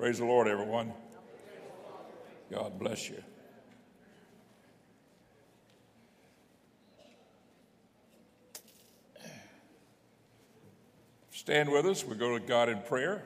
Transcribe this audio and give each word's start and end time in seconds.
Praise 0.00 0.16
the 0.16 0.24
Lord, 0.24 0.48
everyone. 0.48 0.94
God 2.50 2.78
bless 2.78 3.10
you. 3.10 3.22
Stand 11.30 11.70
with 11.70 11.84
us. 11.84 12.02
We 12.02 12.16
go 12.16 12.38
to 12.38 12.42
God 12.42 12.70
in 12.70 12.80
prayer. 12.80 13.24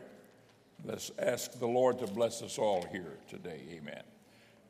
Let's 0.84 1.12
ask 1.16 1.56
the 1.60 1.68
Lord 1.68 2.00
to 2.00 2.08
bless 2.08 2.42
us 2.42 2.58
all 2.58 2.85
here 2.91 3.19
today. 3.31 3.61
Amen. 3.75 4.03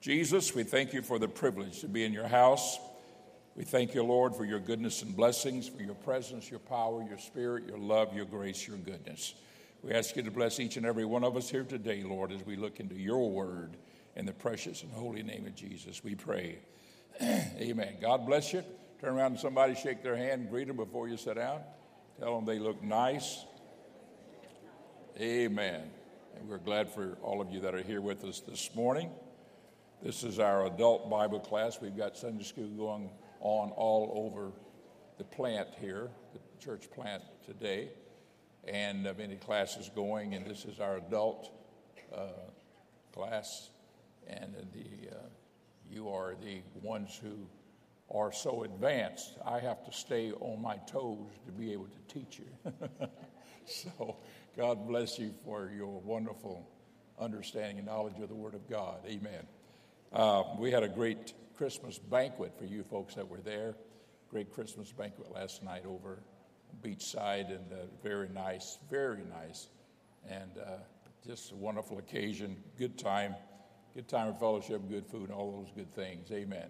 Jesus, 0.02 0.54
we 0.54 0.62
thank 0.62 0.92
you 0.92 1.00
for 1.00 1.18
the 1.18 1.26
privilege 1.26 1.80
to 1.80 1.88
be 1.88 2.04
in 2.04 2.12
your 2.12 2.28
house. 2.28 2.78
We 3.56 3.64
thank 3.64 3.94
you, 3.94 4.02
Lord, 4.02 4.34
for 4.34 4.44
your 4.44 4.60
goodness 4.60 5.00
and 5.00 5.16
blessings, 5.16 5.70
for 5.70 5.82
your 5.82 5.94
presence, 5.94 6.50
your 6.50 6.60
power, 6.60 7.02
your 7.02 7.16
spirit, 7.16 7.66
your 7.66 7.78
love, 7.78 8.14
your 8.14 8.26
grace, 8.26 8.68
your 8.68 8.76
goodness. 8.76 9.32
We 9.84 9.92
ask 9.92 10.16
you 10.16 10.22
to 10.22 10.30
bless 10.30 10.60
each 10.60 10.78
and 10.78 10.86
every 10.86 11.04
one 11.04 11.24
of 11.24 11.36
us 11.36 11.50
here 11.50 11.62
today, 11.62 12.02
Lord, 12.02 12.32
as 12.32 12.42
we 12.46 12.56
look 12.56 12.80
into 12.80 12.94
your 12.94 13.28
word 13.28 13.76
in 14.16 14.24
the 14.24 14.32
precious 14.32 14.82
and 14.82 14.90
holy 14.90 15.22
name 15.22 15.46
of 15.46 15.54
Jesus. 15.54 16.02
We 16.02 16.14
pray. 16.14 16.60
Amen. 17.22 17.98
God 18.00 18.24
bless 18.24 18.54
you. 18.54 18.64
Turn 19.02 19.14
around 19.14 19.32
and 19.32 19.38
somebody 19.40 19.74
shake 19.74 20.02
their 20.02 20.16
hand, 20.16 20.48
greet 20.48 20.68
them 20.68 20.78
before 20.78 21.06
you 21.06 21.18
sit 21.18 21.34
down. 21.34 21.60
Tell 22.18 22.34
them 22.34 22.46
they 22.46 22.58
look 22.58 22.82
nice. 22.82 23.44
Amen. 25.20 25.90
And 26.38 26.48
we're 26.48 26.56
glad 26.56 26.88
for 26.88 27.18
all 27.20 27.42
of 27.42 27.50
you 27.50 27.60
that 27.60 27.74
are 27.74 27.82
here 27.82 28.00
with 28.00 28.24
us 28.24 28.40
this 28.40 28.70
morning. 28.74 29.10
This 30.02 30.24
is 30.24 30.38
our 30.38 30.64
adult 30.64 31.10
Bible 31.10 31.40
class. 31.40 31.78
We've 31.82 31.96
got 31.96 32.16
Sunday 32.16 32.44
school 32.44 32.68
going 32.68 33.10
on 33.40 33.68
all 33.72 34.12
over 34.14 34.50
the 35.18 35.24
plant 35.24 35.68
here, 35.78 36.08
the 36.32 36.40
church 36.64 36.90
plant 36.90 37.22
today 37.44 37.90
and 38.68 39.06
uh, 39.06 39.14
many 39.16 39.36
classes 39.36 39.90
going, 39.94 40.34
and 40.34 40.46
this 40.46 40.64
is 40.64 40.80
our 40.80 40.96
adult 40.98 41.50
uh, 42.14 42.28
class, 43.12 43.70
and 44.26 44.54
the 44.72 45.10
uh, 45.10 45.20
you 45.90 46.08
are 46.08 46.34
the 46.42 46.62
ones 46.82 47.20
who 47.22 47.46
are 48.10 48.32
so 48.32 48.64
advanced. 48.64 49.36
I 49.44 49.58
have 49.60 49.84
to 49.84 49.92
stay 49.92 50.32
on 50.32 50.60
my 50.60 50.76
toes 50.86 51.30
to 51.46 51.52
be 51.52 51.72
able 51.72 51.86
to 51.86 52.14
teach 52.14 52.38
you. 52.38 52.72
so 53.66 54.16
God 54.56 54.86
bless 54.86 55.18
you 55.18 55.34
for 55.44 55.70
your 55.74 56.00
wonderful 56.00 56.68
understanding 57.18 57.78
and 57.78 57.86
knowledge 57.86 58.18
of 58.20 58.28
the 58.28 58.34
Word 58.34 58.54
of 58.54 58.68
God. 58.68 58.98
Amen. 59.06 59.46
Uh, 60.12 60.42
we 60.58 60.70
had 60.70 60.82
a 60.82 60.88
great 60.88 61.34
Christmas 61.56 61.98
banquet 61.98 62.52
for 62.58 62.64
you 62.64 62.82
folks 62.82 63.14
that 63.14 63.28
were 63.28 63.40
there. 63.40 63.74
Great 64.30 64.52
Christmas 64.52 64.92
banquet 64.92 65.32
last 65.32 65.62
night 65.62 65.84
over 65.86 66.18
beachside 66.82 67.48
and 67.48 67.72
uh, 67.72 67.86
very 68.02 68.28
nice, 68.28 68.78
very 68.90 69.22
nice, 69.30 69.68
and 70.28 70.50
uh, 70.58 70.76
just 71.26 71.52
a 71.52 71.56
wonderful 71.56 71.98
occasion, 71.98 72.56
good 72.78 72.98
time, 72.98 73.34
good 73.94 74.08
time 74.08 74.28
of 74.28 74.38
fellowship, 74.38 74.82
good 74.88 75.06
food, 75.06 75.30
and 75.30 75.32
all 75.32 75.52
those 75.52 75.72
good 75.74 75.92
things. 75.94 76.30
Amen. 76.30 76.68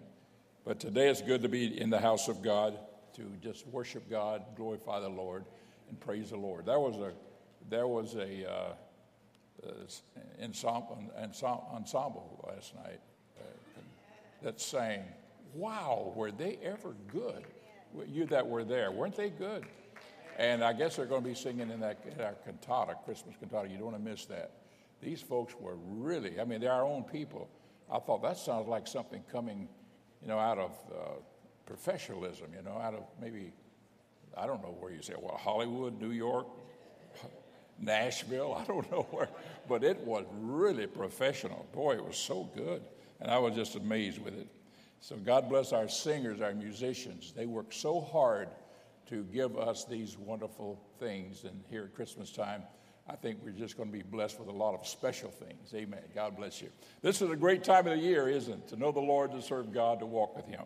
But 0.65 0.79
today 0.79 1.09
it's 1.09 1.21
good 1.21 1.41
to 1.43 1.49
be 1.49 1.79
in 1.79 1.89
the 1.89 1.99
house 1.99 2.27
of 2.27 2.41
God 2.41 2.79
to 3.15 3.31
just 3.41 3.67
worship 3.67 4.09
God, 4.09 4.43
glorify 4.55 4.99
the 4.99 5.09
Lord, 5.09 5.45
and 5.89 5.99
praise 5.99 6.31
the 6.31 6.37
Lord. 6.37 6.65
There 6.65 6.79
was 6.79 6.95
a 6.97 7.13
there 7.69 7.87
was 7.87 8.15
a 8.15 8.49
uh, 8.49 8.73
uh 9.65 9.69
ensemble, 10.43 11.11
ensemble 11.17 12.45
last 12.47 12.75
night 12.75 12.99
uh, 13.39 13.81
that 14.43 14.59
sang, 14.59 15.03
"Wow, 15.53 16.13
were 16.15 16.31
they 16.31 16.57
ever 16.63 16.95
good?" 17.11 17.43
You 18.07 18.25
that 18.25 18.45
were 18.45 18.63
there, 18.63 18.91
weren't 18.91 19.15
they 19.15 19.29
good? 19.29 19.65
And 20.37 20.63
I 20.63 20.73
guess 20.73 20.97
they're 20.97 21.05
going 21.05 21.23
to 21.23 21.29
be 21.29 21.35
singing 21.35 21.69
in 21.69 21.79
that 21.79 21.99
in 22.05 22.21
our 22.21 22.33
cantata, 22.45 22.95
Christmas 23.05 23.35
cantata. 23.39 23.69
You 23.69 23.77
don't 23.77 23.91
want 23.91 23.97
to 23.97 24.09
miss 24.09 24.25
that. 24.25 24.51
These 25.01 25.21
folks 25.21 25.55
were 25.59 25.75
really, 25.75 26.39
I 26.39 26.45
mean, 26.45 26.61
they're 26.61 26.71
our 26.71 26.83
own 26.83 27.03
people. 27.03 27.49
I 27.91 27.99
thought 27.99 28.21
that 28.23 28.37
sounds 28.37 28.67
like 28.67 28.87
something 28.87 29.23
coming, 29.31 29.69
you 30.21 30.27
know, 30.27 30.39
out 30.39 30.57
of 30.57 30.71
uh, 30.91 30.97
professionalism, 31.65 32.47
you 32.55 32.63
know, 32.63 32.77
out 32.77 32.95
of 32.95 33.03
maybe, 33.21 33.53
I 34.37 34.47
don't 34.47 34.61
know 34.61 34.75
where 34.79 34.91
you 34.91 35.01
say, 35.01 35.13
well, 35.17 35.37
Hollywood, 35.37 36.01
New 36.01 36.11
York, 36.11 36.47
Nashville, 37.79 38.55
I 38.55 38.65
don't 38.65 38.89
know 38.91 39.07
where, 39.11 39.29
but 39.69 39.83
it 39.83 39.99
was 39.99 40.25
really 40.31 40.87
professional. 40.87 41.65
Boy, 41.73 41.95
it 41.95 42.05
was 42.05 42.17
so 42.17 42.49
good. 42.55 42.81
And 43.21 43.31
I 43.31 43.37
was 43.37 43.55
just 43.55 43.75
amazed 43.75 44.21
with 44.21 44.37
it. 44.37 44.47
So 44.99 45.15
God 45.17 45.49
bless 45.49 45.71
our 45.71 45.87
singers, 45.87 46.41
our 46.41 46.53
musicians. 46.53 47.31
They 47.35 47.45
work 47.45 47.71
so 47.71 48.01
hard 48.01 48.49
to 49.09 49.23
give 49.25 49.57
us 49.57 49.85
these 49.85 50.17
wonderful 50.17 50.81
things. 50.99 51.43
And 51.43 51.63
here 51.69 51.83
at 51.83 51.95
Christmas 51.95 52.31
time, 52.31 52.63
I 53.07 53.15
think 53.15 53.39
we're 53.43 53.51
just 53.51 53.77
going 53.77 53.89
to 53.89 53.93
be 53.93 54.03
blessed 54.03 54.39
with 54.39 54.49
a 54.49 54.53
lot 54.53 54.73
of 54.73 54.87
special 54.87 55.29
things. 55.29 55.73
Amen. 55.73 56.01
God 56.15 56.35
bless 56.35 56.61
you. 56.61 56.69
This 57.01 57.21
is 57.21 57.29
a 57.29 57.35
great 57.35 57.63
time 57.63 57.85
of 57.85 57.97
the 57.97 58.03
year, 58.03 58.27
isn't 58.27 58.53
it? 58.53 58.67
To 58.69 58.77
know 58.77 58.91
the 58.91 58.99
Lord, 58.99 59.31
to 59.31 59.41
serve 59.41 59.71
God, 59.71 59.99
to 59.99 60.05
walk 60.05 60.35
with 60.35 60.47
Him. 60.47 60.65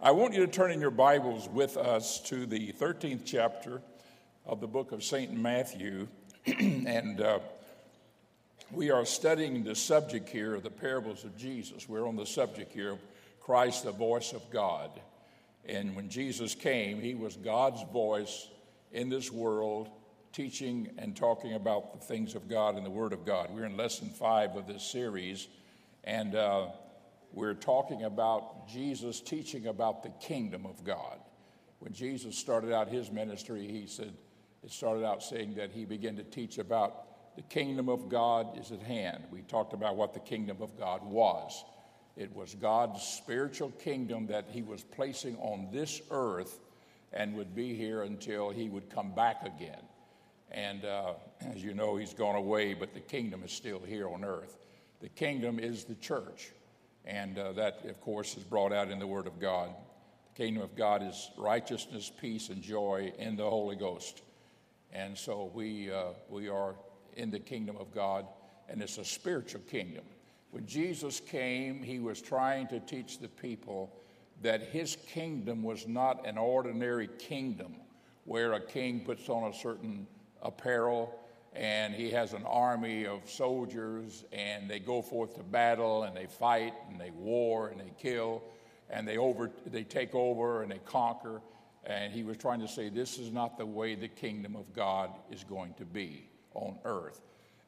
I 0.00 0.12
want 0.12 0.32
you 0.32 0.46
to 0.46 0.50
turn 0.50 0.70
in 0.70 0.80
your 0.80 0.90
Bibles 0.90 1.48
with 1.48 1.76
us 1.76 2.20
to 2.22 2.46
the 2.46 2.72
13th 2.72 3.22
chapter 3.24 3.82
of 4.46 4.60
the 4.60 4.66
book 4.66 4.92
of 4.92 5.04
St. 5.04 5.32
Matthew. 5.32 6.08
and 6.46 7.20
uh, 7.20 7.40
we 8.72 8.90
are 8.90 9.04
studying 9.04 9.62
the 9.62 9.74
subject 9.74 10.28
here 10.28 10.54
of 10.54 10.62
the 10.62 10.70
parables 10.70 11.24
of 11.24 11.36
Jesus. 11.36 11.88
We're 11.88 12.06
on 12.06 12.16
the 12.16 12.26
subject 12.26 12.72
here 12.72 12.92
of 12.92 12.98
Christ, 13.40 13.84
the 13.84 13.92
voice 13.92 14.32
of 14.32 14.48
God. 14.50 14.90
And 15.64 15.94
when 15.94 16.08
Jesus 16.08 16.54
came, 16.54 17.00
he 17.00 17.14
was 17.14 17.36
God's 17.36 17.82
voice 17.92 18.48
in 18.92 19.08
this 19.08 19.30
world, 19.30 19.90
teaching 20.32 20.90
and 20.98 21.16
talking 21.16 21.54
about 21.54 21.92
the 21.92 22.06
things 22.06 22.34
of 22.34 22.48
God 22.48 22.76
and 22.76 22.86
the 22.86 22.90
Word 22.90 23.12
of 23.12 23.24
God. 23.26 23.50
We're 23.50 23.64
in 23.64 23.76
lesson 23.76 24.08
five 24.08 24.56
of 24.56 24.66
this 24.66 24.82
series, 24.82 25.48
and 26.04 26.34
uh, 26.34 26.68
we're 27.32 27.54
talking 27.54 28.04
about 28.04 28.68
Jesus 28.68 29.20
teaching 29.20 29.66
about 29.66 30.02
the 30.02 30.10
kingdom 30.20 30.64
of 30.64 30.84
God. 30.84 31.18
When 31.80 31.92
Jesus 31.92 32.36
started 32.36 32.72
out 32.72 32.88
his 32.88 33.10
ministry, 33.10 33.66
he 33.66 33.86
said, 33.86 34.14
it 34.64 34.70
started 34.70 35.04
out 35.04 35.22
saying 35.22 35.54
that 35.54 35.70
he 35.70 35.84
began 35.84 36.16
to 36.16 36.24
teach 36.24 36.58
about 36.58 37.36
the 37.36 37.42
kingdom 37.42 37.88
of 37.88 38.08
God 38.08 38.58
is 38.58 38.72
at 38.72 38.82
hand. 38.82 39.22
We 39.30 39.42
talked 39.42 39.72
about 39.72 39.96
what 39.96 40.12
the 40.12 40.20
kingdom 40.20 40.56
of 40.60 40.76
God 40.76 41.04
was. 41.04 41.64
It 42.18 42.34
was 42.34 42.56
God's 42.56 43.00
spiritual 43.00 43.70
kingdom 43.70 44.26
that 44.26 44.48
he 44.50 44.60
was 44.60 44.82
placing 44.82 45.36
on 45.36 45.68
this 45.72 46.02
earth 46.10 46.58
and 47.12 47.36
would 47.36 47.54
be 47.54 47.76
here 47.76 48.02
until 48.02 48.50
he 48.50 48.68
would 48.68 48.90
come 48.90 49.14
back 49.14 49.46
again. 49.46 49.80
And 50.50 50.84
uh, 50.84 51.12
as 51.42 51.62
you 51.62 51.74
know, 51.74 51.94
he's 51.94 52.14
gone 52.14 52.34
away, 52.34 52.74
but 52.74 52.92
the 52.92 52.98
kingdom 53.00 53.44
is 53.44 53.52
still 53.52 53.78
here 53.78 54.08
on 54.08 54.24
earth. 54.24 54.58
The 55.00 55.08
kingdom 55.08 55.60
is 55.60 55.84
the 55.84 55.94
church. 55.94 56.50
And 57.04 57.38
uh, 57.38 57.52
that, 57.52 57.84
of 57.84 58.00
course, 58.00 58.36
is 58.36 58.42
brought 58.42 58.72
out 58.72 58.90
in 58.90 58.98
the 58.98 59.06
Word 59.06 59.28
of 59.28 59.38
God. 59.38 59.70
The 60.34 60.42
kingdom 60.42 60.64
of 60.64 60.74
God 60.74 61.04
is 61.04 61.30
righteousness, 61.38 62.10
peace, 62.20 62.48
and 62.48 62.60
joy 62.60 63.12
in 63.16 63.36
the 63.36 63.48
Holy 63.48 63.76
Ghost. 63.76 64.22
And 64.92 65.16
so 65.16 65.52
we, 65.54 65.92
uh, 65.92 66.14
we 66.28 66.48
are 66.48 66.74
in 67.16 67.30
the 67.30 67.38
kingdom 67.38 67.76
of 67.76 67.94
God, 67.94 68.26
and 68.68 68.82
it's 68.82 68.98
a 68.98 69.04
spiritual 69.04 69.60
kingdom. 69.70 70.04
When 70.50 70.66
Jesus 70.66 71.20
came, 71.20 71.82
he 71.82 72.00
was 72.00 72.22
trying 72.22 72.68
to 72.68 72.80
teach 72.80 73.18
the 73.18 73.28
people 73.28 73.92
that 74.42 74.62
his 74.62 74.96
kingdom 75.06 75.62
was 75.62 75.86
not 75.86 76.26
an 76.26 76.38
ordinary 76.38 77.08
kingdom 77.18 77.74
where 78.24 78.52
a 78.52 78.60
king 78.60 79.00
puts 79.00 79.28
on 79.28 79.50
a 79.50 79.54
certain 79.54 80.06
apparel 80.42 81.18
and 81.54 81.94
he 81.94 82.10
has 82.10 82.34
an 82.34 82.44
army 82.44 83.06
of 83.06 83.28
soldiers 83.28 84.24
and 84.32 84.70
they 84.70 84.78
go 84.78 85.02
forth 85.02 85.34
to 85.34 85.42
battle 85.42 86.04
and 86.04 86.16
they 86.16 86.26
fight 86.26 86.74
and 86.90 87.00
they 87.00 87.10
war 87.10 87.68
and 87.68 87.80
they 87.80 87.92
kill 87.98 88.42
and 88.90 89.06
they 89.08 89.16
over 89.16 89.50
they 89.66 89.82
take 89.82 90.14
over 90.14 90.62
and 90.62 90.70
they 90.70 90.80
conquer. 90.84 91.40
And 91.84 92.12
he 92.12 92.22
was 92.22 92.36
trying 92.36 92.60
to 92.60 92.68
say 92.68 92.90
this 92.90 93.18
is 93.18 93.32
not 93.32 93.56
the 93.56 93.66
way 93.66 93.94
the 93.94 94.08
kingdom 94.08 94.56
of 94.56 94.72
God 94.74 95.10
is 95.30 95.42
going 95.42 95.74
to 95.74 95.84
be 95.84 96.28
on 96.54 96.78
earth 96.84 97.20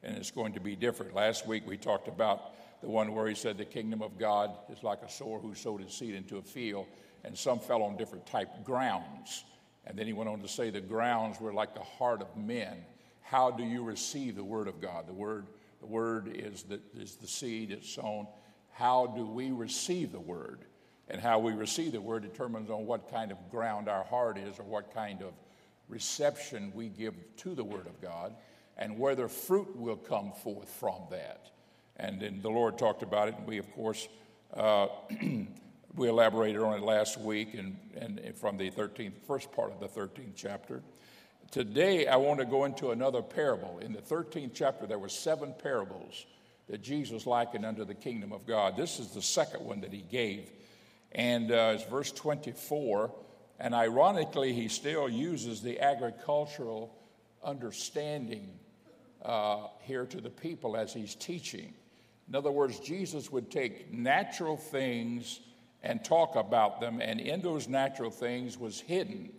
and 0.03 0.15
it's 0.15 0.31
going 0.31 0.53
to 0.53 0.59
be 0.59 0.75
different. 0.75 1.13
Last 1.13 1.47
week 1.47 1.63
we 1.67 1.77
talked 1.77 2.07
about 2.07 2.53
the 2.81 2.89
one 2.89 3.13
where 3.13 3.27
he 3.27 3.35
said 3.35 3.57
the 3.57 3.65
kingdom 3.65 4.01
of 4.01 4.17
God 4.17 4.51
is 4.69 4.83
like 4.83 5.01
a 5.01 5.09
sower 5.09 5.39
who 5.39 5.53
sowed 5.53 5.81
his 5.81 5.93
seed 5.93 6.15
into 6.15 6.37
a 6.37 6.41
field, 6.41 6.87
and 7.23 7.37
some 7.37 7.59
fell 7.59 7.83
on 7.83 7.97
different 7.97 8.25
type 8.25 8.63
grounds. 8.63 9.43
And 9.85 9.97
then 9.97 10.07
he 10.07 10.13
went 10.13 10.29
on 10.29 10.41
to 10.41 10.47
say 10.47 10.69
the 10.69 10.81
grounds 10.81 11.39
were 11.39 11.53
like 11.53 11.73
the 11.73 11.81
heart 11.81 12.21
of 12.21 12.35
men. 12.35 12.77
How 13.21 13.51
do 13.51 13.63
you 13.63 13.83
receive 13.83 14.35
the 14.35 14.43
word 14.43 14.67
of 14.67 14.81
God? 14.81 15.07
The 15.07 15.13
word, 15.13 15.47
the 15.79 15.85
word 15.85 16.31
is 16.33 16.63
the, 16.63 16.79
is 16.95 17.15
the 17.15 17.27
seed, 17.27 17.71
it's 17.71 17.89
sown. 17.89 18.27
How 18.71 19.07
do 19.07 19.25
we 19.25 19.51
receive 19.51 20.11
the 20.11 20.19
word? 20.19 20.65
And 21.07 21.19
how 21.19 21.39
we 21.39 21.51
receive 21.51 21.91
the 21.91 22.01
word 22.01 22.23
determines 22.23 22.69
on 22.69 22.85
what 22.85 23.11
kind 23.11 23.31
of 23.31 23.37
ground 23.49 23.89
our 23.89 24.03
heart 24.03 24.37
is 24.37 24.59
or 24.59 24.63
what 24.63 24.93
kind 24.93 25.21
of 25.21 25.33
reception 25.89 26.71
we 26.73 26.87
give 26.87 27.13
to 27.37 27.53
the 27.53 27.63
word 27.63 27.85
of 27.85 28.01
God 28.01 28.33
and 28.77 28.97
whether 28.97 29.27
fruit 29.27 29.75
will 29.75 29.97
come 29.97 30.31
forth 30.43 30.69
from 30.69 31.01
that. 31.11 31.51
And 32.01 32.19
then 32.19 32.41
the 32.41 32.49
Lord 32.49 32.79
talked 32.79 33.03
about 33.03 33.27
it, 33.27 33.35
and 33.37 33.45
we, 33.45 33.59
of 33.59 33.71
course, 33.73 34.07
uh, 34.55 34.87
we 35.95 36.09
elaborated 36.09 36.59
on 36.59 36.73
it 36.73 36.81
last 36.81 37.19
week 37.19 37.53
and, 37.53 37.77
and 37.95 38.35
from 38.35 38.57
the 38.57 38.71
13th, 38.71 39.13
first 39.27 39.51
part 39.51 39.71
of 39.71 39.79
the 39.79 39.87
13th 39.87 40.33
chapter. 40.35 40.81
Today, 41.51 42.07
I 42.07 42.15
want 42.15 42.39
to 42.39 42.45
go 42.45 42.65
into 42.65 42.89
another 42.89 43.21
parable. 43.21 43.79
In 43.79 43.93
the 43.93 44.01
13th 44.01 44.51
chapter, 44.55 44.87
there 44.87 44.97
were 44.97 45.09
seven 45.09 45.53
parables 45.61 46.25
that 46.67 46.81
Jesus 46.81 47.27
likened 47.27 47.65
unto 47.65 47.85
the 47.85 47.93
kingdom 47.93 48.31
of 48.31 48.47
God. 48.47 48.75
This 48.75 48.99
is 48.99 49.11
the 49.11 49.21
second 49.21 49.63
one 49.63 49.81
that 49.81 49.93
he 49.93 50.01
gave. 50.01 50.49
And 51.11 51.51
uh, 51.51 51.73
it's 51.75 51.83
verse 51.83 52.11
24. 52.11 53.13
And 53.59 53.75
ironically, 53.75 54.53
he 54.53 54.69
still 54.69 55.07
uses 55.07 55.61
the 55.61 55.79
agricultural 55.81 56.97
understanding 57.43 58.49
uh, 59.23 59.67
here 59.81 60.05
to 60.07 60.19
the 60.19 60.29
people 60.31 60.75
as 60.75 60.93
he's 60.93 61.13
teaching. 61.13 61.75
In 62.31 62.35
other 62.37 62.49
words, 62.49 62.79
Jesus 62.79 63.29
would 63.29 63.51
take 63.51 63.91
natural 63.91 64.55
things 64.55 65.41
and 65.83 66.01
talk 66.01 66.37
about 66.37 66.79
them, 66.79 67.01
and 67.01 67.19
in 67.19 67.41
those 67.41 67.67
natural 67.67 68.09
things 68.09 68.57
was 68.57 68.79
hidden 68.79 69.33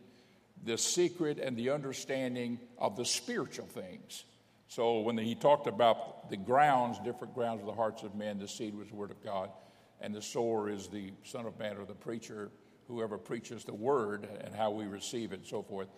the 0.65 0.77
secret 0.77 1.39
and 1.39 1.57
the 1.57 1.71
understanding 1.71 2.61
of 2.77 2.95
the 2.97 3.05
spiritual 3.07 3.65
things. 3.65 4.25
So 4.69 5.01
when 5.01 5.17
he 5.17 5.35
talked 5.35 5.67
about 5.69 6.29
the 6.29 6.37
grounds, 6.37 6.99
different 7.03 7.35
grounds 7.35 7.63
of 7.63 7.67
the 7.67 7.73
hearts 7.73 8.03
of 8.03 8.15
men, 8.15 8.39
the 8.39 8.47
seed 8.47 8.75
was 8.75 8.89
the 8.89 8.95
word 8.95 9.11
of 9.11 9.25
God, 9.25 9.49
and 10.03 10.15
the 10.15 10.21
sower 10.21 10.69
is 10.69 10.89
the 10.89 11.13
Son 11.25 11.47
of 11.47 11.59
Man 11.59 11.79
or 11.79 11.87
the 11.87 11.95
preacher, 11.95 12.51
whoever 12.89 13.17
preaches 13.17 13.65
the 13.65 13.73
word 13.73 14.29
and 14.45 14.55
how 14.55 14.71
we 14.71 14.85
receive 14.85 15.33
it 15.33 15.37
and 15.37 15.47
so 15.47 15.63
forth. 15.63 15.89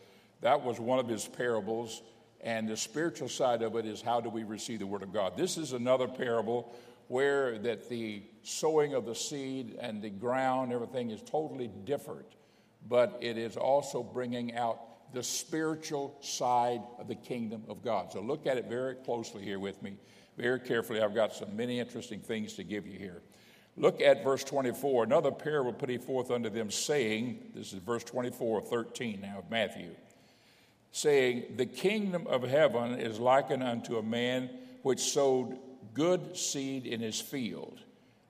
That 0.42 0.62
was 0.62 0.78
one 0.78 1.00
of 1.00 1.08
his 1.08 1.26
parables. 1.26 2.02
And 2.44 2.68
the 2.68 2.76
spiritual 2.76 3.28
side 3.28 3.62
of 3.62 3.74
it 3.74 3.86
is 3.86 4.00
how 4.00 4.20
do 4.20 4.28
we 4.28 4.44
receive 4.44 4.78
the 4.78 4.86
word 4.86 5.02
of 5.02 5.12
God? 5.12 5.36
This 5.36 5.58
is 5.58 5.72
another 5.72 6.06
parable 6.06 6.72
where 7.08 7.58
that 7.58 7.88
the 7.88 8.22
sowing 8.42 8.94
of 8.94 9.06
the 9.06 9.14
seed 9.14 9.76
and 9.80 10.00
the 10.00 10.10
ground, 10.10 10.72
everything 10.72 11.10
is 11.10 11.20
totally 11.22 11.68
different 11.84 12.26
but 12.88 13.18
it 13.20 13.38
is 13.38 13.56
also 13.56 14.02
bringing 14.02 14.54
out 14.54 15.12
the 15.12 15.22
spiritual 15.22 16.16
side 16.20 16.82
of 16.98 17.08
the 17.08 17.14
kingdom 17.14 17.62
of 17.68 17.82
God. 17.82 18.12
So 18.12 18.20
look 18.20 18.46
at 18.46 18.58
it 18.58 18.66
very 18.66 18.96
closely 18.96 19.42
here 19.42 19.58
with 19.58 19.82
me, 19.82 19.96
very 20.36 20.60
carefully. 20.60 21.00
I've 21.00 21.14
got 21.14 21.32
some 21.34 21.56
many 21.56 21.78
interesting 21.78 22.20
things 22.20 22.54
to 22.54 22.64
give 22.64 22.86
you 22.86 22.98
here. 22.98 23.22
Look 23.76 24.00
at 24.00 24.22
verse 24.22 24.44
24. 24.44 25.04
Another 25.04 25.30
parable 25.30 25.72
put 25.72 25.88
he 25.88 25.98
forth 25.98 26.30
unto 26.30 26.50
them, 26.50 26.70
saying, 26.70 27.52
This 27.54 27.72
is 27.72 27.80
verse 27.80 28.04
24 28.04 28.60
13 28.62 29.20
now 29.20 29.38
of 29.38 29.50
Matthew, 29.50 29.90
saying, 30.94 31.56
The 31.56 31.66
kingdom 31.66 32.26
of 32.28 32.42
heaven 32.42 32.98
is 32.98 33.18
likened 33.18 33.62
unto 33.62 33.98
a 33.98 34.02
man 34.02 34.48
which 34.82 35.00
sowed 35.00 35.58
good 35.92 36.36
seed 36.36 36.86
in 36.86 37.00
his 37.00 37.20
field. 37.20 37.80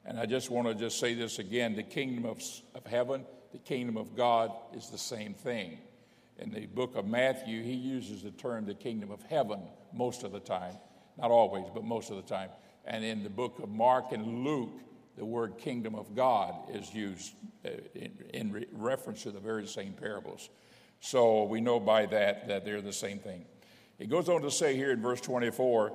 And 0.04 0.18
I 0.18 0.26
just 0.26 0.50
want 0.50 0.68
to 0.68 0.74
just 0.74 0.98
say 0.98 1.14
this 1.14 1.38
again 1.38 1.76
the 1.76 1.82
kingdom 1.82 2.24
of, 2.24 2.42
of 2.74 2.84
heaven 2.86 3.24
the 3.52 3.58
kingdom 3.58 3.96
of 3.96 4.16
God 4.16 4.50
is 4.74 4.90
the 4.90 4.98
same 4.98 5.32
thing. 5.32 5.78
In 6.38 6.50
the 6.50 6.66
book 6.66 6.96
of 6.96 7.06
Matthew, 7.06 7.62
he 7.62 7.74
uses 7.74 8.24
the 8.24 8.32
term 8.32 8.66
the 8.66 8.74
kingdom 8.74 9.12
of 9.12 9.22
heaven 9.22 9.60
most 9.92 10.24
of 10.24 10.32
the 10.32 10.40
time. 10.40 10.74
Not 11.16 11.30
always, 11.30 11.66
but 11.72 11.84
most 11.84 12.10
of 12.10 12.16
the 12.16 12.22
time. 12.22 12.48
And 12.84 13.04
in 13.04 13.22
the 13.22 13.30
book 13.30 13.60
of 13.60 13.68
Mark 13.68 14.10
and 14.10 14.42
Luke, 14.42 14.72
the 15.16 15.24
word 15.24 15.56
kingdom 15.56 15.94
of 15.94 16.16
God 16.16 16.56
is 16.72 16.92
used 16.92 17.32
uh, 17.64 17.68
in, 17.94 18.10
in 18.32 18.52
re- 18.52 18.66
reference 18.72 19.22
to 19.22 19.30
the 19.30 19.38
very 19.38 19.68
same 19.68 19.92
parables. 19.92 20.48
So 21.04 21.44
we 21.44 21.60
know 21.60 21.78
by 21.78 22.06
that 22.06 22.48
that 22.48 22.64
they're 22.64 22.80
the 22.80 22.90
same 22.90 23.18
thing. 23.18 23.44
He 23.98 24.06
goes 24.06 24.30
on 24.30 24.40
to 24.40 24.50
say 24.50 24.74
here 24.74 24.90
in 24.90 25.02
verse 25.02 25.20
24, 25.20 25.92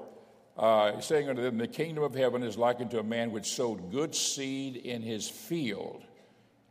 uh, 0.55 1.01
saying 1.01 1.27
unto 1.27 1.41
them, 1.41 1.57
The 1.57 1.67
kingdom 1.67 2.03
of 2.03 2.13
heaven 2.13 2.43
is 2.43 2.59
likened 2.59 2.91
to 2.91 2.99
a 2.99 3.03
man 3.03 3.31
which 3.31 3.51
sowed 3.51 3.91
good 3.91 4.13
seed 4.13 4.75
in 4.75 5.01
his 5.01 5.27
field. 5.27 6.03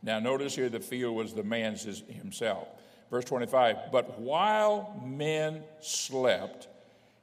Now, 0.01 0.19
notice 0.19 0.55
here 0.55 0.69
the 0.69 0.79
field 0.79 1.17
was 1.17 1.33
the 1.33 1.43
man's 1.43 1.83
himself. 2.07 2.65
Verse 3.11 3.25
25, 3.25 3.91
but 3.91 4.17
while 4.21 5.03
men 5.05 5.61
slept, 5.81 6.69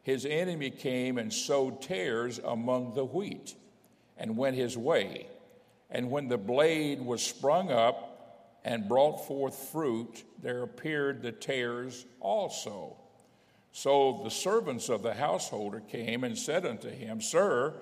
his 0.03 0.27
enemy 0.27 0.69
came 0.69 1.17
and 1.17 1.33
sowed 1.33 1.81
tares 1.81 2.41
among 2.45 2.93
the 2.93 3.07
wheat 3.07 3.55
and 4.19 4.37
went 4.37 4.55
his 4.55 4.77
way. 4.77 5.29
And 5.91 6.11
when 6.11 6.29
the 6.29 6.37
blade 6.37 7.01
was 7.01 7.23
sprung 7.23 7.71
up 7.71 8.06
and 8.67 8.89
brought 8.89 9.25
forth 9.27 9.55
fruit, 9.71 10.25
there 10.43 10.65
appeared 10.65 11.23
the 11.23 11.31
tares 11.31 12.05
also. 12.21 12.97
So 13.71 14.23
the 14.25 14.31
servants 14.31 14.89
of 14.89 15.03
the 15.03 15.15
householder 15.15 15.81
came 15.81 16.25
and 16.25 16.37
said 16.37 16.67
unto 16.67 16.91
him, 16.91 17.21
Sir, 17.23 17.75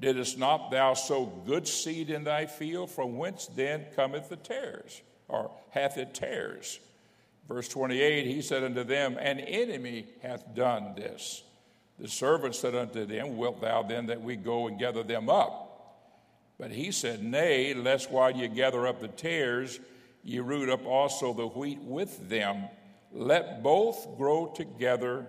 Didst 0.00 0.38
not 0.38 0.72
thou 0.72 0.94
sow 0.94 1.26
good 1.46 1.68
seed 1.68 2.10
in 2.10 2.24
thy 2.24 2.46
field? 2.46 2.90
From 2.90 3.16
whence 3.16 3.46
then 3.46 3.86
cometh 3.94 4.28
the 4.28 4.36
tares? 4.36 5.02
Or 5.28 5.52
hath 5.70 5.96
it 5.98 6.14
tares? 6.14 6.80
Verse 7.48 7.68
28 7.68 8.26
He 8.26 8.42
said 8.42 8.64
unto 8.64 8.82
them, 8.82 9.16
An 9.20 9.38
enemy 9.38 10.06
hath 10.20 10.52
done 10.52 10.94
this. 10.96 11.44
The 12.00 12.08
servant 12.08 12.56
said 12.56 12.74
unto 12.74 13.06
them, 13.06 13.36
Wilt 13.36 13.60
thou 13.60 13.84
then 13.84 14.06
that 14.06 14.20
we 14.20 14.34
go 14.34 14.66
and 14.66 14.80
gather 14.80 15.04
them 15.04 15.30
up? 15.30 15.70
But 16.58 16.72
he 16.72 16.90
said, 16.90 17.22
Nay, 17.22 17.72
lest 17.72 18.10
while 18.10 18.32
ye 18.32 18.48
gather 18.48 18.86
up 18.88 19.00
the 19.00 19.08
tares, 19.08 19.78
ye 20.24 20.40
root 20.40 20.68
up 20.68 20.84
also 20.86 21.32
the 21.32 21.46
wheat 21.46 21.80
with 21.80 22.28
them. 22.28 22.68
Let 23.12 23.62
both 23.62 24.16
grow 24.16 24.46
together 24.46 25.26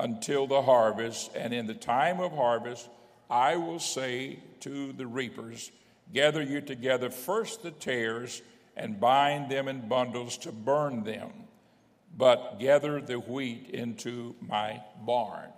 until 0.00 0.46
the 0.46 0.62
harvest, 0.62 1.30
and 1.36 1.52
in 1.52 1.66
the 1.66 1.74
time 1.74 2.18
of 2.18 2.32
harvest, 2.32 2.88
I 3.30 3.56
will 3.56 3.78
say 3.78 4.40
to 4.60 4.92
the 4.92 5.06
reapers, 5.06 5.70
Gather 6.12 6.42
you 6.42 6.60
together 6.60 7.08
first 7.10 7.62
the 7.62 7.70
tares 7.70 8.42
and 8.76 9.00
bind 9.00 9.50
them 9.50 9.68
in 9.68 9.88
bundles 9.88 10.36
to 10.38 10.52
burn 10.52 11.04
them, 11.04 11.30
but 12.16 12.58
gather 12.58 13.00
the 13.00 13.18
wheat 13.18 13.70
into 13.70 14.34
my 14.40 14.82
barn. 15.06 15.50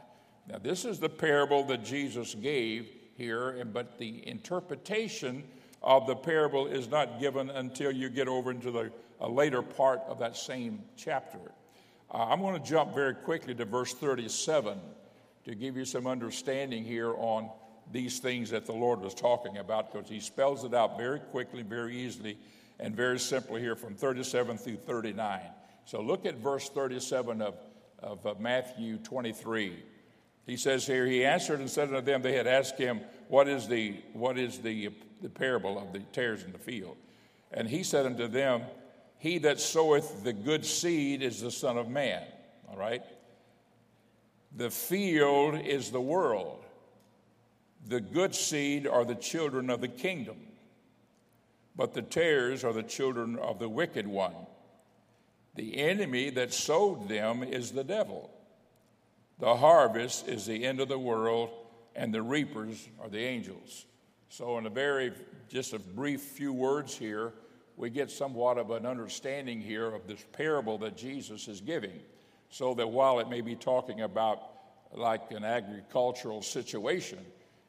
Now, 0.48 0.58
this 0.58 0.84
is 0.84 1.00
the 1.00 1.08
parable 1.08 1.64
that 1.64 1.84
Jesus 1.84 2.34
gave 2.34 2.88
here, 3.16 3.64
but 3.64 3.98
the 3.98 4.26
interpretation 4.28 5.44
of 5.84 6.06
the 6.06 6.16
parable 6.16 6.66
is 6.66 6.88
not 6.88 7.20
given 7.20 7.50
until 7.50 7.92
you 7.92 8.08
get 8.08 8.26
over 8.26 8.50
into 8.50 8.70
the 8.70 8.90
later 9.28 9.62
part 9.62 10.00
of 10.08 10.18
that 10.18 10.34
same 10.34 10.82
chapter. 10.96 11.38
Uh, 12.10 12.24
I'm 12.24 12.40
going 12.40 12.60
to 12.60 12.68
jump 12.68 12.94
very 12.94 13.14
quickly 13.14 13.54
to 13.54 13.66
verse 13.66 13.92
37 13.92 14.78
to 15.44 15.54
give 15.54 15.76
you 15.76 15.84
some 15.84 16.06
understanding 16.06 16.84
here 16.84 17.12
on 17.14 17.50
these 17.92 18.18
things 18.18 18.48
that 18.50 18.64
the 18.64 18.72
Lord 18.72 19.02
was 19.02 19.14
talking 19.14 19.58
about 19.58 19.92
because 19.92 20.08
he 20.08 20.20
spells 20.20 20.64
it 20.64 20.72
out 20.72 20.96
very 20.96 21.20
quickly, 21.20 21.62
very 21.62 21.98
easily, 21.98 22.38
and 22.80 22.96
very 22.96 23.18
simply 23.18 23.60
here 23.60 23.76
from 23.76 23.94
37 23.94 24.56
through 24.56 24.76
39. 24.76 25.40
So 25.84 26.00
look 26.00 26.24
at 26.24 26.36
verse 26.36 26.70
37 26.70 27.42
of, 27.42 27.56
of, 27.98 28.24
of 28.24 28.40
Matthew 28.40 28.96
23. 28.96 29.82
He 30.46 30.56
says 30.56 30.86
here, 30.86 31.04
He 31.06 31.26
answered 31.26 31.60
and 31.60 31.68
said 31.68 31.88
unto 31.88 32.00
them, 32.00 32.22
they 32.22 32.36
had 32.36 32.46
asked 32.46 32.78
him, 32.78 33.02
What 33.28 33.48
is 33.48 33.68
the, 33.68 33.96
what 34.12 34.38
is 34.38 34.58
the, 34.58 34.90
the 35.22 35.28
parable 35.28 35.78
of 35.78 35.92
the 35.92 36.00
tares 36.00 36.44
in 36.44 36.52
the 36.52 36.58
field? 36.58 36.96
And 37.52 37.68
he 37.68 37.82
said 37.82 38.06
unto 38.06 38.26
them, 38.26 38.62
He 39.18 39.38
that 39.38 39.60
soweth 39.60 40.24
the 40.24 40.32
good 40.32 40.64
seed 40.64 41.22
is 41.22 41.40
the 41.40 41.50
Son 41.50 41.78
of 41.78 41.88
Man. 41.88 42.22
All 42.70 42.76
right? 42.76 43.02
The 44.56 44.70
field 44.70 45.60
is 45.64 45.90
the 45.90 46.00
world. 46.00 46.64
The 47.86 48.00
good 48.00 48.34
seed 48.34 48.86
are 48.86 49.04
the 49.04 49.14
children 49.14 49.68
of 49.68 49.80
the 49.80 49.88
kingdom, 49.88 50.36
but 51.76 51.92
the 51.92 52.02
tares 52.02 52.64
are 52.64 52.72
the 52.72 52.82
children 52.82 53.38
of 53.38 53.58
the 53.58 53.68
wicked 53.68 54.06
one. 54.06 54.34
The 55.54 55.76
enemy 55.76 56.30
that 56.30 56.52
sowed 56.52 57.08
them 57.08 57.42
is 57.42 57.72
the 57.72 57.84
devil. 57.84 58.30
The 59.38 59.56
harvest 59.56 60.28
is 60.28 60.46
the 60.46 60.64
end 60.64 60.80
of 60.80 60.88
the 60.88 60.98
world, 60.98 61.50
and 61.94 62.12
the 62.12 62.22
reapers 62.22 62.88
are 63.00 63.08
the 63.08 63.20
angels. 63.20 63.86
So, 64.28 64.58
in 64.58 64.66
a 64.66 64.70
very, 64.70 65.12
just 65.48 65.72
a 65.74 65.78
brief 65.78 66.20
few 66.20 66.52
words 66.52 66.96
here, 66.96 67.32
we 67.76 67.90
get 67.90 68.10
somewhat 68.10 68.58
of 68.58 68.70
an 68.70 68.86
understanding 68.86 69.60
here 69.60 69.92
of 69.94 70.06
this 70.06 70.24
parable 70.32 70.78
that 70.78 70.96
Jesus 70.96 71.48
is 71.48 71.60
giving. 71.60 72.00
So 72.50 72.74
that 72.74 72.88
while 72.88 73.18
it 73.18 73.28
may 73.28 73.40
be 73.40 73.56
talking 73.56 74.02
about 74.02 74.40
like 74.92 75.32
an 75.32 75.44
agricultural 75.44 76.42
situation, 76.42 77.18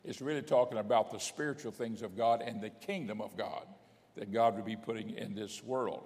it's 0.03 0.21
really 0.21 0.43
talking 0.43 0.77
about 0.77 1.11
the 1.11 1.19
spiritual 1.19 1.71
things 1.71 2.03
of 2.03 2.15
God 2.15 2.43
and 2.43 2.61
the 2.61 2.69
kingdom 2.69 3.19
of 3.19 3.35
God 3.35 3.65
that 4.15 4.31
God 4.31 4.55
would 4.55 4.65
be 4.65 4.75
putting 4.75 5.17
in 5.17 5.33
this 5.33 5.63
world. 5.63 6.03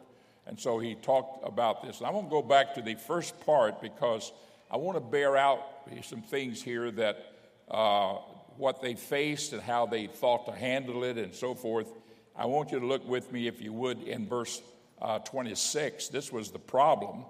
And 0.47 0.57
so 0.59 0.79
he 0.79 0.95
talked 0.95 1.45
about 1.45 1.83
this. 1.83 1.99
And 1.99 2.07
I'm 2.07 2.13
going 2.13 2.25
to 2.25 2.31
go 2.31 2.41
back 2.41 2.73
to 2.75 2.81
the 2.81 2.95
first 2.95 3.39
part 3.45 3.81
because 3.81 4.31
I 4.71 4.77
want 4.77 4.95
to 4.95 5.01
bear 5.01 5.35
out 5.35 5.61
some 6.03 6.21
things 6.21 6.63
here 6.63 6.89
that 6.91 7.33
uh, 7.69 8.13
what 8.57 8.81
they 8.81 8.95
faced 8.95 9.53
and 9.53 9.61
how 9.61 9.85
they 9.85 10.07
thought 10.07 10.45
to 10.45 10.51
handle 10.51 11.03
it 11.03 11.17
and 11.17 11.33
so 11.33 11.53
forth. 11.55 11.87
I 12.35 12.45
want 12.45 12.71
you 12.71 12.79
to 12.79 12.85
look 12.85 13.07
with 13.07 13.31
me, 13.31 13.47
if 13.47 13.61
you 13.61 13.73
would, 13.73 14.01
in 14.03 14.27
verse 14.27 14.61
uh, 15.01 15.19
26. 15.19 16.09
This 16.09 16.31
was 16.31 16.51
the 16.51 16.59
problem. 16.59 17.25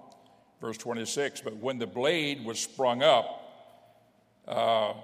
Verse 0.60 0.76
26 0.78 1.40
But 1.42 1.56
when 1.56 1.78
the 1.78 1.86
blade 1.86 2.44
was 2.44 2.58
sprung 2.58 3.02
up, 3.02 3.36
uh, 4.46 4.94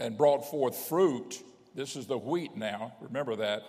and 0.00 0.16
brought 0.16 0.50
forth 0.50 0.74
fruit. 0.76 1.42
This 1.74 1.94
is 1.94 2.06
the 2.06 2.18
wheat 2.18 2.56
now, 2.56 2.94
remember 3.00 3.36
that. 3.36 3.62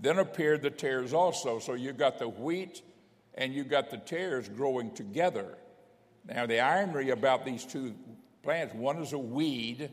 Then 0.00 0.18
appeared 0.18 0.62
the 0.62 0.70
tares 0.70 1.12
also. 1.12 1.58
So 1.58 1.74
you 1.74 1.92
got 1.92 2.18
the 2.18 2.28
wheat 2.28 2.82
and 3.34 3.52
you 3.52 3.64
got 3.64 3.90
the 3.90 3.98
tares 3.98 4.48
growing 4.48 4.92
together. 4.92 5.58
Now, 6.26 6.46
the 6.46 6.60
irony 6.60 7.10
about 7.10 7.44
these 7.44 7.64
two 7.64 7.94
plants 8.44 8.74
one 8.74 8.98
is 8.98 9.12
a 9.12 9.18
weed, 9.18 9.90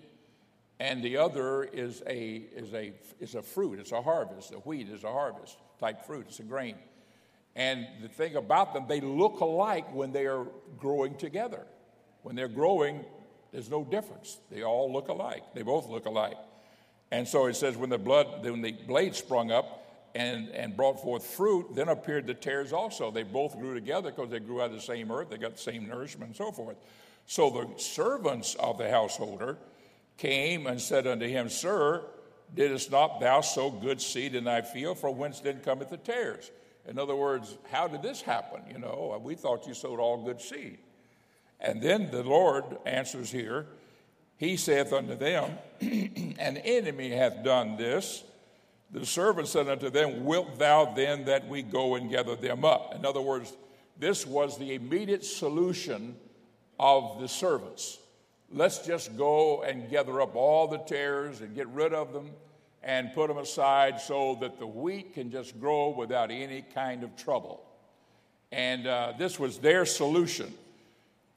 and 0.80 1.04
the 1.04 1.18
other 1.18 1.64
is 1.64 2.04
a, 2.08 2.44
is 2.56 2.74
a, 2.74 2.94
is 3.20 3.36
a 3.36 3.42
fruit, 3.42 3.80
it's 3.80 3.92
a 3.92 4.02
harvest. 4.02 4.52
The 4.52 4.58
wheat 4.58 4.90
is 4.90 5.04
a 5.04 5.12
harvest 5.12 5.58
type 5.80 6.06
fruit, 6.06 6.26
it's 6.28 6.40
a 6.40 6.44
grain. 6.44 6.76
And 7.56 7.88
the 8.02 8.08
thing 8.08 8.36
about 8.36 8.74
them, 8.74 8.86
they 8.88 9.02
look 9.02 9.42
alike 9.42 9.94
when 9.94 10.12
they 10.12 10.26
are 10.26 10.46
growing 10.78 11.16
together. 11.16 11.66
When 12.24 12.36
they're 12.36 12.48
growing, 12.48 13.04
there's 13.52 13.70
no 13.70 13.84
difference. 13.84 14.38
They 14.50 14.64
all 14.64 14.92
look 14.92 15.10
alike. 15.10 15.44
They 15.54 15.64
both 15.64 15.90
look 15.90 16.06
alike. 16.06 16.38
And 17.12 17.28
so 17.28 17.48
it 17.48 17.56
says, 17.56 17.76
when 17.76 17.90
the 17.90 17.98
blood, 17.98 18.44
when 18.44 18.62
the 18.62 18.72
blade 18.72 19.16
sprung 19.16 19.52
up 19.52 20.10
and, 20.16 20.50
and 20.50 20.78
brought 20.78 21.02
forth 21.02 21.26
fruit, 21.26 21.76
then 21.76 21.90
appeared 21.90 22.26
the 22.26 22.34
tares 22.34 22.72
also. 22.72 23.12
They 23.12 23.24
both 23.24 23.60
grew 23.60 23.74
together 23.74 24.12
because 24.12 24.30
they 24.32 24.40
grew 24.40 24.62
out 24.62 24.70
of 24.70 24.76
the 24.76 24.82
same 24.82 25.12
earth. 25.12 25.30
They 25.30 25.38
got 25.38 25.58
the 25.58 25.62
same 25.62 25.88
nourishment 25.88 26.30
and 26.30 26.36
so 26.36 26.52
forth. 26.52 26.78
So 27.32 27.50
the 27.50 27.82
servants 27.82 28.56
of 28.56 28.78
the 28.78 28.90
householder 28.90 29.58
came 30.18 30.68
and 30.68 30.82
said 30.82 31.08
unto 31.08 31.26
him, 31.26 31.48
Sir, 31.48 32.04
didst 32.54 32.92
not 32.92 33.22
thou 33.22 33.40
sow 33.40 33.70
good 33.70 34.02
seed 34.02 34.36
in 34.36 34.44
thy 34.44 34.64
field? 34.64 34.98
For 34.98 35.16
whence 35.16 35.40
then 35.40 35.62
cometh 35.62 35.92
the 35.92 35.96
tares? 35.96 36.52
In 36.86 37.00
other 37.00 37.16
words, 37.16 37.58
how 37.72 37.88
did 37.88 38.02
this 38.02 38.22
happen? 38.22 38.64
You 38.70 38.80
know, 38.80 39.14
uh, 39.16 39.18
we 39.18 39.36
thought 39.36 39.66
you 39.66 39.74
sowed 39.74 40.02
all 40.02 40.22
good 40.22 40.42
seed. 40.42 40.80
And 41.62 41.82
then 41.82 42.12
the 42.12 42.22
Lord 42.22 42.66
answers 42.86 43.32
here 43.32 43.66
He 44.36 44.58
saith 44.58 44.92
unto 44.92 45.16
them, 45.16 45.58
An 45.80 46.58
enemy 46.58 47.12
hath 47.12 47.46
done 47.46 47.78
this. 47.78 48.26
The 48.92 49.06
servant 49.06 49.48
said 49.48 49.70
unto 49.70 49.90
them, 49.90 50.26
Wilt 50.26 50.60
thou 50.60 50.94
then 50.94 51.24
that 51.26 51.48
we 51.48 51.62
go 51.62 51.96
and 51.96 52.10
gather 52.10 52.36
them 52.36 52.66
up? 52.66 52.94
In 52.94 53.06
other 53.06 53.22
words, 53.22 53.56
this 53.98 54.28
was 54.28 54.58
the 54.58 54.76
immediate 54.76 55.24
solution 55.24 56.18
of 56.82 57.22
the 57.22 57.28
servants. 57.28 58.00
Let's 58.52 58.80
just 58.80 59.16
go 59.16 59.62
and 59.62 59.90
gather 59.90 60.20
up 60.20 60.36
all 60.36 60.68
the 60.68 60.80
tares 60.80 61.40
and 61.40 61.56
get 61.56 61.68
rid 61.68 61.94
of 61.94 62.12
them 62.12 62.32
and 62.84 63.14
put 63.14 63.28
them 63.28 63.38
aside 63.38 64.02
so 64.02 64.38
that 64.42 64.58
the 64.58 64.66
wheat 64.66 65.14
can 65.14 65.32
just 65.32 65.58
grow 65.60 65.90
without 65.90 66.32
any 66.32 66.64
kind 66.74 67.04
of 67.04 67.16
trouble. 67.16 67.64
And 68.52 68.88
uh, 68.88 69.14
this 69.18 69.40
was 69.40 69.60
their 69.60 69.86
solution. 69.86 70.52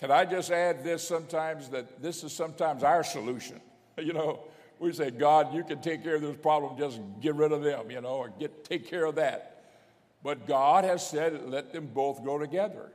Can 0.00 0.10
I 0.10 0.24
just 0.24 0.50
add 0.50 0.82
this 0.82 1.06
sometimes 1.06 1.68
that 1.68 2.02
this 2.02 2.24
is 2.24 2.32
sometimes 2.32 2.82
our 2.82 3.04
solution? 3.04 3.60
You 3.96 4.12
know, 4.12 4.40
we 4.80 4.92
say, 4.92 5.12
God, 5.12 5.54
you 5.54 5.62
can 5.62 5.80
take 5.80 6.02
care 6.02 6.16
of 6.16 6.22
this 6.22 6.36
problem, 6.38 6.76
just 6.76 7.00
get 7.20 7.36
rid 7.36 7.52
of 7.52 7.62
them, 7.62 7.92
you 7.92 8.00
know, 8.00 8.16
or 8.16 8.30
get 8.40 8.64
take 8.64 8.88
care 8.88 9.04
of 9.04 9.14
that. 9.14 9.62
But 10.24 10.48
God 10.48 10.82
has 10.82 11.08
said, 11.08 11.48
let 11.48 11.72
them 11.72 11.86
both 11.94 12.24
go 12.24 12.36
together. 12.36 12.90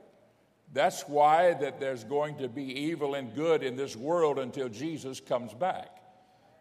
That's 0.72 1.02
why 1.02 1.54
that 1.54 1.80
there's 1.80 2.04
going 2.04 2.38
to 2.38 2.48
be 2.48 2.62
evil 2.62 3.14
and 3.14 3.34
good 3.34 3.62
in 3.62 3.76
this 3.76 3.96
world 3.96 4.38
until 4.38 4.68
Jesus 4.68 5.18
comes 5.20 5.52
back. 5.52 5.88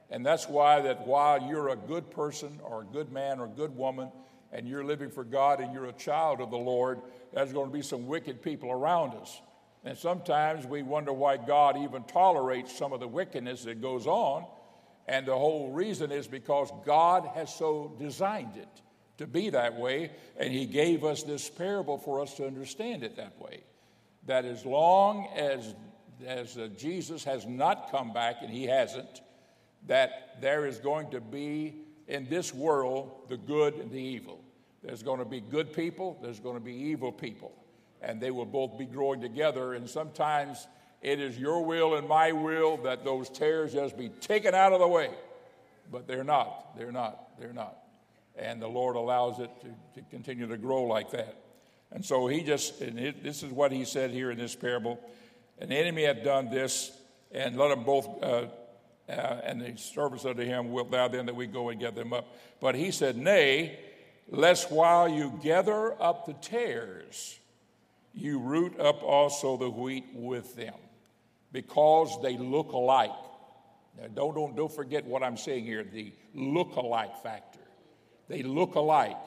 And 0.09 0.25
that's 0.25 0.49
why 0.49 0.81
that 0.81 1.05
while 1.05 1.43
you're 1.43 1.69
a 1.69 1.75
good 1.75 2.09
person 2.09 2.59
or 2.63 2.81
a 2.81 2.85
good 2.85 3.11
man 3.11 3.39
or 3.39 3.45
a 3.45 3.49
good 3.49 3.75
woman 3.75 4.11
and 4.51 4.67
you're 4.67 4.83
living 4.83 5.11
for 5.11 5.23
God 5.23 5.59
and 5.59 5.71
you're 5.71 5.85
a 5.85 5.93
child 5.93 6.41
of 6.41 6.49
the 6.49 6.57
Lord, 6.57 7.01
there's 7.33 7.53
going 7.53 7.67
to 7.67 7.73
be 7.73 7.83
some 7.83 8.07
wicked 8.07 8.41
people 8.41 8.71
around 8.71 9.13
us. 9.13 9.39
And 9.83 9.95
sometimes 9.95 10.65
we 10.65 10.81
wonder 10.81 11.13
why 11.13 11.37
God 11.37 11.77
even 11.77 12.03
tolerates 12.03 12.75
some 12.75 12.91
of 12.91 12.99
the 12.99 13.07
wickedness 13.07 13.63
that 13.65 13.81
goes 13.81 14.07
on. 14.07 14.45
And 15.07 15.27
the 15.27 15.37
whole 15.37 15.71
reason 15.71 16.11
is 16.11 16.27
because 16.27 16.71
God 16.85 17.29
has 17.35 17.53
so 17.53 17.95
designed 17.99 18.57
it 18.57 18.67
to 19.19 19.27
be 19.27 19.49
that 19.51 19.75
way, 19.75 20.11
and 20.37 20.51
He 20.51 20.65
gave 20.65 21.03
us 21.03 21.23
this 21.23 21.49
parable 21.49 21.97
for 21.97 22.21
us 22.21 22.35
to 22.35 22.47
understand 22.47 23.03
it 23.03 23.17
that 23.17 23.39
way. 23.39 23.63
That 24.29 24.45
as 24.45 24.65
long 24.65 25.27
as, 25.35 25.75
as 26.25 26.57
uh, 26.57 26.69
Jesus 26.77 27.23
has 27.23 27.45
not 27.45 27.91
come 27.91 28.13
back, 28.13 28.37
and 28.41 28.49
He 28.49 28.65
hasn't, 28.65 29.21
that 29.87 30.39
there 30.39 30.65
is 30.65 30.79
going 30.79 31.11
to 31.11 31.19
be 31.19 31.75
in 32.07 32.29
this 32.29 32.53
world 32.53 33.11
the 33.27 33.37
good 33.37 33.75
and 33.75 33.91
the 33.91 34.01
evil. 34.01 34.39
There's 34.83 35.03
going 35.03 35.19
to 35.19 35.25
be 35.25 35.41
good 35.41 35.73
people, 35.73 36.17
there's 36.21 36.39
going 36.39 36.55
to 36.55 36.63
be 36.63 36.73
evil 36.73 37.11
people 37.11 37.53
and 38.01 38.21
they 38.21 38.31
will 38.31 38.45
both 38.45 38.77
be 38.77 38.85
growing 38.85 39.21
together. 39.21 39.73
And 39.73 39.89
sometimes 39.89 40.67
it 41.01 41.19
is 41.19 41.37
your 41.37 41.63
will 41.63 41.95
and 41.95 42.07
my 42.07 42.31
will 42.31 42.77
that 42.77 43.03
those 43.03 43.29
tares 43.29 43.73
just 43.73 43.97
be 43.97 44.09
taken 44.09 44.55
out 44.55 44.73
of 44.73 44.79
the 44.79 44.87
way. 44.87 45.11
But 45.91 46.07
they're 46.07 46.23
not. 46.23 46.77
They're 46.77 46.91
not. 46.91 47.39
They're 47.39 47.53
not. 47.53 47.77
And 48.37 48.61
the 48.61 48.67
Lord 48.67 48.95
allows 48.95 49.39
it 49.39 49.49
to, 49.61 49.99
to 49.99 50.07
continue 50.09 50.47
to 50.47 50.57
grow 50.57 50.83
like 50.83 51.11
that. 51.11 51.35
And 51.91 52.05
so 52.05 52.27
he 52.27 52.43
just, 52.43 52.81
and 52.81 52.99
it, 52.99 53.23
this 53.23 53.43
is 53.43 53.51
what 53.51 53.71
he 53.71 53.85
said 53.85 54.11
here 54.11 54.31
in 54.31 54.37
this 54.37 54.55
parable 54.55 54.99
An 55.59 55.71
enemy 55.71 56.03
had 56.03 56.23
done 56.23 56.49
this, 56.49 56.91
and 57.31 57.57
let 57.57 57.69
them 57.69 57.83
both, 57.83 58.07
uh, 58.23 58.45
uh, 59.07 59.41
and 59.43 59.61
the 59.61 59.75
servants 59.77 60.25
unto 60.25 60.43
him, 60.43 60.71
Wilt 60.71 60.91
thou 60.91 61.07
then 61.07 61.25
that 61.25 61.35
we 61.35 61.47
go 61.47 61.69
and 61.69 61.79
get 61.79 61.95
them 61.95 62.13
up? 62.13 62.35
But 62.59 62.75
he 62.75 62.91
said, 62.91 63.17
Nay, 63.17 63.79
lest 64.29 64.71
while 64.71 65.09
you 65.09 65.39
gather 65.43 66.01
up 66.01 66.25
the 66.25 66.33
tares, 66.33 67.39
you 68.13 68.39
root 68.39 68.79
up 68.79 69.03
also 69.03 69.57
the 69.57 69.69
wheat 69.69 70.05
with 70.13 70.55
them 70.55 70.75
because 71.51 72.21
they 72.21 72.37
look 72.37 72.71
alike. 72.71 73.11
Now, 73.99 74.07
don't, 74.13 74.35
don't, 74.35 74.55
don't 74.55 74.71
forget 74.71 75.05
what 75.05 75.23
I'm 75.23 75.37
saying 75.37 75.65
here 75.65 75.83
the 75.83 76.13
look 76.33 76.75
alike 76.75 77.21
factor. 77.23 77.59
They 78.27 78.43
look 78.43 78.75
alike. 78.75 79.17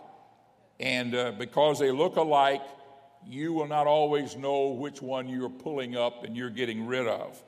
And 0.82 1.14
uh, 1.14 1.30
because 1.38 1.78
they 1.78 1.92
look 1.92 2.16
alike, 2.16 2.62
you 3.24 3.52
will 3.52 3.68
not 3.68 3.86
always 3.86 4.34
know 4.34 4.70
which 4.70 5.00
one 5.00 5.28
you're 5.28 5.48
pulling 5.48 5.96
up 5.96 6.24
and 6.24 6.36
you're 6.36 6.50
getting 6.50 6.88
rid 6.88 7.06
of. 7.06 7.40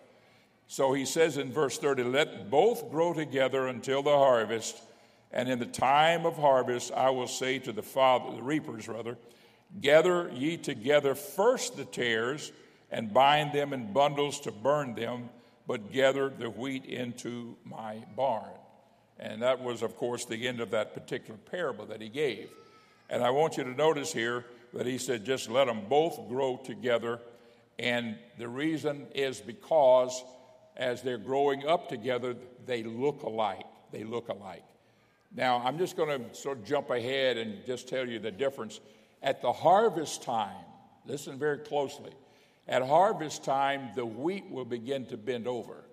So 0.69 0.93
he 0.93 1.05
says 1.05 1.37
in 1.37 1.53
verse 1.53 1.77
30, 1.77 2.05
Let 2.05 2.49
both 2.49 2.93
grow 2.93 3.13
together 3.13 3.67
until 3.67 4.05
the 4.05 4.17
harvest, 4.17 4.81
and 5.33 5.49
in 5.49 5.59
the 5.59 5.67
time 5.67 6.27
of 6.27 6.37
harvest 6.37 6.93
I 6.93 7.11
will 7.11 7.27
say 7.27 7.59
to 7.59 7.73
the 7.73 7.83
father, 7.83 8.37
the 8.37 8.43
reapers 8.43 8.87
rather, 8.87 9.19
Gather 9.81 10.31
ye 10.33 10.57
together 10.57 11.17
first 11.17 11.77
the 11.77 11.85
tares 11.85 12.53
and 12.93 13.13
bind 13.13 13.53
them 13.53 13.73
in 13.73 13.93
bundles 13.93 14.39
to 14.43 14.53
burn 14.53 14.95
them, 14.95 15.29
but 15.67 15.91
gather 15.93 16.29
the 16.29 16.49
wheat 16.49 16.85
into 16.85 17.57
my 17.65 18.05
barn. 18.15 18.45
And 19.19 19.43
that 19.43 19.61
was, 19.61 19.83
of 19.83 19.97
course, 19.97 20.25
the 20.25 20.47
end 20.47 20.61
of 20.61 20.71
that 20.71 20.95
particular 20.95 21.39
parable 21.51 21.87
that 21.87 22.01
he 22.01 22.09
gave. 22.09 22.49
And 23.11 23.23
I 23.23 23.31
want 23.31 23.57
you 23.57 23.65
to 23.65 23.75
notice 23.75 24.13
here 24.13 24.45
that 24.73 24.87
he 24.87 24.99
said, 24.99 25.25
just 25.25 25.51
let 25.51 25.67
them 25.67 25.83
both 25.89 26.29
grow 26.29 26.57
together. 26.57 27.21
And 27.79 28.17
the 28.39 28.49
reason 28.49 29.07
is 29.15 29.41
because 29.41 30.23
as 30.77 31.03
they're 31.03 31.19
growing 31.19 31.67
up 31.67 31.89
together, 31.89 32.35
they 32.67 32.83
look 32.83 33.23
alike. 33.23 33.67
They 33.93 34.05
look 34.05 34.29
alike. 34.29 34.65
Now, 35.35 35.63
I'm 35.65 35.79
just 35.79 35.97
going 35.97 36.21
to 36.21 36.35
sort 36.35 36.59
of 36.59 36.65
jump 36.65 36.91
ahead 36.91 37.37
and 37.37 37.65
just 37.67 37.89
tell 37.89 38.09
you 38.09 38.19
the 38.19 38.31
difference 38.31 38.81
at 39.23 39.41
the 39.41 39.53
harvest 39.53 40.23
time, 40.23 40.65
listen 41.07 41.39
very 41.39 41.59
closely, 41.59 42.13
at 42.69 42.83
harvest 42.83 43.45
time, 43.45 43.91
the 43.95 44.07
wheat 44.07 44.49
will 44.51 44.65
begin 44.65 45.07
to 45.07 45.17
bend 45.17 45.49
over 45.49 45.85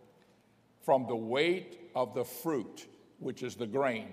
from 0.85 1.05
the 1.07 1.15
weight 1.15 1.79
of 1.95 2.13
the 2.13 2.23
fruit, 2.23 2.87
which 3.19 3.41
is 3.41 3.55
the 3.55 3.67
grain. 3.67 4.09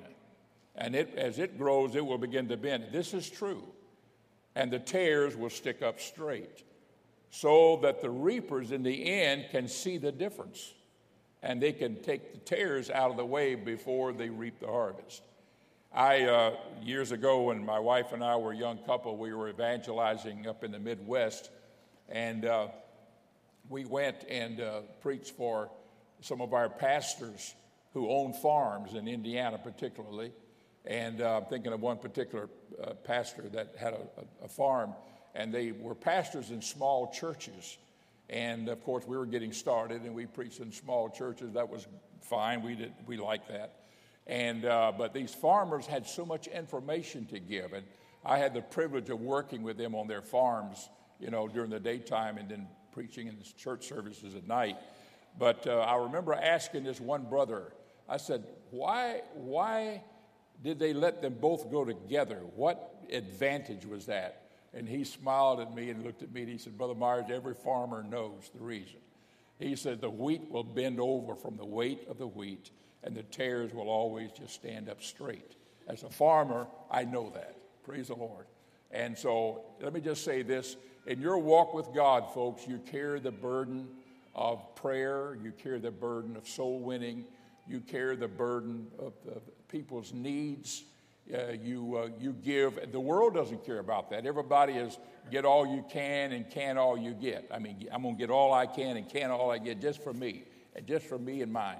And 0.78 0.94
it, 0.94 1.14
as 1.16 1.38
it 1.38 1.58
grows, 1.58 1.94
it 1.97 2.06
will 2.06 2.18
begin 2.18 2.49
to 2.49 2.56
bend. 2.56 2.87
This 2.92 3.12
is 3.12 3.28
true. 3.28 3.64
And 4.54 4.70
the 4.70 4.78
tares 4.78 5.37
will 5.37 5.50
stick 5.50 5.82
up 5.82 6.00
straight 6.00 6.64
so 7.30 7.78
that 7.82 8.00
the 8.00 8.11
reapers 8.11 8.73
in 8.73 8.82
the 8.82 9.12
end 9.12 9.47
can 9.50 9.68
see 9.68 9.99
the 9.99 10.12
difference 10.12 10.73
and 11.42 11.61
they 11.61 11.73
can 11.73 12.02
take 12.02 12.32
the 12.32 12.38
tares 12.38 12.90
out 12.90 13.11
of 13.11 13.16
the 13.16 13.25
way 13.25 13.54
before 13.54 14.12
they 14.12 14.28
reap 14.28 14.58
the 14.61 14.66
harvest. 14.66 15.23
I, 15.92 16.25
uh, 16.25 16.56
years 16.82 17.12
ago, 17.12 17.42
when 17.42 17.64
my 17.64 17.78
wife 17.78 18.12
and 18.12 18.23
I 18.23 18.37
were 18.37 18.52
a 18.52 18.56
young 18.56 18.78
couple, 18.78 19.16
we 19.16 19.32
were 19.32 19.49
evangelizing 19.49 20.47
up 20.47 20.64
in 20.64 20.73
the 20.73 20.78
Midwest, 20.78 21.50
and 22.08 22.44
uh, 22.44 22.68
we 23.68 23.85
went 23.85 24.25
and 24.28 24.61
uh, 24.61 24.80
preached 25.00 25.30
for 25.30 25.70
some 26.20 26.40
of 26.40 26.52
our 26.52 26.68
pastors 26.68 27.54
who 27.94 28.11
own 28.11 28.32
farms 28.32 28.94
in 28.94 29.08
Indiana, 29.08 29.58
particularly. 29.58 30.32
And 30.85 31.20
uh, 31.20 31.38
I'm 31.38 31.44
thinking 31.47 31.73
of 31.73 31.80
one 31.80 31.99
particular 31.99 32.49
uh, 32.82 32.94
pastor 32.94 33.49
that 33.52 33.75
had 33.78 33.94
a, 33.94 34.44
a 34.44 34.49
farm, 34.49 34.94
and 35.35 35.52
they 35.52 35.73
were 35.73 35.94
pastors 35.94 36.50
in 36.50 36.62
small 36.62 37.12
churches. 37.12 37.78
And 38.30 38.68
of 38.68 38.82
course, 38.85 39.04
we 39.06 39.16
were 39.16 39.26
getting 39.26 39.52
started, 39.52 40.02
and 40.02 40.14
we 40.14 40.26
preached 40.26 40.61
in 40.61 40.73
small 40.73 41.08
churches. 41.11 41.52
That 41.54 41.68
was 41.68 41.87
fine. 42.23 42.62
We 42.62 42.75
did. 42.75 42.92
We 43.06 43.16
liked 43.16 43.49
that. 43.49 43.75
And, 44.26 44.66
uh, 44.66 44.92
but 44.97 45.14
these 45.14 45.35
farmers 45.35 45.87
had 45.87 46.06
so 46.06 46.26
much 46.26 46.47
information 46.47 47.25
to 47.26 47.38
give. 47.38 47.73
And 47.73 47.87
I 48.25 48.38
had 48.38 48.52
the 48.52 48.61
privilege 48.61 49.08
of 49.08 49.20
working 49.20 49.62
with 49.62 49.78
them 49.78 49.94
on 49.94 50.06
their 50.06 50.20
farms, 50.20 50.88
you 51.18 51.30
know, 51.30 51.49
during 51.49 51.70
the 51.70 51.80
daytime 51.80 52.37
and 52.37 52.49
then 52.49 52.68
preaching 52.92 53.28
in 53.28 53.38
church 53.56 53.88
services 53.88 54.35
at 54.35 54.47
night. 54.47 54.76
But 55.38 55.66
uh, 55.66 55.78
I 55.78 55.97
remember 55.97 56.35
asking 56.35 56.85
this 56.85 57.00
one 57.00 57.25
brother, 57.25 57.73
I 58.08 58.18
said, 58.18 58.44
why, 58.70 59.23
why 59.35 60.02
did 60.62 60.78
they 60.78 60.92
let 60.92 61.22
them 61.22 61.36
both 61.40 61.70
go 61.70 61.84
together? 61.84 62.42
What 62.56 62.94
advantage 63.12 63.86
was 63.86 64.06
that? 64.06 64.42
And 64.74 64.88
he 64.88 65.04
smiled 65.04 65.60
at 65.60 65.74
me 65.74 65.90
and 65.90 66.04
looked 66.04 66.22
at 66.22 66.32
me 66.32 66.42
and 66.42 66.50
he 66.50 66.58
said, 66.58 66.76
Brother 66.76 66.94
Myers, 66.94 67.26
every 67.30 67.54
farmer 67.54 68.02
knows 68.02 68.50
the 68.54 68.62
reason. 68.62 68.98
He 69.58 69.76
said, 69.76 70.00
The 70.00 70.10
wheat 70.10 70.50
will 70.50 70.64
bend 70.64 71.00
over 71.00 71.34
from 71.34 71.56
the 71.56 71.64
weight 71.64 72.06
of 72.08 72.18
the 72.18 72.26
wheat, 72.26 72.70
and 73.02 73.14
the 73.14 73.22
tares 73.22 73.72
will 73.72 73.88
always 73.88 74.30
just 74.32 74.54
stand 74.54 74.88
up 74.88 75.02
straight. 75.02 75.56
As 75.88 76.02
a 76.02 76.10
farmer, 76.10 76.66
I 76.90 77.04
know 77.04 77.30
that. 77.34 77.56
Praise 77.82 78.08
the 78.08 78.14
Lord. 78.14 78.46
And 78.90 79.16
so 79.16 79.62
let 79.80 79.92
me 79.92 80.00
just 80.00 80.24
say 80.24 80.42
this 80.42 80.76
in 81.06 81.20
your 81.20 81.38
walk 81.38 81.72
with 81.72 81.94
God, 81.94 82.32
folks, 82.34 82.66
you 82.66 82.78
carry 82.90 83.20
the 83.20 83.32
burden 83.32 83.88
of 84.34 84.74
prayer, 84.74 85.36
you 85.42 85.52
carry 85.52 85.78
the 85.78 85.90
burden 85.90 86.36
of 86.36 86.46
soul 86.46 86.80
winning, 86.80 87.24
you 87.66 87.80
carry 87.80 88.16
the 88.16 88.28
burden 88.28 88.86
of, 88.98 89.14
of 89.34 89.42
people's 89.68 90.12
needs. 90.12 90.84
Uh, 91.32 91.52
you, 91.52 91.96
uh, 91.96 92.08
you 92.18 92.32
give. 92.32 92.90
The 92.90 93.00
world 93.00 93.34
doesn't 93.34 93.64
care 93.66 93.80
about 93.80 94.10
that. 94.10 94.25
Everybody 94.25 94.75
is 94.75 94.98
get 95.30 95.44
all 95.44 95.66
you 95.66 95.84
can 95.90 96.32
and 96.32 96.48
can 96.50 96.78
all 96.78 96.96
you 96.96 97.12
get. 97.12 97.46
I 97.52 97.58
mean, 97.58 97.87
I'm 97.92 98.02
going 98.02 98.14
to 98.14 98.18
get 98.18 98.30
all 98.30 98.54
I 98.54 98.66
can 98.66 98.96
and 98.96 99.06
can 99.08 99.30
all 99.30 99.50
I 99.50 99.58
get 99.58 99.80
just 99.80 100.02
for 100.02 100.14
me 100.14 100.44
just 100.87 101.06
for 101.06 101.18
me 101.18 101.42
and 101.42 101.52
mine. 101.52 101.78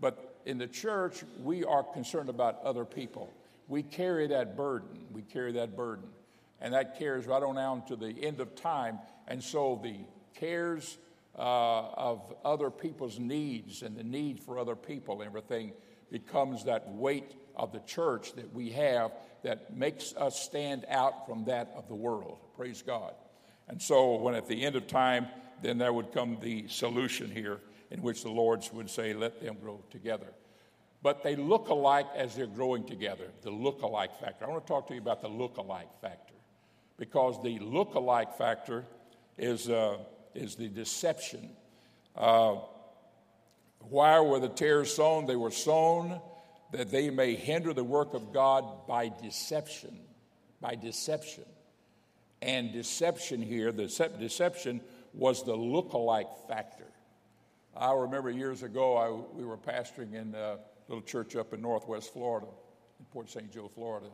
But 0.00 0.40
in 0.46 0.58
the 0.58 0.66
church, 0.66 1.24
we 1.42 1.64
are 1.64 1.82
concerned 1.82 2.28
about 2.28 2.62
other 2.62 2.84
people. 2.84 3.32
We 3.66 3.82
carry 3.82 4.26
that 4.28 4.56
burden. 4.56 5.06
We 5.12 5.22
carry 5.22 5.52
that 5.52 5.76
burden. 5.76 6.08
And 6.60 6.74
that 6.74 6.98
carries 6.98 7.26
right 7.26 7.42
on 7.42 7.56
down 7.56 7.86
to 7.86 7.96
the 7.96 8.08
end 8.08 8.40
of 8.40 8.54
time. 8.54 8.98
And 9.26 9.42
so 9.42 9.78
the 9.82 9.96
cares 10.34 10.98
uh, 11.36 11.40
of 11.40 12.34
other 12.44 12.70
people's 12.70 13.18
needs 13.18 13.82
and 13.82 13.96
the 13.96 14.02
need 14.02 14.40
for 14.40 14.58
other 14.58 14.74
people 14.74 15.22
everything 15.22 15.72
becomes 16.10 16.64
that 16.64 16.88
weight 16.88 17.34
of 17.56 17.72
the 17.72 17.80
church 17.80 18.32
that 18.34 18.52
we 18.54 18.70
have 18.70 19.12
that 19.42 19.76
makes 19.76 20.14
us 20.16 20.40
stand 20.40 20.84
out 20.88 21.26
from 21.26 21.44
that 21.44 21.72
of 21.76 21.88
the 21.88 21.94
world. 21.94 22.38
Praise 22.56 22.82
God. 22.82 23.14
And 23.68 23.80
so, 23.80 24.14
when 24.16 24.34
at 24.34 24.48
the 24.48 24.64
end 24.64 24.76
of 24.76 24.86
time, 24.86 25.26
then 25.62 25.78
there 25.78 25.92
would 25.92 26.12
come 26.12 26.38
the 26.40 26.66
solution 26.68 27.30
here 27.30 27.60
in 27.90 28.00
which 28.02 28.22
the 28.22 28.30
Lords 28.30 28.72
would 28.72 28.88
say, 28.88 29.12
Let 29.12 29.40
them 29.40 29.56
grow 29.60 29.82
together. 29.90 30.28
But 31.02 31.22
they 31.22 31.36
look 31.36 31.68
alike 31.68 32.06
as 32.16 32.34
they're 32.34 32.46
growing 32.46 32.84
together, 32.84 33.28
the 33.42 33.50
look 33.50 33.82
alike 33.82 34.18
factor. 34.20 34.44
I 34.44 34.48
want 34.48 34.66
to 34.66 34.72
talk 34.72 34.88
to 34.88 34.94
you 34.94 35.00
about 35.00 35.22
the 35.22 35.28
look 35.28 35.58
alike 35.58 35.88
factor 36.00 36.34
because 36.96 37.40
the 37.42 37.58
look 37.60 37.94
alike 37.94 38.36
factor 38.36 38.84
is, 39.36 39.68
uh, 39.68 39.98
is 40.34 40.56
the 40.56 40.68
deception. 40.68 41.50
Uh, 42.16 42.56
why 43.80 44.20
were 44.20 44.40
the 44.40 44.48
tares 44.48 44.94
sown? 44.94 45.26
They 45.26 45.36
were 45.36 45.50
sown 45.50 46.20
that 46.72 46.90
they 46.90 47.10
may 47.10 47.34
hinder 47.34 47.72
the 47.72 47.84
work 47.84 48.14
of 48.14 48.32
God 48.32 48.86
by 48.86 49.10
deception. 49.22 49.98
By 50.60 50.74
deception. 50.74 51.44
And 52.42 52.72
deception 52.72 53.42
here, 53.42 53.72
the 53.72 53.86
deception 54.18 54.80
was 55.14 55.44
the 55.44 55.56
look-alike 55.56 56.28
factor. 56.48 56.84
I 57.76 57.92
remember 57.92 58.30
years 58.30 58.62
ago, 58.62 58.96
I, 58.96 59.36
we 59.36 59.44
were 59.44 59.56
pastoring 59.56 60.14
in 60.14 60.34
a 60.34 60.58
little 60.88 61.02
church 61.02 61.36
up 61.36 61.52
in 61.52 61.60
northwest 61.60 62.12
Florida, 62.12 62.46
in 62.98 63.06
Port 63.06 63.30
St. 63.30 63.52
Joe, 63.52 63.70
Florida. 63.74 64.08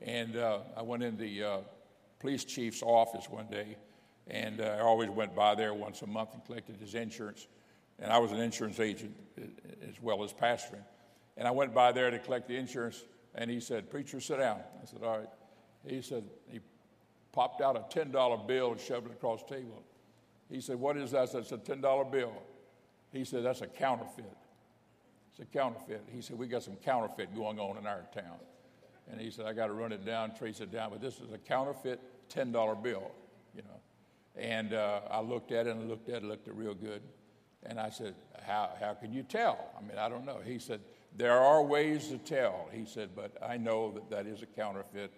And 0.00 0.36
uh, 0.36 0.60
I 0.76 0.82
went 0.82 1.02
in 1.02 1.16
the 1.16 1.42
uh, 1.42 1.58
police 2.20 2.44
chief's 2.44 2.82
office 2.82 3.28
one 3.30 3.46
day, 3.46 3.76
and 4.28 4.60
uh, 4.60 4.76
I 4.78 4.80
always 4.80 5.08
went 5.08 5.34
by 5.34 5.54
there 5.54 5.72
once 5.74 6.02
a 6.02 6.06
month 6.06 6.34
and 6.34 6.44
collected 6.44 6.76
his 6.76 6.94
insurance. 6.94 7.46
And 7.98 8.12
I 8.12 8.18
was 8.18 8.32
an 8.32 8.40
insurance 8.40 8.80
agent 8.80 9.16
as 9.88 10.00
well 10.00 10.22
as 10.22 10.32
pastoring. 10.32 10.84
And 11.36 11.46
I 11.46 11.50
went 11.50 11.74
by 11.74 11.92
there 11.92 12.10
to 12.10 12.18
collect 12.18 12.48
the 12.48 12.56
insurance, 12.56 13.04
and 13.34 13.50
he 13.50 13.60
said, 13.60 13.90
Preacher, 13.90 14.20
sit 14.20 14.38
down. 14.38 14.60
I 14.82 14.86
said, 14.86 15.02
All 15.02 15.18
right. 15.18 15.28
He 15.86 16.02
said, 16.02 16.24
He 16.48 16.60
popped 17.32 17.60
out 17.60 17.76
a 17.76 17.98
$10 17.98 18.46
bill 18.46 18.72
and 18.72 18.80
shoved 18.80 19.06
it 19.06 19.12
across 19.12 19.42
the 19.42 19.56
table. 19.56 19.82
He 20.50 20.60
said, 20.60 20.76
What 20.76 20.96
is 20.96 21.10
that? 21.12 21.22
I 21.22 21.26
said, 21.26 21.40
It's 21.42 21.52
a 21.52 21.58
$10 21.58 22.10
bill. 22.10 22.32
He 23.12 23.24
said, 23.24 23.44
That's 23.44 23.60
a 23.60 23.66
counterfeit. 23.66 24.24
It's 25.30 25.40
a 25.40 25.44
counterfeit. 25.44 26.04
He 26.12 26.22
said, 26.22 26.38
We 26.38 26.46
got 26.46 26.62
some 26.62 26.76
counterfeit 26.76 27.34
going 27.34 27.58
on 27.58 27.76
in 27.76 27.86
our 27.86 28.04
town. 28.14 28.38
And 29.10 29.20
he 29.20 29.30
said, 29.30 29.46
I 29.46 29.52
got 29.52 29.68
to 29.68 29.72
run 29.72 29.92
it 29.92 30.04
down, 30.04 30.34
trace 30.34 30.60
it 30.60 30.72
down, 30.72 30.90
but 30.90 31.00
this 31.00 31.20
is 31.20 31.32
a 31.32 31.38
counterfeit 31.38 32.00
$10 32.30 32.82
bill, 32.82 33.10
you 33.54 33.62
know. 33.62 33.80
And 34.36 34.74
uh, 34.74 35.00
I 35.10 35.20
looked 35.20 35.52
at 35.52 35.66
it 35.66 35.76
and 35.76 35.88
looked 35.88 36.08
at 36.08 36.22
it, 36.22 36.24
looked 36.24 36.48
at 36.48 36.54
it 36.54 36.56
real 36.56 36.74
good. 36.74 37.02
And 37.68 37.80
I 37.80 37.90
said, 37.90 38.14
how, 38.46 38.70
how 38.80 38.94
can 38.94 39.12
you 39.12 39.22
tell? 39.22 39.58
I 39.76 39.82
mean, 39.82 39.98
I 39.98 40.08
don't 40.08 40.24
know. 40.24 40.38
He 40.44 40.58
said, 40.58 40.80
There 41.16 41.38
are 41.38 41.62
ways 41.62 42.08
to 42.08 42.18
tell. 42.18 42.68
He 42.72 42.84
said, 42.84 43.10
But 43.14 43.36
I 43.42 43.56
know 43.56 43.92
that 43.92 44.10
that 44.10 44.26
is 44.26 44.42
a 44.42 44.46
counterfeit. 44.46 45.12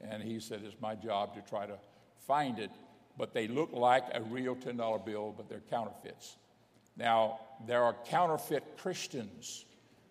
And 0.00 0.22
he 0.22 0.38
said, 0.38 0.62
It's 0.64 0.80
my 0.80 0.94
job 0.94 1.34
to 1.34 1.40
try 1.48 1.66
to 1.66 1.78
find 2.26 2.58
it. 2.58 2.70
But 3.16 3.32
they 3.32 3.48
look 3.48 3.72
like 3.72 4.04
a 4.12 4.20
real 4.22 4.54
$10 4.54 5.04
bill, 5.04 5.34
but 5.36 5.48
they're 5.48 5.62
counterfeits. 5.70 6.36
Now, 6.96 7.40
there 7.66 7.82
are 7.82 7.96
counterfeit 8.06 8.76
Christians. 8.76 9.64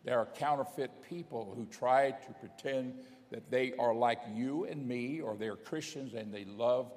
There 0.03 0.17
are 0.17 0.27
counterfeit 0.37 0.91
people 1.07 1.53
who 1.55 1.65
try 1.65 2.11
to 2.11 2.33
pretend 2.39 2.95
that 3.31 3.49
they 3.49 3.73
are 3.79 3.93
like 3.93 4.19
you 4.33 4.65
and 4.65 4.87
me, 4.87 5.21
or 5.21 5.35
they're 5.35 5.55
Christians 5.55 6.13
and 6.13 6.33
they 6.33 6.45
love 6.45 6.91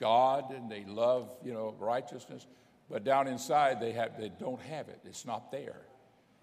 God 0.00 0.52
and 0.52 0.70
they 0.70 0.84
love, 0.84 1.30
you 1.44 1.52
know, 1.52 1.74
righteousness. 1.78 2.46
But 2.90 3.04
down 3.04 3.28
inside, 3.28 3.80
they, 3.80 3.92
have, 3.92 4.18
they 4.18 4.30
don't 4.30 4.60
have 4.62 4.88
it. 4.88 5.00
It's 5.04 5.26
not 5.26 5.52
there. 5.52 5.82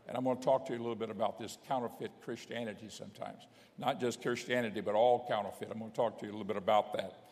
And 0.08 0.16
I'm 0.16 0.24
going 0.24 0.38
to 0.38 0.44
talk 0.44 0.68
to 0.68 0.74
you 0.74 0.80
a 0.80 0.82
little 0.82 0.96
bit 0.96 1.10
about 1.10 1.40
this 1.40 1.58
counterfeit 1.68 2.12
Christianity 2.24 2.88
sometimes. 2.90 3.48
Not 3.78 4.00
just 4.00 4.22
Christianity, 4.22 4.82
but 4.82 4.94
all 4.94 5.26
counterfeit. 5.28 5.70
I'm 5.72 5.80
going 5.80 5.92
to 5.92 5.98
talk 5.98 6.20
to 6.20 6.26
you 6.26 6.32
a 6.32 6.34
little 6.34 6.46
bit 6.46 6.58
about 6.58 6.94
that. 6.94 7.24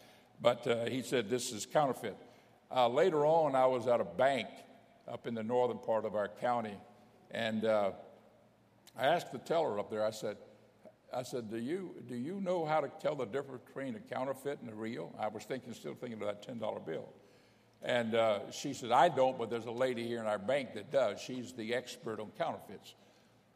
But 0.41 0.65
uh, 0.65 0.85
he 0.85 1.03
said 1.03 1.29
this 1.29 1.51
is 1.51 1.65
counterfeit. 1.65 2.17
Uh, 2.75 2.87
later 2.87 3.25
on, 3.25 3.55
I 3.55 3.67
was 3.67 3.87
at 3.87 4.01
a 4.01 4.05
bank 4.05 4.47
up 5.07 5.27
in 5.27 5.35
the 5.35 5.43
northern 5.43 5.77
part 5.77 6.05
of 6.05 6.15
our 6.15 6.27
county, 6.27 6.75
and 7.29 7.65
uh, 7.65 7.91
I 8.97 9.05
asked 9.05 9.31
the 9.31 9.37
teller 9.37 9.79
up 9.79 9.91
there, 9.91 10.03
I 10.03 10.11
said, 10.11 10.37
I 11.13 11.21
said, 11.21 11.51
do 11.51 11.57
you, 11.57 11.95
do 12.07 12.15
you 12.15 12.41
know 12.41 12.65
how 12.65 12.81
to 12.81 12.91
tell 12.99 13.15
the 13.15 13.25
difference 13.25 13.61
between 13.67 13.95
a 13.95 13.99
counterfeit 13.99 14.59
and 14.61 14.71
a 14.71 14.75
real? 14.75 15.13
I 15.19 15.27
was 15.27 15.43
thinking, 15.43 15.73
still 15.73 15.93
thinking 15.93 16.19
of 16.21 16.27
that 16.27 16.47
$10 16.47 16.85
bill. 16.85 17.09
And 17.83 18.15
uh, 18.15 18.49
she 18.51 18.73
said, 18.73 18.91
I 18.91 19.09
don't, 19.09 19.37
but 19.37 19.49
there's 19.49 19.65
a 19.65 19.71
lady 19.71 20.07
here 20.07 20.21
in 20.21 20.25
our 20.25 20.39
bank 20.39 20.73
that 20.75 20.91
does. 20.91 21.19
She's 21.19 21.51
the 21.51 21.73
expert 21.75 22.19
on 22.19 22.31
counterfeits. 22.37 22.95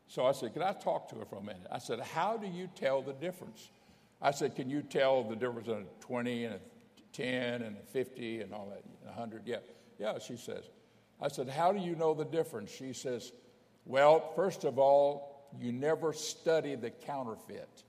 So 0.08 0.26
I 0.26 0.34
said, 0.34 0.54
Can 0.54 0.64
I 0.64 0.74
talk 0.74 1.10
to 1.10 1.16
her 1.16 1.26
for 1.26 1.38
a 1.38 1.42
minute? 1.42 1.68
I 1.72 1.80
said, 1.80 2.00
How 2.02 2.38
do 2.38 2.48
you 2.48 2.70
tell 2.76 3.02
the 3.02 3.14
difference? 3.14 3.70
I 4.22 4.32
said, 4.32 4.56
Can 4.56 4.70
you 4.70 4.82
tell 4.82 5.24
the 5.24 5.36
difference 5.36 5.68
in 5.68 5.74
a 5.74 6.06
20 6.06 6.46
and 6.46 6.56
a 6.56 6.60
10 7.14 7.62
and 7.62 7.78
a 7.78 7.84
50 7.92 8.42
and 8.42 8.54
all 8.54 8.68
that, 8.70 8.84
100? 9.06 9.44
Yeah. 9.46 9.58
Yeah, 9.98 10.20
she 10.20 10.38
says. 10.38 10.66
I 11.22 11.30
said, 11.30 11.50
How 11.50 11.72
do 11.72 11.80
you 11.80 11.96
know 11.96 12.14
the 12.14 12.26
difference? 12.26 12.70
She 12.72 12.92
says, 12.92 13.32
Well, 13.86 14.34
first 14.36 14.66
of 14.66 14.78
all, 14.78 15.50
you 15.58 15.72
never 15.72 16.12
study 16.12 16.76
the 16.76 16.90
counterfeit, 16.90 17.84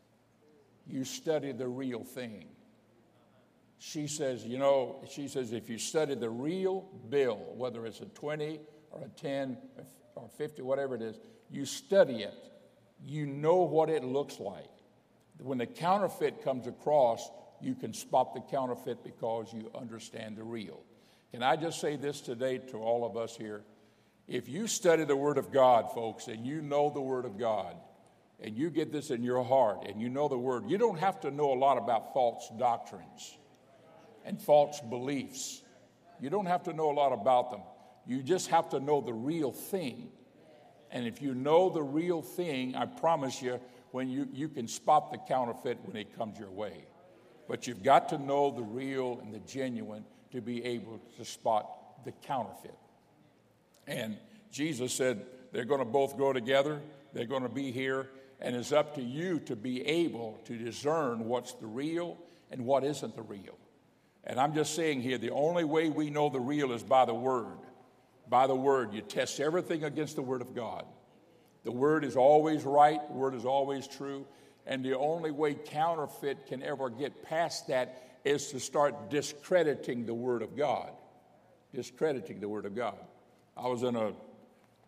you 0.87 1.05
study 1.05 1.51
the 1.51 1.67
real 1.67 2.05
thing 2.05 2.47
she 3.79 4.09
says, 4.09 4.45
you 4.45 4.59
know, 4.59 5.05
she 5.09 5.29
says, 5.29 5.53
if 5.53 5.71
you 5.71 5.79
study 5.79 6.15
the 6.15 6.29
real 6.29 6.89
bill, 7.09 7.41
whether 7.57 7.87
it's 7.87 8.01
a 8.01 8.07
20 8.07 8.61
or 8.91 9.03
a 9.05 9.09
10 9.09 9.57
or 10.17 10.29
50, 10.37 10.63
whatever 10.63 10.97
it 10.97 11.03
is, 11.03 11.19
you 11.51 11.65
study 11.65 12.23
it, 12.23 12.35
you 13.07 13.27
know 13.27 13.59
what 13.59 13.89
it 13.89 14.03
looks 14.03 14.41
like. 14.41 14.71
When 15.39 15.59
the 15.59 15.67
counterfeit 15.67 16.43
comes 16.43 16.67
across, 16.67 17.31
you 17.61 17.77
can 17.77 17.95
spot 17.95 18.35
the 18.35 18.41
counterfeit 18.41 19.05
because 19.05 19.53
you 19.53 19.71
understand 19.75 20.37
the 20.37 20.43
real. 20.43 20.83
Can 21.31 21.45
I 21.45 21.55
just 21.55 21.81
say 21.81 21.95
this 21.95 22.21
today 22.21 22.59
to 22.59 22.79
all 22.79 23.05
of 23.05 23.17
us 23.17 23.37
here? 23.37 23.63
If 24.27 24.49
you 24.49 24.67
study 24.67 25.05
the 25.05 25.17
Word 25.17 25.39
of 25.39 25.53
God, 25.53 25.93
folks, 25.95 26.27
and 26.27 26.45
you 26.45 26.61
know 26.61 26.91
the 26.91 27.01
Word 27.01 27.25
of 27.25 27.39
God, 27.39 27.77
and 28.41 28.57
you 28.57 28.71
get 28.71 28.93
this 28.93 29.11
in 29.11 29.23
your 29.23 29.45
heart, 29.45 29.87
and 29.89 30.01
you 30.01 30.09
know 30.09 30.29
the 30.29 30.39
Word, 30.39 30.69
you 30.69 30.79
don't 30.79 30.99
have 30.99 31.21
to 31.21 31.31
know 31.31 31.53
a 31.53 31.59
lot 31.59 31.79
about 31.79 32.13
false 32.13 32.51
doctrines 32.59 33.38
and 34.25 34.41
false 34.41 34.81
beliefs. 34.81 35.63
You 36.21 36.31
don't 36.31 36.47
have 36.47 36.65
to 36.65 36.73
know 36.73 36.91
a 36.91 36.95
lot 36.95 37.13
about 37.13 37.51
them. 37.51 37.63
You 38.07 38.23
just 38.23 38.49
have 38.49 38.71
to 38.71 38.81
know 38.81 39.01
the 39.01 39.13
real 39.13 39.53
thing. 39.53 40.09
And 40.91 41.07
if 41.07 41.21
you 41.21 41.35
know 41.35 41.69
the 41.69 41.83
real 41.83 42.23
thing, 42.23 42.75
I 42.75 42.87
promise 42.87 43.43
you, 43.43 43.61
when 43.91 44.09
you, 44.09 44.29
you 44.33 44.49
can 44.49 44.69
spot 44.69 45.13
the 45.13 45.19
counterfeit 45.19 45.79
when 45.85 45.97
it 45.97 46.17
comes 46.17 46.39
your 46.39 46.51
way. 46.51 46.85
But 47.49 47.67
you've 47.67 47.83
got 47.83 48.11
to 48.11 48.19
know 48.19 48.51
the 48.51 48.63
real 48.63 49.21
and 49.23 49.33
the 49.33 49.39
genuine 49.41 50.05
to 50.33 50.41
be 50.41 50.65
able 50.65 51.01
to 51.17 51.25
spot 51.25 52.05
the 52.05 52.13
counterfeit. 52.27 52.75
And 53.87 54.19
Jesus 54.53 54.93
said 54.93 55.25
they're 55.53 55.65
going 55.65 55.81
to 55.81 55.87
both 55.87 56.19
go 56.19 56.33
together, 56.33 56.81
they're 57.15 57.27
going 57.27 57.43
to 57.43 57.49
be 57.49 57.73
here, 57.73 58.11
and 58.41 58.55
it's 58.55 58.73
up 58.73 58.95
to 58.97 59.03
you 59.03 59.41
to 59.41 59.57
be 59.57 59.85
able 59.87 60.41
to 60.45 60.57
discern 60.57 61.25
what's 61.25 61.55
the 61.55 61.67
real 61.67 62.19
and 62.51 62.65
what 62.65 62.85
isn't 62.85 63.17
the 63.17 63.23
real. 63.23 63.57
And 64.29 64.39
I'm 64.39 64.55
just 64.55 64.75
saying 64.75 65.01
here 65.01 65.17
the 65.17 65.31
only 65.31 65.65
way 65.65 65.89
we 65.89 66.11
know 66.11 66.29
the 66.29 66.41
real 66.41 66.73
is 66.73 66.83
by 66.83 67.07
the 67.07 67.15
Word. 67.15 67.59
By 68.29 68.47
the 68.47 68.55
Word. 68.55 68.93
You 68.93 69.01
test 69.01 69.41
everything 69.41 69.85
against 69.85 70.17
the 70.17 70.23
Word 70.23 70.43
of 70.43 70.55
God. 70.55 70.85
The 71.65 71.73
Word 71.73 72.05
is 72.05 72.17
always 72.17 72.65
right, 72.65 73.01
the 73.09 73.15
Word 73.15 73.35
is 73.35 73.47
always 73.47 73.89
true. 73.89 74.27
And 74.67 74.85
the 74.85 74.97
only 74.99 75.31
way 75.31 75.55
counterfeit 75.55 76.47
can 76.47 76.63
ever 76.63 76.91
get 76.91 77.23
past 77.23 77.69
that 77.69 78.21
is 78.25 78.49
to 78.49 78.61
start 78.61 79.09
discrediting 79.09 80.05
the 80.05 80.15
Word 80.15 80.43
of 80.43 80.57
God. 80.57 80.91
Discrediting 81.75 82.41
the 82.41 82.49
Word 82.49 82.67
of 82.67 82.77
God. 82.77 82.99
I 83.57 83.67
was 83.67 83.83
in 83.83 83.97
a, 83.97 84.13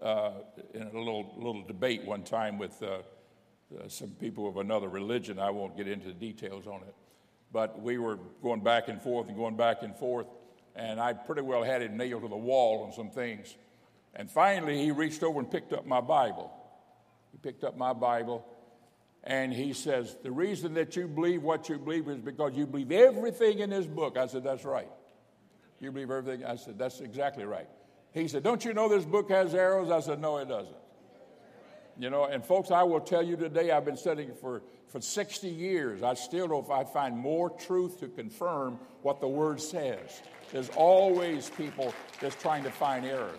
uh, 0.02 0.32
in 0.74 0.82
a 0.82 0.98
little, 0.98 1.32
little 1.38 1.62
debate 1.62 2.04
one 2.04 2.24
time 2.24 2.58
with 2.58 2.82
uh, 2.82 2.98
uh, 3.78 3.88
some 3.88 4.10
people 4.10 4.46
of 4.46 4.58
another 4.58 4.88
religion. 4.88 5.38
I 5.38 5.48
won't 5.48 5.78
get 5.78 5.88
into 5.88 6.08
the 6.08 6.14
details 6.14 6.66
on 6.66 6.82
it. 6.82 6.94
But 7.52 7.80
we 7.80 7.98
were 7.98 8.18
going 8.42 8.62
back 8.62 8.88
and 8.88 9.02
forth 9.02 9.28
and 9.28 9.36
going 9.36 9.56
back 9.56 9.82
and 9.82 9.96
forth, 9.96 10.26
and 10.76 11.00
I 11.00 11.12
pretty 11.12 11.42
well 11.42 11.64
had 11.64 11.82
it 11.82 11.92
nailed 11.92 12.22
to 12.22 12.28
the 12.28 12.36
wall 12.36 12.84
on 12.84 12.92
some 12.92 13.10
things. 13.10 13.56
And 14.14 14.30
finally, 14.30 14.78
he 14.78 14.90
reached 14.90 15.22
over 15.22 15.40
and 15.40 15.50
picked 15.50 15.72
up 15.72 15.86
my 15.86 16.00
Bible. 16.00 16.52
He 17.32 17.38
picked 17.38 17.64
up 17.64 17.76
my 17.76 17.92
Bible 17.92 18.44
and 19.22 19.52
he 19.52 19.72
says, 19.72 20.16
The 20.22 20.30
reason 20.30 20.74
that 20.74 20.96
you 20.96 21.06
believe 21.06 21.42
what 21.42 21.68
you 21.68 21.78
believe 21.78 22.08
is 22.08 22.18
because 22.18 22.52
you 22.54 22.66
believe 22.66 22.90
everything 22.90 23.58
in 23.58 23.70
this 23.70 23.86
book. 23.86 24.16
I 24.16 24.26
said, 24.26 24.44
That's 24.44 24.64
right. 24.64 24.88
You 25.78 25.92
believe 25.92 26.10
everything? 26.10 26.44
I 26.44 26.56
said, 26.56 26.78
That's 26.78 27.00
exactly 27.00 27.44
right. 27.44 27.68
He 28.12 28.28
said, 28.28 28.42
Don't 28.42 28.64
you 28.64 28.72
know 28.72 28.88
this 28.88 29.04
book 29.04 29.30
has 29.30 29.54
arrows? 29.54 29.90
I 29.90 30.00
said, 30.00 30.20
No, 30.20 30.38
it 30.38 30.48
doesn't. 30.48 30.76
You 31.98 32.08
know, 32.08 32.24
and 32.24 32.44
folks, 32.44 32.70
I 32.70 32.82
will 32.82 33.00
tell 33.00 33.22
you 33.22 33.36
today, 33.36 33.70
I've 33.70 33.84
been 33.84 33.96
studying 33.96 34.32
for, 34.40 34.62
for 34.90 35.00
60 35.00 35.48
years. 35.48 36.02
I 36.02 36.14
still 36.14 36.48
don't 36.48 36.70
I 36.70 36.84
find 36.84 37.16
more 37.16 37.48
truth 37.50 38.00
to 38.00 38.08
confirm 38.08 38.78
what 39.02 39.20
the 39.20 39.28
Word 39.28 39.60
says. 39.60 40.22
There's 40.52 40.68
always 40.70 41.48
people 41.50 41.94
just 42.20 42.40
trying 42.40 42.64
to 42.64 42.70
find 42.70 43.06
errors. 43.06 43.38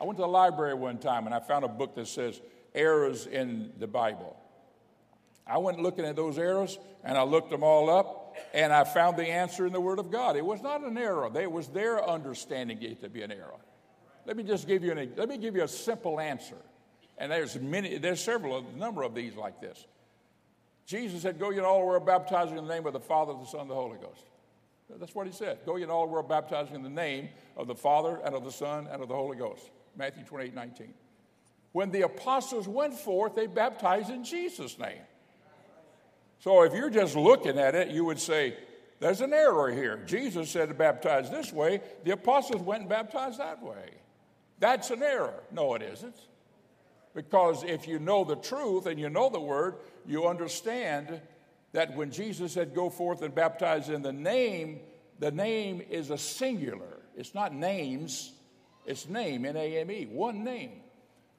I 0.00 0.04
went 0.04 0.18
to 0.18 0.22
the 0.22 0.28
library 0.28 0.74
one 0.74 0.98
time 0.98 1.26
and 1.26 1.34
I 1.34 1.40
found 1.40 1.64
a 1.64 1.68
book 1.68 1.94
that 1.94 2.08
says 2.08 2.40
errors 2.74 3.26
in 3.26 3.72
the 3.78 3.86
Bible. 3.86 4.36
I 5.46 5.58
went 5.58 5.80
looking 5.80 6.04
at 6.04 6.16
those 6.16 6.38
errors 6.38 6.78
and 7.04 7.16
I 7.16 7.22
looked 7.22 7.50
them 7.50 7.62
all 7.62 7.88
up 7.88 8.36
and 8.52 8.72
I 8.72 8.82
found 8.82 9.16
the 9.16 9.26
answer 9.26 9.66
in 9.66 9.72
the 9.72 9.80
Word 9.80 10.00
of 10.00 10.10
God. 10.10 10.36
It 10.36 10.44
was 10.44 10.60
not 10.60 10.82
an 10.82 10.98
error, 10.98 11.30
it 11.34 11.50
was 11.50 11.68
their 11.68 12.04
understanding 12.04 12.82
it 12.82 13.00
to 13.02 13.08
be 13.08 13.22
an 13.22 13.30
error. 13.30 13.60
Let 14.26 14.36
me 14.36 14.42
just 14.42 14.66
give 14.66 14.82
you 14.82 14.90
an, 14.90 15.12
let 15.16 15.28
me 15.28 15.38
give 15.38 15.54
you 15.54 15.62
a 15.62 15.68
simple 15.68 16.18
answer. 16.18 16.56
And 17.16 17.30
there's 17.30 17.56
many, 17.60 17.98
there's 17.98 18.20
several, 18.20 18.58
a 18.58 18.76
number 18.76 19.02
of 19.02 19.14
these 19.14 19.36
like 19.36 19.60
this. 19.60 19.86
Jesus 20.86 21.22
said, 21.22 21.38
Go 21.38 21.50
ye 21.50 21.60
all 21.60 21.80
the 21.80 21.86
world 21.86 22.06
baptizing 22.06 22.58
in 22.58 22.66
the 22.66 22.74
name 22.74 22.86
of 22.86 22.92
the 22.92 23.00
Father, 23.00 23.32
the 23.32 23.46
Son, 23.46 23.62
and 23.62 23.70
the 23.70 23.74
Holy 23.74 23.98
Ghost. 23.98 24.24
That's 24.98 25.14
what 25.14 25.26
he 25.26 25.32
said. 25.32 25.58
Go 25.64 25.76
ye 25.76 25.84
all 25.84 26.06
the 26.06 26.12
world 26.12 26.28
baptizing 26.28 26.74
in 26.74 26.82
the 26.82 26.90
name 26.90 27.30
of 27.56 27.66
the 27.66 27.74
Father 27.74 28.20
and 28.24 28.34
of 28.34 28.44
the 28.44 28.52
Son 28.52 28.86
and 28.90 29.02
of 29.02 29.08
the 29.08 29.14
Holy 29.14 29.36
Ghost. 29.36 29.70
Matthew 29.96 30.24
28, 30.24 30.54
19. 30.54 30.94
When 31.72 31.90
the 31.90 32.02
apostles 32.02 32.68
went 32.68 32.94
forth, 32.94 33.34
they 33.34 33.46
baptized 33.46 34.10
in 34.10 34.24
Jesus' 34.24 34.78
name. 34.78 35.00
So 36.38 36.62
if 36.62 36.74
you're 36.74 36.90
just 36.90 37.16
looking 37.16 37.58
at 37.58 37.74
it, 37.74 37.88
you 37.88 38.04
would 38.04 38.20
say, 38.20 38.56
there's 39.00 39.20
an 39.20 39.32
error 39.32 39.72
here. 39.72 40.02
Jesus 40.06 40.50
said 40.50 40.68
to 40.68 40.74
baptize 40.74 41.30
this 41.30 41.52
way, 41.52 41.80
the 42.04 42.12
apostles 42.12 42.62
went 42.62 42.82
and 42.82 42.88
baptized 42.88 43.38
that 43.38 43.62
way. 43.62 43.90
That's 44.58 44.90
an 44.90 45.02
error. 45.02 45.42
No, 45.50 45.74
it 45.74 45.82
isn't. 45.82 46.16
Because 47.14 47.64
if 47.64 47.88
you 47.88 47.98
know 47.98 48.24
the 48.24 48.36
truth 48.36 48.86
and 48.86 48.98
you 48.98 49.08
know 49.08 49.28
the 49.30 49.40
word, 49.40 49.76
you 50.06 50.26
understand 50.26 51.20
that 51.72 51.94
when 51.96 52.10
Jesus 52.10 52.52
said, 52.52 52.74
Go 52.74 52.90
forth 52.90 53.22
and 53.22 53.34
baptize 53.34 53.88
in 53.88 54.02
the 54.02 54.12
name, 54.12 54.80
the 55.18 55.30
name 55.30 55.82
is 55.90 56.10
a 56.10 56.18
singular. 56.18 57.00
It's 57.16 57.34
not 57.34 57.54
names, 57.54 58.32
it's 58.86 59.08
name, 59.08 59.44
N 59.44 59.56
A 59.56 59.78
M 59.78 59.90
E, 59.90 60.06
one 60.10 60.44
name. 60.44 60.80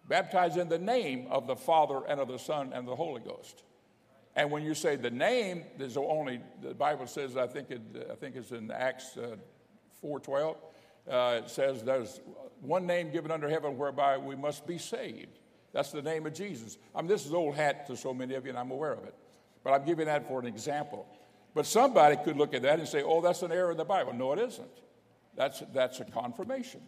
Baptize 0.08 0.58
in 0.58 0.70
the 0.70 0.78
name 0.78 1.28
of 1.32 1.48
the 1.48 1.56
Father 1.56 2.02
and 2.08 2.20
of 2.20 2.28
the 2.28 2.38
Son 2.38 2.72
and 2.74 2.88
the 2.88 2.96
Holy 2.96 3.22
Ghost. 3.22 3.64
And 4.36 4.52
when 4.52 4.64
you 4.64 4.76
say 4.76 4.98
the 4.98 5.10
name, 5.10 5.64
there's 5.78 5.98
only 5.98 6.42
the 6.62 6.74
Bible 6.74 7.08
says. 7.08 7.38
I 7.38 7.48
think 7.48 7.72
it, 7.72 7.82
I 8.12 8.16
think 8.16 8.36
it's 8.36 8.52
in 8.52 8.70
Acts 8.70 9.18
uh, 9.18 9.38
four 10.02 10.20
twelve. 10.20 10.58
Uh, 11.10 11.42
it 11.44 11.50
says 11.50 11.84
there's 11.84 12.20
one 12.62 12.86
name 12.86 13.12
given 13.12 13.32
under 13.32 13.50
heaven 13.50 13.78
whereby 13.78 14.18
we 14.18 14.36
must 14.36 14.68
be 14.68 14.78
saved. 14.78 15.40
That's 15.76 15.92
the 15.92 16.02
name 16.02 16.26
of 16.26 16.34
Jesus. 16.34 16.78
I 16.96 17.02
mean, 17.02 17.10
this 17.10 17.26
is 17.26 17.34
old 17.34 17.54
hat 17.54 17.86
to 17.88 17.98
so 17.98 18.14
many 18.14 18.34
of 18.36 18.46
you, 18.46 18.50
and 18.52 18.58
I'm 18.58 18.72
aware 18.72 18.94
of 18.94 19.04
it. 19.04 19.14
But 19.62 19.74
I'm 19.74 19.86
giving 19.86 20.06
that 20.06 20.26
for 20.26 20.40
an 20.40 20.46
example. 20.46 21.06
But 21.54 21.66
somebody 21.66 22.16
could 22.16 22.38
look 22.38 22.54
at 22.54 22.62
that 22.62 22.80
and 22.80 22.88
say, 22.88 23.04
"Oh, 23.04 23.20
that's 23.20 23.42
an 23.42 23.52
error 23.52 23.72
in 23.72 23.78
the 23.78 23.84
Bible." 23.84 24.14
No, 24.14 24.32
it 24.32 24.40
isn't. 24.40 24.72
That's 25.36 25.62
that's 25.74 26.00
a 26.00 26.06
confirmation. 26.06 26.80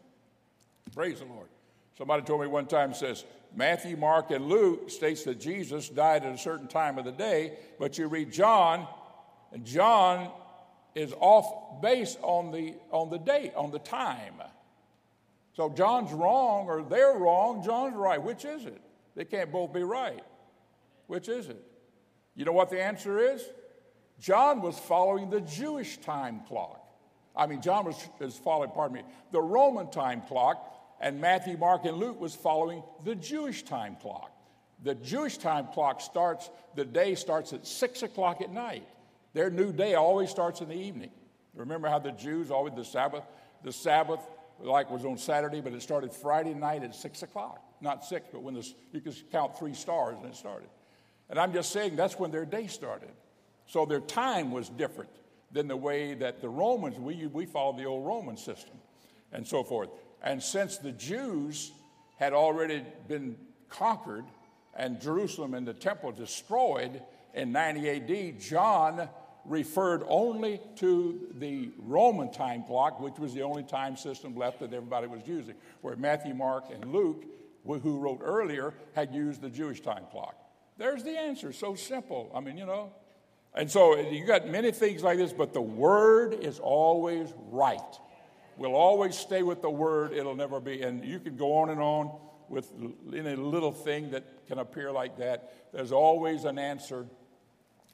Praise 0.96 1.20
the 1.20 1.26
Lord. 1.26 1.50
Somebody 1.98 2.24
told 2.24 2.40
me 2.40 2.48
one 2.48 2.66
time 2.66 2.94
says 2.94 3.26
Matthew, 3.54 3.98
Mark, 3.98 4.32
and 4.32 4.48
Luke 4.48 4.90
states 4.90 5.26
that 5.26 5.38
Jesus 5.38 5.90
died 5.90 6.24
at 6.24 6.34
a 6.34 6.38
certain 6.38 6.70
time 6.70 6.98
of 6.98 7.04
the 7.04 7.12
day, 7.12 7.58
but 7.80 7.98
you 7.98 8.08
read 8.08 8.32
John, 8.32 8.88
and 9.52 9.66
John 9.66 10.32
is 10.96 11.14
off 11.20 11.82
base 11.82 12.16
on 12.22 12.54
the 12.54 12.74
on 12.92 13.10
the 13.10 13.20
date, 13.20 13.54
on 13.54 13.72
the 13.72 13.80
time. 13.80 14.42
So 15.58 15.70
John's 15.70 16.14
wrong 16.14 16.68
or 16.68 16.84
they're 16.84 17.18
wrong, 17.18 17.64
John's 17.64 17.96
right. 17.96 18.22
Which 18.22 18.46
is 18.46 18.68
it? 18.68 18.80
They 19.16 19.26
can't 19.26 19.52
both 19.52 19.74
be 19.74 19.82
right. 19.82 20.24
Which 21.08 21.28
is 21.28 21.50
it? 21.50 21.60
You 22.36 22.46
know 22.46 22.52
what 22.52 22.70
the 22.70 22.80
answer 22.80 23.18
is? 23.18 23.44
John 24.20 24.62
was 24.62 24.78
following 24.78 25.32
the 25.32 25.42
Jewish 25.42 25.98
time 25.98 26.42
clock. 26.48 26.80
I 27.36 27.48
mean, 27.48 27.60
John 27.64 27.86
was, 27.86 27.96
was 28.20 28.38
following, 28.38 28.70
pardon 28.70 28.98
me, 28.98 29.04
the 29.32 29.42
Roman 29.42 29.90
time 29.90 30.22
clock 30.22 30.64
and 31.02 31.20
Matthew, 31.20 31.58
Mark, 31.58 31.86
and 31.86 31.98
Luke 31.98 32.22
was 32.22 32.36
following 32.36 32.84
the 33.04 33.16
Jewish 33.16 33.64
time 33.64 33.98
clock. 34.00 34.32
The 34.84 34.94
Jewish 34.94 35.40
time 35.40 35.70
clock 35.74 36.02
starts, 36.02 36.52
the 36.76 36.86
day 36.86 37.16
starts 37.16 37.52
at 37.54 37.66
six 37.66 38.04
o'clock 38.04 38.42
at 38.42 38.52
night. 38.52 38.88
Their 39.34 39.50
new 39.50 39.74
day 39.74 39.96
always 39.96 40.30
starts 40.30 40.62
in 40.62 40.70
the 40.70 40.76
evening. 40.76 41.10
Remember 41.56 41.88
how 41.88 41.98
the 41.98 42.12
Jews 42.12 42.52
always, 42.52 42.76
the 42.76 42.86
Sabbath, 42.86 43.24
the 43.64 43.74
Sabbath, 43.74 44.20
like 44.60 44.90
was 44.90 45.06
on 45.06 45.18
Saturday, 45.18 45.62
but 45.62 45.74
it 45.74 45.82
started 45.82 46.12
Friday 46.12 46.54
night 46.54 46.84
at 46.84 46.96
six 46.96 47.24
o'clock. 47.24 47.62
Not 47.82 48.04
six, 48.04 48.28
but 48.32 48.42
when 48.42 48.54
the, 48.54 48.68
you 48.92 49.02
could 49.02 49.16
count 49.32 49.58
three 49.58 49.74
stars 49.74 50.18
and 50.18 50.28
it 50.28 50.36
started. 50.36 50.70
And 51.30 51.40
I'm 51.40 51.54
just 51.54 51.72
saying 51.72 51.96
that's 51.96 52.18
when 52.18 52.32
their 52.32 52.46
day 52.46 52.68
started. 52.68 53.12
So 53.68 53.86
their 53.86 54.00
time 54.00 54.52
was 54.52 54.70
different 54.70 55.10
than 55.52 55.68
the 55.68 55.78
way 55.78 56.14
that 56.16 56.42
the 56.42 56.50
Romans, 56.50 56.98
we, 56.98 57.28
we 57.28 57.46
follow 57.46 57.78
the 57.78 57.86
old 57.86 58.06
Roman 58.06 58.38
system 58.38 58.78
and 59.32 59.46
so 59.46 59.64
forth. 59.64 59.90
And 60.24 60.42
since 60.42 60.78
the 60.78 60.92
Jews 60.92 61.72
had 62.18 62.34
already 62.34 62.84
been 63.08 63.38
conquered 63.70 64.26
and 64.76 65.00
Jerusalem 65.02 65.54
and 65.54 65.68
the 65.68 65.74
temple 65.74 66.12
destroyed 66.12 67.02
in 67.34 67.52
90 67.52 67.90
AD, 67.90 68.40
John 68.40 69.10
referred 69.48 70.04
only 70.08 70.62
to 70.76 71.28
the 71.36 71.72
Roman 71.78 72.32
time 72.32 72.64
clock, 72.64 73.00
which 73.00 73.18
was 73.18 73.34
the 73.34 73.42
only 73.42 73.64
time 73.64 73.96
system 73.96 74.36
left 74.36 74.60
that 74.60 74.74
everybody 74.74 75.08
was 75.08 75.22
using, 75.26 75.56
where 75.82 75.96
Matthew, 75.96 76.34
Mark, 76.34 76.66
and 76.72 76.92
Luke, 76.92 77.24
who 77.66 78.00
wrote 78.00 78.20
earlier, 78.24 78.74
had 78.94 79.14
used 79.14 79.42
the 79.42 79.50
Jewish 79.50 79.82
time 79.82 80.04
clock. 80.12 80.36
There's 80.78 81.04
the 81.04 81.18
answer. 81.18 81.52
So 81.52 81.76
simple. 81.76 82.32
I 82.36 82.40
mean, 82.40 82.58
you 82.58 82.66
know. 82.66 82.92
And 83.54 83.72
so 83.72 83.98
you 83.98 84.26
got 84.26 84.48
many 84.48 84.72
things 84.72 85.02
like 85.02 85.18
this, 85.18 85.34
but 85.34 85.54
the 85.54 85.62
word 85.62 86.34
is 86.34 86.60
always 86.60 87.34
right. 87.50 87.80
We'll 88.58 88.76
always 88.76 89.16
stay 89.16 89.44
with 89.44 89.62
the 89.62 89.70
word, 89.70 90.14
it'll 90.14 90.36
never 90.36 90.60
be. 90.60 90.82
And 90.82 91.04
you 91.04 91.20
can 91.20 91.38
go 91.38 91.58
on 91.58 91.70
and 91.70 91.80
on 91.80 92.12
with 92.50 92.72
any 93.14 93.36
little 93.36 93.72
thing 93.72 94.12
that 94.12 94.48
can 94.48 94.60
appear 94.60 94.92
like 94.92 95.18
that. 95.18 95.72
There's 95.74 95.92
always 95.92 96.44
an 96.46 96.58
answer. 96.58 97.06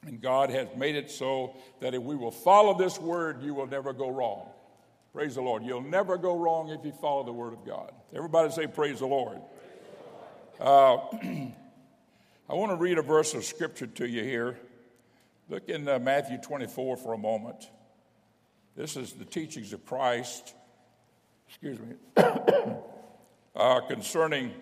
And 0.06 0.20
God 0.20 0.50
has 0.50 0.68
made 0.76 0.96
it 0.96 1.10
so 1.10 1.56
that 1.80 1.94
if 1.94 2.02
we 2.02 2.14
will 2.14 2.30
follow 2.30 2.76
this 2.76 2.98
word, 2.98 3.42
you 3.42 3.54
will 3.54 3.66
never 3.66 3.92
go 3.92 4.08
wrong. 4.08 4.48
Praise 5.12 5.36
the 5.36 5.42
Lord. 5.42 5.64
You'll 5.64 5.80
never 5.80 6.18
go 6.18 6.36
wrong 6.36 6.70
if 6.70 6.84
you 6.84 6.92
follow 6.92 7.24
the 7.24 7.32
word 7.32 7.52
of 7.52 7.64
God. 7.64 7.92
Everybody 8.14 8.50
say, 8.50 8.66
Praise 8.66 8.98
the 8.98 9.06
Lord. 9.06 9.38
Uh, 10.60 10.96
I 12.48 12.54
want 12.54 12.72
to 12.72 12.76
read 12.76 12.98
a 12.98 13.02
verse 13.02 13.32
of 13.32 13.44
scripture 13.44 13.86
to 13.86 14.06
you 14.06 14.22
here. 14.22 14.58
Look 15.48 15.68
in 15.68 15.88
uh, 15.88 15.98
Matthew 15.98 16.38
24 16.38 16.96
for 16.96 17.12
a 17.12 17.18
moment. 17.18 17.68
This 18.76 18.96
is 18.96 19.12
the 19.12 19.24
teachings 19.24 19.72
of 19.72 19.86
Christ, 19.86 20.52
excuse 21.48 21.78
me, 21.78 21.94
uh, 23.56 23.80
concerning 23.82 24.52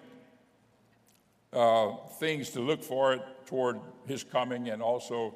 uh, 1.53 1.97
things 2.19 2.51
to 2.51 2.61
look 2.61 2.83
for 2.83 3.21
toward 3.53 3.79
his 4.07 4.25
coming 4.25 4.71
and 4.71 4.81
also 4.81 5.35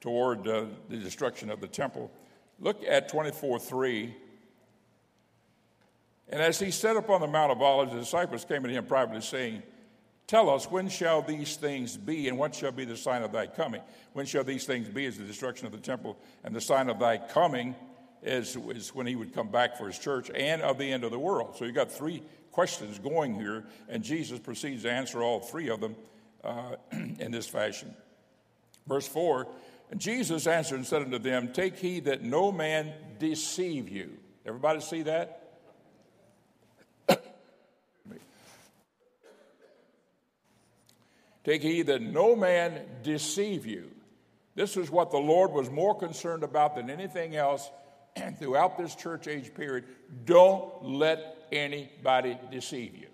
toward 0.00 0.46
uh, 0.46 0.66
the 0.88 0.98
destruction 0.98 1.50
of 1.50 1.60
the 1.60 1.66
temple. 1.66 2.12
Look 2.60 2.84
at 2.86 3.08
24 3.08 3.58
3. 3.58 4.14
And 6.28 6.40
as 6.40 6.60
he 6.60 6.70
sat 6.70 6.96
upon 6.96 7.22
the 7.22 7.26
Mount 7.26 7.50
of 7.50 7.60
Olives, 7.60 7.92
the 7.92 7.98
disciples 7.98 8.44
came 8.44 8.62
to 8.62 8.68
him 8.68 8.86
privately, 8.86 9.20
saying, 9.20 9.64
Tell 10.28 10.48
us, 10.48 10.70
when 10.70 10.88
shall 10.88 11.22
these 11.22 11.56
things 11.56 11.96
be, 11.96 12.28
and 12.28 12.38
what 12.38 12.54
shall 12.54 12.70
be 12.70 12.84
the 12.84 12.96
sign 12.96 13.22
of 13.22 13.32
thy 13.32 13.48
coming? 13.48 13.82
When 14.12 14.26
shall 14.26 14.44
these 14.44 14.64
things 14.64 14.88
be 14.88 15.04
is 15.04 15.18
the 15.18 15.24
destruction 15.24 15.66
of 15.66 15.72
the 15.72 15.78
temple, 15.78 16.16
and 16.44 16.54
the 16.54 16.60
sign 16.60 16.88
of 16.88 17.00
thy 17.00 17.16
coming 17.18 17.74
is, 18.22 18.56
is 18.70 18.94
when 18.94 19.08
he 19.08 19.16
would 19.16 19.34
come 19.34 19.48
back 19.48 19.76
for 19.76 19.88
his 19.88 19.98
church 19.98 20.30
and 20.32 20.62
of 20.62 20.78
the 20.78 20.92
end 20.92 21.02
of 21.02 21.10
the 21.10 21.18
world. 21.18 21.56
So 21.56 21.64
you've 21.64 21.74
got 21.74 21.90
three 21.90 22.22
questions 22.52 23.00
going 23.00 23.34
here, 23.34 23.64
and 23.88 24.04
Jesus 24.04 24.38
proceeds 24.38 24.84
to 24.84 24.92
answer 24.92 25.20
all 25.20 25.40
three 25.40 25.68
of 25.68 25.80
them 25.80 25.96
uh, 26.46 26.76
in 26.92 27.30
this 27.32 27.46
fashion. 27.46 27.94
Verse 28.86 29.08
4 29.08 29.46
And 29.90 30.00
Jesus 30.00 30.46
answered 30.46 30.76
and 30.76 30.86
said 30.86 31.02
unto 31.02 31.18
them, 31.18 31.52
Take 31.52 31.76
heed 31.76 32.04
that 32.06 32.22
no 32.22 32.52
man 32.52 32.92
deceive 33.18 33.88
you. 33.88 34.12
Everybody 34.44 34.80
see 34.80 35.02
that? 35.02 35.42
Take 41.44 41.62
heed 41.62 41.86
that 41.86 42.02
no 42.02 42.36
man 42.36 42.80
deceive 43.02 43.66
you. 43.66 43.90
This 44.54 44.76
is 44.76 44.90
what 44.90 45.10
the 45.10 45.18
Lord 45.18 45.52
was 45.52 45.70
more 45.70 45.94
concerned 45.98 46.42
about 46.42 46.76
than 46.76 46.88
anything 46.88 47.36
else 47.36 47.70
throughout 48.38 48.78
this 48.78 48.94
church 48.94 49.28
age 49.28 49.52
period. 49.52 49.84
Don't 50.24 50.82
let 50.82 51.48
anybody 51.52 52.38
deceive 52.50 52.96
you. 52.96 53.05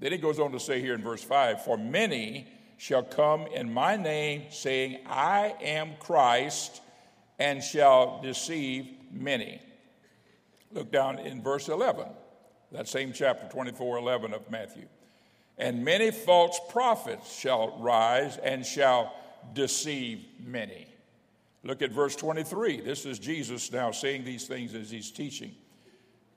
Then 0.00 0.12
he 0.12 0.18
goes 0.18 0.40
on 0.40 0.50
to 0.52 0.60
say 0.60 0.80
here 0.80 0.94
in 0.94 1.02
verse 1.02 1.22
5 1.22 1.64
For 1.64 1.76
many 1.78 2.48
shall 2.78 3.02
come 3.02 3.46
in 3.46 3.72
my 3.72 3.96
name, 3.96 4.44
saying, 4.50 4.98
I 5.06 5.54
am 5.60 5.92
Christ, 6.00 6.80
and 7.38 7.62
shall 7.62 8.20
deceive 8.22 8.88
many. 9.12 9.60
Look 10.72 10.90
down 10.90 11.18
in 11.18 11.42
verse 11.42 11.68
11, 11.68 12.06
that 12.72 12.88
same 12.88 13.12
chapter 13.12 13.46
24 13.48 13.98
11 13.98 14.32
of 14.32 14.50
Matthew. 14.50 14.86
And 15.58 15.84
many 15.84 16.10
false 16.10 16.58
prophets 16.70 17.38
shall 17.38 17.76
rise 17.78 18.38
and 18.38 18.64
shall 18.64 19.14
deceive 19.52 20.24
many. 20.38 20.86
Look 21.62 21.82
at 21.82 21.90
verse 21.90 22.16
23. 22.16 22.80
This 22.80 23.04
is 23.04 23.18
Jesus 23.18 23.70
now 23.70 23.90
saying 23.90 24.24
these 24.24 24.46
things 24.46 24.74
as 24.74 24.90
he's 24.90 25.10
teaching. 25.10 25.54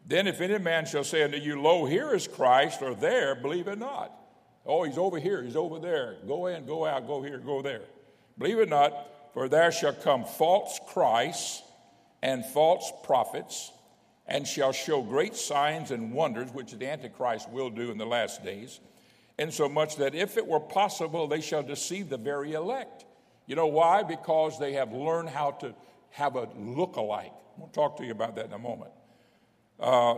Then, 0.05 0.27
if 0.27 0.41
any 0.41 0.57
man 0.57 0.85
shall 0.85 1.03
say 1.03 1.23
unto 1.23 1.37
you, 1.37 1.61
Lo, 1.61 1.85
here 1.85 2.13
is 2.13 2.27
Christ, 2.27 2.81
or 2.81 2.93
there, 2.93 3.35
believe 3.35 3.67
it 3.67 3.79
not. 3.79 4.11
Oh, 4.65 4.83
he's 4.83 4.97
over 4.97 5.19
here, 5.19 5.41
he's 5.41 5.55
over 5.55 5.79
there. 5.79 6.17
Go 6.27 6.47
in, 6.47 6.65
go 6.65 6.85
out, 6.85 7.07
go 7.07 7.21
here, 7.21 7.37
go 7.37 7.61
there. 7.61 7.83
Believe 8.37 8.59
it 8.59 8.69
not, 8.69 8.93
for 9.33 9.47
there 9.47 9.71
shall 9.71 9.93
come 9.93 10.25
false 10.25 10.79
Christs 10.87 11.63
and 12.21 12.45
false 12.45 12.91
prophets, 13.03 13.71
and 14.25 14.47
shall 14.47 14.71
show 14.71 15.01
great 15.01 15.35
signs 15.35 15.91
and 15.91 16.13
wonders, 16.13 16.51
which 16.51 16.71
the 16.71 16.89
Antichrist 16.89 17.49
will 17.49 17.69
do 17.69 17.91
in 17.91 17.97
the 17.97 18.05
last 18.05 18.43
days 18.43 18.79
insomuch 19.37 19.95
that 19.97 20.15
if 20.15 20.37
it 20.37 20.45
were 20.45 20.59
possible, 20.59 21.27
they 21.27 21.41
shall 21.41 21.63
deceive 21.63 22.09
the 22.09 22.17
very 22.17 22.53
elect. 22.53 23.05
You 23.45 23.55
know 23.55 23.67
why? 23.67 24.03
Because 24.03 24.59
they 24.59 24.73
have 24.73 24.93
learned 24.93 25.29
how 25.29 25.51
to 25.51 25.73
have 26.11 26.35
a 26.35 26.47
look-alike. 26.55 27.33
We'll 27.57 27.69
talk 27.69 27.97
to 27.97 28.05
you 28.05 28.11
about 28.11 28.35
that 28.35 28.45
in 28.45 28.53
a 28.53 28.59
moment. 28.59 28.91
Uh, 29.79 30.15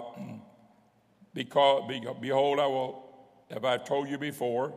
because, 1.34 1.92
behold, 2.22 2.60
I 2.60 2.68
will, 2.68 3.04
have 3.52 3.66
I 3.66 3.78
told 3.78 4.10
you 4.10 4.18
before, 4.18 4.74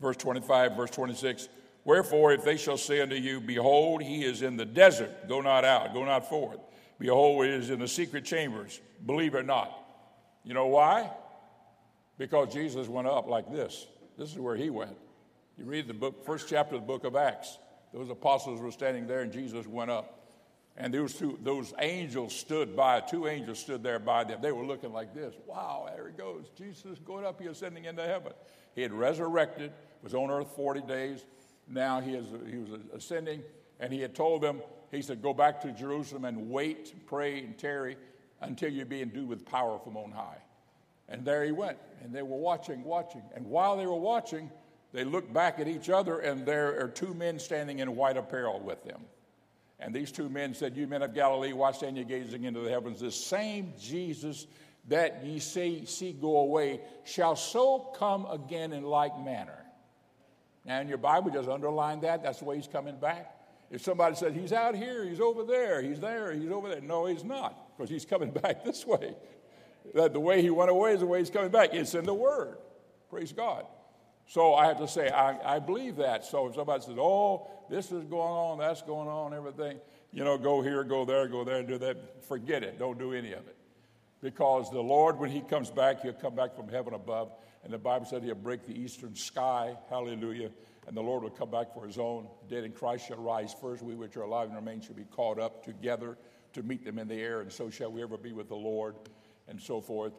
verse 0.00 0.16
25, 0.16 0.76
verse 0.76 0.90
26, 0.90 1.48
Wherefore, 1.84 2.32
if 2.32 2.44
they 2.44 2.56
shall 2.56 2.76
say 2.76 3.00
unto 3.00 3.14
you, 3.14 3.40
Behold, 3.40 4.02
he 4.02 4.22
is 4.22 4.42
in 4.42 4.56
the 4.56 4.64
desert, 4.64 5.28
go 5.28 5.40
not 5.40 5.64
out, 5.64 5.94
go 5.94 6.04
not 6.04 6.28
forth. 6.28 6.58
Behold, 6.98 7.46
he 7.46 7.52
is 7.52 7.70
in 7.70 7.78
the 7.78 7.88
secret 7.88 8.24
chambers, 8.24 8.80
believe 9.06 9.34
it 9.34 9.46
not. 9.46 9.72
You 10.44 10.54
know 10.54 10.66
why? 10.66 11.10
Because 12.18 12.52
Jesus 12.52 12.88
went 12.88 13.06
up 13.06 13.28
like 13.28 13.50
this. 13.50 13.86
This 14.18 14.32
is 14.32 14.38
where 14.38 14.56
he 14.56 14.70
went. 14.70 14.96
You 15.56 15.64
read 15.64 15.86
the 15.88 15.94
book, 15.94 16.24
first 16.24 16.48
chapter 16.48 16.74
of 16.74 16.82
the 16.82 16.86
book 16.86 17.04
of 17.04 17.16
Acts. 17.16 17.58
Those 17.92 18.10
apostles 18.10 18.60
were 18.60 18.70
standing 18.70 19.06
there, 19.06 19.20
and 19.20 19.32
Jesus 19.32 19.66
went 19.66 19.90
up. 19.90 20.17
And 20.80 20.94
those 20.94 21.14
two, 21.14 21.36
those 21.42 21.74
angels 21.80 22.34
stood 22.34 22.76
by. 22.76 23.00
Two 23.00 23.26
angels 23.26 23.58
stood 23.58 23.82
there 23.82 23.98
by 23.98 24.22
them. 24.22 24.40
They 24.40 24.52
were 24.52 24.64
looking 24.64 24.92
like 24.92 25.12
this. 25.12 25.34
Wow, 25.44 25.90
there 25.92 26.06
he 26.06 26.12
goes. 26.12 26.44
Jesus 26.56 27.00
going 27.00 27.26
up. 27.26 27.40
He 27.40 27.48
ascending 27.48 27.84
into 27.84 28.04
heaven. 28.04 28.32
He 28.76 28.82
had 28.82 28.92
resurrected. 28.92 29.72
Was 30.04 30.14
on 30.14 30.30
earth 30.30 30.52
forty 30.54 30.80
days. 30.80 31.24
Now 31.66 32.00
he 32.00 32.14
is. 32.14 32.28
He 32.48 32.58
was 32.58 32.80
ascending, 32.94 33.42
and 33.80 33.92
he 33.92 34.00
had 34.00 34.14
told 34.14 34.40
them. 34.40 34.62
He 34.92 35.02
said, 35.02 35.20
"Go 35.20 35.34
back 35.34 35.60
to 35.62 35.72
Jerusalem 35.72 36.24
and 36.24 36.48
wait, 36.48 36.94
pray, 37.06 37.40
and 37.40 37.58
tarry 37.58 37.96
until 38.40 38.70
you 38.70 38.84
be 38.84 39.02
endued 39.02 39.28
with 39.28 39.44
power 39.44 39.80
from 39.80 39.96
on 39.96 40.12
high." 40.12 40.38
And 41.08 41.24
there 41.24 41.44
he 41.44 41.50
went. 41.50 41.78
And 42.04 42.14
they 42.14 42.22
were 42.22 42.36
watching, 42.36 42.84
watching. 42.84 43.22
And 43.34 43.46
while 43.46 43.76
they 43.76 43.86
were 43.86 43.96
watching, 43.96 44.48
they 44.92 45.02
looked 45.02 45.32
back 45.32 45.58
at 45.58 45.66
each 45.66 45.90
other, 45.90 46.20
and 46.20 46.46
there 46.46 46.80
are 46.80 46.88
two 46.88 47.14
men 47.14 47.40
standing 47.40 47.80
in 47.80 47.96
white 47.96 48.16
apparel 48.16 48.60
with 48.60 48.84
them. 48.84 49.00
And 49.80 49.94
these 49.94 50.10
two 50.10 50.28
men 50.28 50.54
said, 50.54 50.76
You 50.76 50.86
men 50.86 51.02
of 51.02 51.14
Galilee, 51.14 51.52
why 51.52 51.72
stand 51.72 51.96
ye 51.96 52.04
gazing 52.04 52.44
into 52.44 52.60
the 52.60 52.70
heavens? 52.70 53.00
This 53.00 53.14
same 53.14 53.72
Jesus 53.78 54.46
that 54.88 55.24
ye 55.24 55.38
see, 55.38 55.84
see 55.84 56.12
go 56.12 56.38
away 56.38 56.80
shall 57.04 57.36
so 57.36 57.92
come 57.96 58.26
again 58.26 58.72
in 58.72 58.82
like 58.82 59.18
manner. 59.20 59.64
Now, 60.64 60.80
in 60.80 60.88
your 60.88 60.98
Bible, 60.98 61.30
just 61.30 61.48
underline 61.48 62.00
that. 62.00 62.22
That's 62.22 62.40
the 62.40 62.44
way 62.44 62.56
he's 62.56 62.66
coming 62.66 62.98
back. 62.98 63.34
If 63.70 63.82
somebody 63.82 64.16
said, 64.16 64.32
He's 64.32 64.52
out 64.52 64.74
here, 64.74 65.04
he's 65.04 65.20
over 65.20 65.44
there, 65.44 65.82
he's 65.82 66.00
there, 66.00 66.32
he's 66.32 66.50
over 66.50 66.68
there. 66.68 66.80
No, 66.80 67.06
he's 67.06 67.24
not, 67.24 67.76
because 67.76 67.90
he's 67.90 68.04
coming 68.04 68.30
back 68.42 68.64
this 68.64 68.86
way 68.86 69.14
that 69.94 70.12
the 70.12 70.20
way 70.20 70.42
he 70.42 70.50
went 70.50 70.70
away 70.70 70.92
is 70.92 71.00
the 71.00 71.06
way 71.06 71.18
he's 71.20 71.30
coming 71.30 71.50
back. 71.50 71.70
It's 71.72 71.94
in 71.94 72.04
the 72.04 72.14
Word. 72.14 72.58
Praise 73.10 73.32
God. 73.32 73.64
So 74.28 74.54
I 74.54 74.66
have 74.66 74.78
to 74.78 74.86
say, 74.86 75.08
I, 75.08 75.56
I 75.56 75.58
believe 75.58 75.96
that. 75.96 76.22
So 76.22 76.48
if 76.48 76.54
somebody 76.54 76.84
says, 76.84 76.96
oh, 76.98 77.48
this 77.70 77.86
is 77.90 78.04
going 78.04 78.20
on, 78.20 78.58
that's 78.58 78.82
going 78.82 79.08
on, 79.08 79.32
everything, 79.32 79.78
you 80.12 80.22
know, 80.22 80.36
go 80.36 80.60
here, 80.60 80.84
go 80.84 81.06
there, 81.06 81.26
go 81.28 81.44
there, 81.44 81.62
do 81.62 81.78
that, 81.78 82.22
forget 82.24 82.62
it. 82.62 82.78
Don't 82.78 82.98
do 82.98 83.14
any 83.14 83.32
of 83.32 83.46
it. 83.48 83.56
Because 84.20 84.70
the 84.70 84.82
Lord, 84.82 85.18
when 85.18 85.30
he 85.30 85.40
comes 85.40 85.70
back, 85.70 86.02
he'll 86.02 86.12
come 86.12 86.34
back 86.34 86.54
from 86.54 86.68
heaven 86.68 86.92
above. 86.92 87.32
And 87.64 87.72
the 87.72 87.78
Bible 87.78 88.04
said 88.04 88.22
he'll 88.22 88.34
break 88.34 88.66
the 88.66 88.78
eastern 88.78 89.16
sky. 89.16 89.74
Hallelujah. 89.88 90.50
And 90.86 90.94
the 90.94 91.02
Lord 91.02 91.22
will 91.22 91.30
come 91.30 91.50
back 91.50 91.72
for 91.72 91.86
his 91.86 91.98
own. 91.98 92.26
Dead 92.50 92.64
in 92.64 92.72
Christ 92.72 93.08
shall 93.08 93.22
rise 93.22 93.54
first. 93.58 93.82
We 93.82 93.94
which 93.94 94.16
are 94.18 94.22
alive 94.22 94.48
and 94.48 94.56
remain 94.56 94.82
shall 94.82 94.94
be 94.94 95.04
caught 95.04 95.38
up 95.38 95.64
together 95.64 96.18
to 96.52 96.62
meet 96.62 96.84
them 96.84 96.98
in 96.98 97.08
the 97.08 97.20
air. 97.20 97.40
And 97.40 97.50
so 97.50 97.70
shall 97.70 97.90
we 97.90 98.02
ever 98.02 98.18
be 98.18 98.32
with 98.32 98.48
the 98.48 98.56
Lord 98.56 98.94
and 99.48 99.58
so 99.58 99.80
forth. 99.80 100.12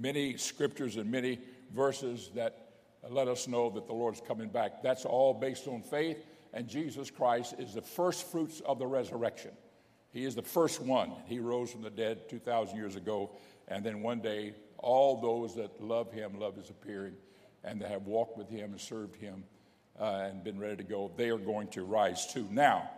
Many 0.00 0.36
scriptures 0.36 0.96
and 0.96 1.08
many 1.08 1.38
verses 1.72 2.30
that 2.34 2.63
let 3.10 3.28
us 3.28 3.48
know 3.48 3.70
that 3.70 3.86
the 3.86 3.92
Lord 3.92 4.14
is 4.14 4.22
coming 4.26 4.48
back. 4.48 4.82
That's 4.82 5.04
all 5.04 5.34
based 5.34 5.68
on 5.68 5.82
faith, 5.82 6.24
and 6.52 6.68
Jesus 6.68 7.10
Christ 7.10 7.54
is 7.58 7.74
the 7.74 7.82
first 7.82 8.30
fruits 8.30 8.60
of 8.60 8.78
the 8.78 8.86
resurrection. 8.86 9.50
He 10.10 10.24
is 10.24 10.34
the 10.34 10.42
first 10.42 10.80
one. 10.80 11.12
He 11.26 11.40
rose 11.40 11.72
from 11.72 11.82
the 11.82 11.90
dead 11.90 12.28
2,000 12.28 12.76
years 12.76 12.96
ago, 12.96 13.32
and 13.68 13.84
then 13.84 14.00
one 14.02 14.20
day, 14.20 14.54
all 14.78 15.20
those 15.20 15.56
that 15.56 15.82
love 15.82 16.12
him, 16.12 16.38
love 16.38 16.56
his 16.56 16.70
appearing, 16.70 17.14
and 17.64 17.80
that 17.80 17.90
have 17.90 18.06
walked 18.06 18.38
with 18.38 18.48
him 18.48 18.72
and 18.72 18.80
served 18.80 19.16
him 19.16 19.44
uh, 19.98 20.26
and 20.28 20.44
been 20.44 20.58
ready 20.58 20.76
to 20.76 20.84
go, 20.84 21.10
they 21.16 21.30
are 21.30 21.38
going 21.38 21.68
to 21.68 21.84
rise 21.84 22.26
too. 22.32 22.46
Now, 22.50 22.90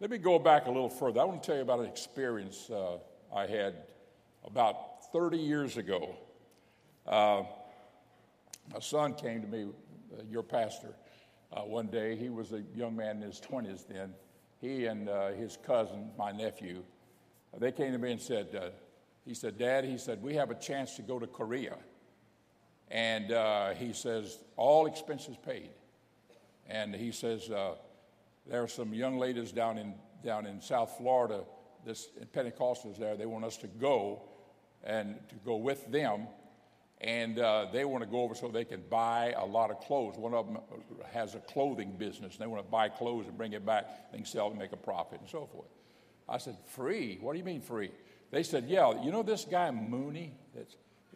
let 0.00 0.10
me 0.10 0.18
go 0.18 0.38
back 0.38 0.66
a 0.66 0.70
little 0.70 0.88
further. 0.88 1.20
I 1.20 1.24
want 1.24 1.42
to 1.42 1.46
tell 1.46 1.56
you 1.56 1.62
about 1.62 1.80
an 1.80 1.86
experience 1.86 2.68
uh, 2.70 2.98
I 3.34 3.46
had 3.46 3.74
about 4.44 5.10
30 5.12 5.38
years 5.38 5.76
ago, 5.76 6.16
uh, 7.06 7.42
my 8.72 8.80
son 8.80 9.14
came 9.14 9.42
to 9.42 9.48
me, 9.48 9.64
uh, 9.64 10.22
your 10.30 10.42
pastor, 10.42 10.94
uh, 11.52 11.60
one 11.60 11.86
day. 11.86 12.16
He 12.16 12.28
was 12.28 12.52
a 12.52 12.62
young 12.74 12.96
man 12.96 13.16
in 13.16 13.22
his 13.22 13.40
20s 13.40 13.86
then. 13.86 14.12
He 14.60 14.86
and 14.86 15.08
uh, 15.08 15.28
his 15.28 15.58
cousin, 15.66 16.10
my 16.18 16.32
nephew, 16.32 16.82
they 17.58 17.72
came 17.72 17.92
to 17.92 17.98
me 17.98 18.12
and 18.12 18.20
said, 18.20 18.48
uh, 18.54 18.70
he 19.24 19.34
said, 19.34 19.58
Dad, 19.58 19.84
he 19.84 19.98
said, 19.98 20.22
we 20.22 20.34
have 20.34 20.50
a 20.50 20.54
chance 20.54 20.96
to 20.96 21.02
go 21.02 21.18
to 21.18 21.26
Korea. 21.26 21.76
And 22.88 23.32
uh, 23.32 23.74
he 23.74 23.92
says, 23.92 24.38
all 24.56 24.86
expenses 24.86 25.36
paid. 25.44 25.70
And 26.68 26.94
he 26.94 27.12
says, 27.12 27.48
there 27.48 28.62
are 28.62 28.68
some 28.68 28.94
young 28.94 29.18
ladies 29.18 29.52
down 29.52 29.78
in, 29.78 29.94
down 30.24 30.46
in 30.46 30.60
South 30.60 30.94
Florida, 30.98 31.44
this 31.84 32.08
Pentecostals 32.34 32.98
there, 32.98 33.16
they 33.16 33.26
want 33.26 33.44
us 33.44 33.56
to 33.58 33.66
go 33.66 34.22
and 34.84 35.16
to 35.28 35.34
go 35.44 35.56
with 35.56 35.90
them. 35.90 36.26
And 37.00 37.38
uh, 37.38 37.66
they 37.72 37.84
want 37.84 38.04
to 38.04 38.10
go 38.10 38.22
over 38.22 38.34
so 38.34 38.48
they 38.48 38.64
can 38.64 38.82
buy 38.88 39.34
a 39.36 39.44
lot 39.44 39.70
of 39.70 39.80
clothes. 39.80 40.16
One 40.16 40.32
of 40.32 40.46
them 40.46 40.58
has 41.12 41.34
a 41.34 41.40
clothing 41.40 41.92
business. 41.98 42.36
They 42.36 42.46
want 42.46 42.64
to 42.64 42.70
buy 42.70 42.88
clothes 42.88 43.26
and 43.26 43.36
bring 43.36 43.52
it 43.52 43.66
back. 43.66 44.12
Can 44.12 44.24
sell 44.24 44.48
and 44.48 44.58
make 44.58 44.72
a 44.72 44.78
profit 44.78 45.20
and 45.20 45.28
so 45.28 45.46
forth. 45.52 45.68
I 46.28 46.38
said, 46.38 46.56
Free? 46.68 47.18
What 47.20 47.32
do 47.32 47.38
you 47.38 47.44
mean 47.44 47.60
free? 47.60 47.90
They 48.30 48.42
said, 48.42 48.64
Yeah, 48.68 49.02
you 49.02 49.12
know 49.12 49.22
this 49.22 49.44
guy 49.44 49.70
Mooney? 49.70 50.32
That's 50.54 50.74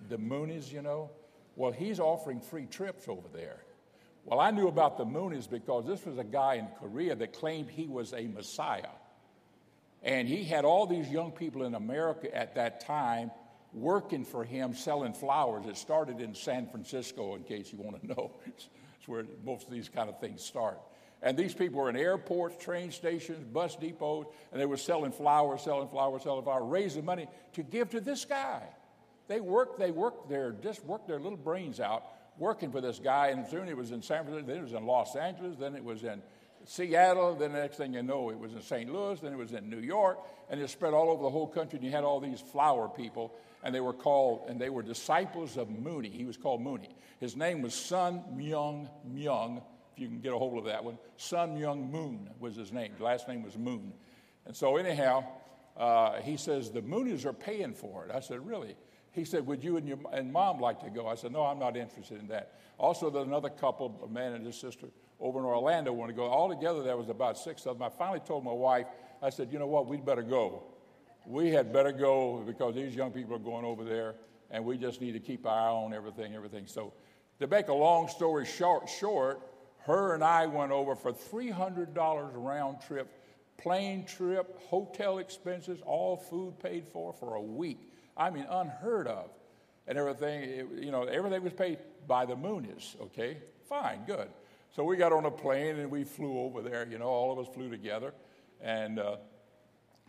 the 0.09 0.19
Moonies, 0.19 0.71
you 0.71 0.83
know? 0.83 1.11
Well, 1.57 1.73
he's 1.73 1.99
offering 1.99 2.41
free 2.41 2.67
trips 2.67 3.09
over 3.09 3.29
there. 3.33 3.63
Well, 4.25 4.39
I 4.39 4.51
knew 4.51 4.69
about 4.69 4.99
the 4.99 5.05
Moonies 5.05 5.49
because 5.49 5.87
this 5.87 6.05
was 6.05 6.19
a 6.19 6.25
guy 6.25 6.55
in 6.55 6.69
Korea 6.79 7.15
that 7.17 7.33
claimed 7.33 7.71
he 7.71 7.87
was 7.87 8.13
a 8.13 8.27
Messiah. 8.27 8.91
And 10.03 10.29
he 10.29 10.45
had 10.45 10.65
all 10.65 10.87
these 10.87 11.09
young 11.09 11.33
people 11.33 11.65
in 11.65 11.75
America 11.75 12.35
at 12.35 12.55
that 12.55 12.81
time 12.81 13.31
working 13.73 14.25
for 14.25 14.45
him 14.45 14.75
selling 14.75 15.13
flowers. 15.13 15.67
It 15.67 15.77
started 15.77 16.21
in 16.21 16.35
San 16.35 16.69
Francisco, 16.69 17.35
in 17.37 17.45
case 17.45 17.73
you 17.73 17.79
want 17.79 18.01
to 18.01 18.07
know. 18.07 18.33
It's, 18.47 18.69
where 19.07 19.25
most 19.45 19.67
of 19.67 19.73
these 19.73 19.89
kind 19.89 20.09
of 20.09 20.21
things 20.21 20.45
start. 20.45 20.79
And 21.23 21.37
these 21.37 21.53
people 21.53 21.81
were 21.81 21.91
in 21.91 21.97
airports, 21.97 22.63
train 22.63 22.93
stations, 22.93 23.45
bus 23.45 23.75
depots, 23.75 24.33
and 24.53 24.61
they 24.61 24.67
were 24.67 24.77
selling 24.77 25.11
flowers, 25.11 25.63
selling 25.63 25.89
flowers, 25.89 26.23
selling 26.23 26.45
flowers, 26.45 26.71
raising 26.71 27.05
money 27.05 27.27
to 27.55 27.63
give 27.63 27.91
to 27.91 28.01
this 28.01 28.25
guy. 28.25 28.63
They 29.27 29.41
worked, 29.41 29.79
they 29.79 29.91
worked 29.91 30.29
their, 30.29 30.53
just 30.53 30.85
worked 30.85 31.09
their 31.09 31.19
little 31.19 31.39
brains 31.39 31.81
out 31.81 32.05
working 32.39 32.73
for 32.73 32.81
this 32.81 32.99
guy. 32.99 33.29
And 33.29 33.47
soon 33.47 33.69
it 33.69 33.77
was 33.77 33.91
in 33.91 34.03
San 34.03 34.25
Francisco, 34.25 34.47
then 34.47 34.59
it 34.59 34.63
was 34.63 34.73
in 34.73 34.87
Los 34.87 35.15
Angeles, 35.15 35.57
then 35.59 35.75
it 35.75 35.85
was 35.85 36.05
in 36.05 36.23
Seattle. 36.71 37.35
Then 37.35 37.53
the 37.53 37.59
next 37.59 37.79
thing 37.79 37.95
you 37.95 38.03
know, 38.03 38.31
it 38.31 38.39
was 38.39 38.53
in 38.53 38.63
St. 38.63 38.93
Louis. 38.93 39.19
Then 39.19 39.33
it 39.33 39.37
was 39.37 39.53
in 39.53 39.69
New 39.69 39.81
York, 39.81 40.19
and 40.49 40.61
it 40.61 40.71
spread 40.71 40.95
all 40.95 41.11
over 41.11 41.25
the 41.25 41.31
whole 41.31 41.49
country. 41.49 41.79
And 41.79 41.85
you 41.85 41.91
had 41.91 42.05
all 42.05 42.21
these 42.21 42.41
flower 42.41 42.89
people, 42.89 43.35
and 43.65 43.75
they 43.75 43.81
were 43.81 43.93
called, 43.93 44.45
and 44.49 44.61
they 44.61 44.71
were 44.71 44.83
disciples 44.83 45.57
of 45.57 45.69
Mooney. 45.69 46.11
He 46.11 46.25
was 46.25 46.37
called 46.37 46.61
Mooney. 46.61 46.95
His 47.19 47.37
name 47.37 47.61
was 47.61 47.75
Sun 47.75 48.23
Myung 48.37 48.89
Myung, 49.13 49.57
if 49.93 49.99
you 49.99 50.07
can 50.07 50.21
get 50.21 50.33
a 50.33 50.39
hold 50.39 50.59
of 50.59 50.65
that 50.67 50.85
one. 50.85 50.97
Sun 51.17 51.59
Myung 51.59 51.91
Moon 51.91 52.31
was 52.39 52.55
his 52.55 52.73
name. 52.73 52.93
His 52.93 53.01
last 53.01 53.27
name 53.27 53.43
was 53.43 53.59
Moon. 53.59 53.93
And 54.47 54.55
so, 54.55 54.77
anyhow, 54.77 55.25
uh, 55.77 56.21
he 56.21 56.37
says, 56.37 56.71
The 56.71 56.83
Moonies 56.83 57.25
are 57.25 57.33
paying 57.33 57.75
for 57.75 58.05
it. 58.05 58.13
I 58.15 58.21
said, 58.21 58.47
Really? 58.47 58.77
He 59.11 59.25
said, 59.25 59.45
Would 59.45 59.65
you 59.65 59.77
and 59.77 59.89
your 59.89 59.99
and 60.13 60.33
mom 60.33 60.61
like 60.61 60.81
to 60.85 60.91
go? 60.91 61.09
I 61.09 61.17
said, 61.17 61.33
No, 61.33 61.43
I'm 61.43 61.59
not 61.59 61.77
interested 61.77 62.21
in 62.21 62.29
that. 62.29 62.61
Also, 62.79 63.11
there's 63.11 63.27
another 63.27 63.51
couple, 63.51 64.01
a 64.05 64.09
man 64.09 64.35
and 64.35 64.47
his 64.47 64.55
sister, 64.55 64.87
over 65.21 65.39
in 65.39 65.45
Orlando 65.45 65.93
want 65.93 66.11
to 66.11 66.15
go. 66.15 66.25
All 66.25 66.49
together, 66.49 66.83
there 66.83 66.97
was 66.97 67.09
about 67.09 67.39
six 67.39 67.67
of 67.67 67.79
them. 67.79 67.87
I 67.87 67.91
finally 67.91 68.21
told 68.21 68.45
my 68.45 68.53
wife, 68.53 68.87
I 69.23 69.31
said, 69.31 69.53
You 69.53 69.59
know 69.59 69.67
what? 69.67 69.87
We'd 69.87 70.05
better 70.05 70.23
go. 70.23 70.65
We 71.27 71.51
had 71.51 71.73
better 71.73 71.93
go 71.93 72.43
because 72.47 72.75
these 72.75 72.95
young 72.95 73.13
people 73.13 73.35
are 73.37 73.41
going 73.41 73.65
over 73.65 73.85
there, 73.85 74.15
and 74.51 74.65
we 74.65 74.79
just 74.79 75.01
need 75.01 75.13
to 75.13 75.21
keep 75.21 75.47
our 75.47 75.53
eye 75.53 75.73
on 75.73 75.93
everything, 75.93 76.35
everything. 76.35 76.67
So, 76.67 76.95
to 77.39 77.47
make 77.47 77.69
a 77.69 77.75
long 77.75 78.09
story 78.09 78.47
short, 78.47 78.89
short 78.89 79.41
her 79.87 80.15
and 80.15 80.23
I 80.23 80.47
went 80.47 80.73
over 80.73 80.95
for 80.95 81.13
$300 81.13 82.31
round 82.35 82.81
trip, 82.81 83.09
plane 83.57 84.05
trip, 84.05 84.61
hotel 84.69 85.19
expenses, 85.19 85.81
all 85.85 86.17
food 86.17 86.59
paid 86.59 86.87
for 86.93 87.13
for 87.13 87.35
a 87.35 87.43
week. 87.43 87.93
I 88.17 88.31
mean, 88.31 88.47
unheard 88.49 89.07
of. 89.07 89.31
And 89.87 89.99
everything, 89.99 90.43
it, 90.43 90.67
you 90.85 90.91
know, 90.91 91.05
everything 91.05 91.43
was 91.43 91.53
paid 91.53 91.79
by 92.07 92.27
the 92.27 92.37
Moonies, 92.37 93.01
okay? 93.01 93.39
Fine, 93.69 94.05
good. 94.07 94.29
So 94.75 94.85
we 94.85 94.97
got 94.97 95.13
on 95.13 95.25
a 95.25 95.31
plane 95.31 95.79
and 95.79 95.91
we 95.91 96.05
flew 96.05 96.39
over 96.39 96.63
there, 96.63 96.87
you 96.89 96.99
know, 96.99 97.09
all 97.09 97.33
of 97.33 97.39
us 97.39 97.53
flew 97.53 97.71
together. 97.71 98.15
And 98.61 98.99
uh, 98.99 99.17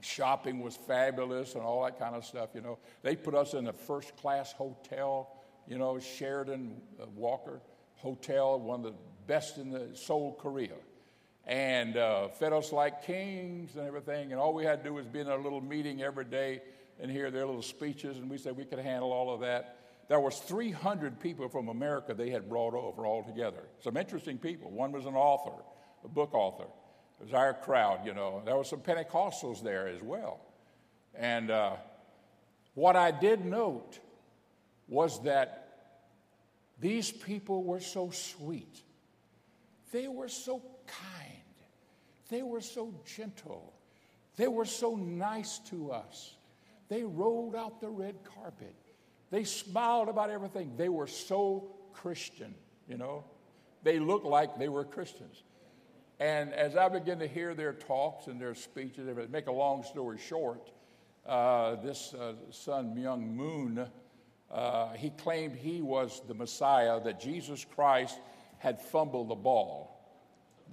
shopping 0.01 0.59
was 0.59 0.75
fabulous 0.75 1.55
and 1.55 1.63
all 1.63 1.83
that 1.83 1.97
kind 1.97 2.15
of 2.15 2.23
stuff, 2.25 2.49
you 2.53 2.61
know. 2.61 2.77
They 3.01 3.15
put 3.15 3.33
us 3.33 3.53
in 3.53 3.67
a 3.67 3.73
first 3.73 4.15
class 4.17 4.51
hotel, 4.51 5.35
you 5.67 5.77
know, 5.77 5.99
Sheraton 5.99 6.79
uh, 7.01 7.05
Walker 7.15 7.61
Hotel, 7.95 8.59
one 8.59 8.85
of 8.85 8.93
the 8.93 8.97
best 9.25 9.57
in 9.57 9.71
the 9.71 9.89
Seoul, 9.93 10.37
Korea. 10.39 10.75
And 11.45 11.97
uh, 11.97 12.27
fed 12.27 12.53
us 12.53 12.71
like 12.71 13.03
kings 13.03 13.75
and 13.75 13.87
everything. 13.87 14.31
And 14.31 14.39
all 14.39 14.53
we 14.53 14.63
had 14.63 14.83
to 14.83 14.89
do 14.89 14.93
was 14.93 15.07
be 15.07 15.21
in 15.21 15.27
a 15.27 15.37
little 15.37 15.61
meeting 15.61 16.03
every 16.03 16.25
day 16.25 16.61
and 16.99 17.09
hear 17.09 17.31
their 17.31 17.47
little 17.47 17.63
speeches, 17.63 18.17
and 18.17 18.29
we 18.29 18.37
said 18.37 18.55
we 18.55 18.63
could 18.63 18.79
handle 18.79 19.11
all 19.11 19.33
of 19.33 19.41
that. 19.41 19.80
There 20.11 20.19
was 20.19 20.39
300 20.39 21.21
people 21.21 21.47
from 21.47 21.69
America 21.69 22.13
they 22.13 22.31
had 22.31 22.49
brought 22.49 22.73
over 22.73 23.05
all 23.05 23.23
together. 23.23 23.63
Some 23.79 23.95
interesting 23.95 24.37
people. 24.37 24.69
One 24.69 24.91
was 24.91 25.05
an 25.05 25.15
author, 25.15 25.63
a 26.03 26.09
book 26.09 26.33
author. 26.33 26.65
It 27.21 27.27
was 27.27 27.33
our 27.33 27.53
crowd, 27.53 28.05
you 28.05 28.13
know. 28.13 28.41
There 28.43 28.57
were 28.57 28.65
some 28.65 28.81
Pentecostals 28.81 29.63
there 29.63 29.87
as 29.87 30.01
well. 30.01 30.41
And 31.15 31.49
uh, 31.49 31.77
what 32.73 32.97
I 32.97 33.11
did 33.11 33.45
note 33.45 33.99
was 34.89 35.23
that 35.23 35.69
these 36.77 37.09
people 37.09 37.63
were 37.63 37.79
so 37.79 38.09
sweet. 38.09 38.81
They 39.93 40.09
were 40.09 40.27
so 40.27 40.61
kind. 40.87 41.41
They 42.27 42.41
were 42.41 42.59
so 42.59 42.93
gentle. 43.15 43.71
They 44.35 44.49
were 44.49 44.65
so 44.65 44.97
nice 44.97 45.59
to 45.69 45.93
us. 45.93 46.35
They 46.89 47.03
rolled 47.05 47.55
out 47.55 47.79
the 47.79 47.87
red 47.87 48.15
carpet. 48.25 48.75
They 49.31 49.45
smiled 49.45 50.09
about 50.09 50.29
everything. 50.29 50.73
They 50.77 50.89
were 50.89 51.07
so 51.07 51.71
Christian, 51.93 52.53
you 52.87 52.97
know. 52.97 53.23
They 53.83 53.97
looked 53.97 54.25
like 54.25 54.59
they 54.59 54.69
were 54.69 54.83
Christians. 54.83 55.43
And 56.19 56.53
as 56.53 56.75
I 56.75 56.89
began 56.89 57.17
to 57.19 57.27
hear 57.27 57.55
their 57.55 57.73
talks 57.73 58.27
and 58.27 58.39
their 58.39 58.53
speeches, 58.53 59.07
to 59.07 59.27
make 59.29 59.47
a 59.47 59.51
long 59.51 59.83
story 59.83 60.19
short, 60.19 60.69
uh, 61.25 61.75
this 61.75 62.13
uh, 62.13 62.33
Sun 62.51 62.95
Myung 62.95 63.33
Moon, 63.33 63.87
uh, 64.51 64.93
he 64.93 65.09
claimed 65.09 65.55
he 65.55 65.81
was 65.81 66.21
the 66.27 66.33
Messiah, 66.33 67.01
that 67.03 67.19
Jesus 67.19 67.65
Christ 67.65 68.19
had 68.59 68.79
fumbled 68.79 69.29
the 69.29 69.35
ball, 69.35 70.05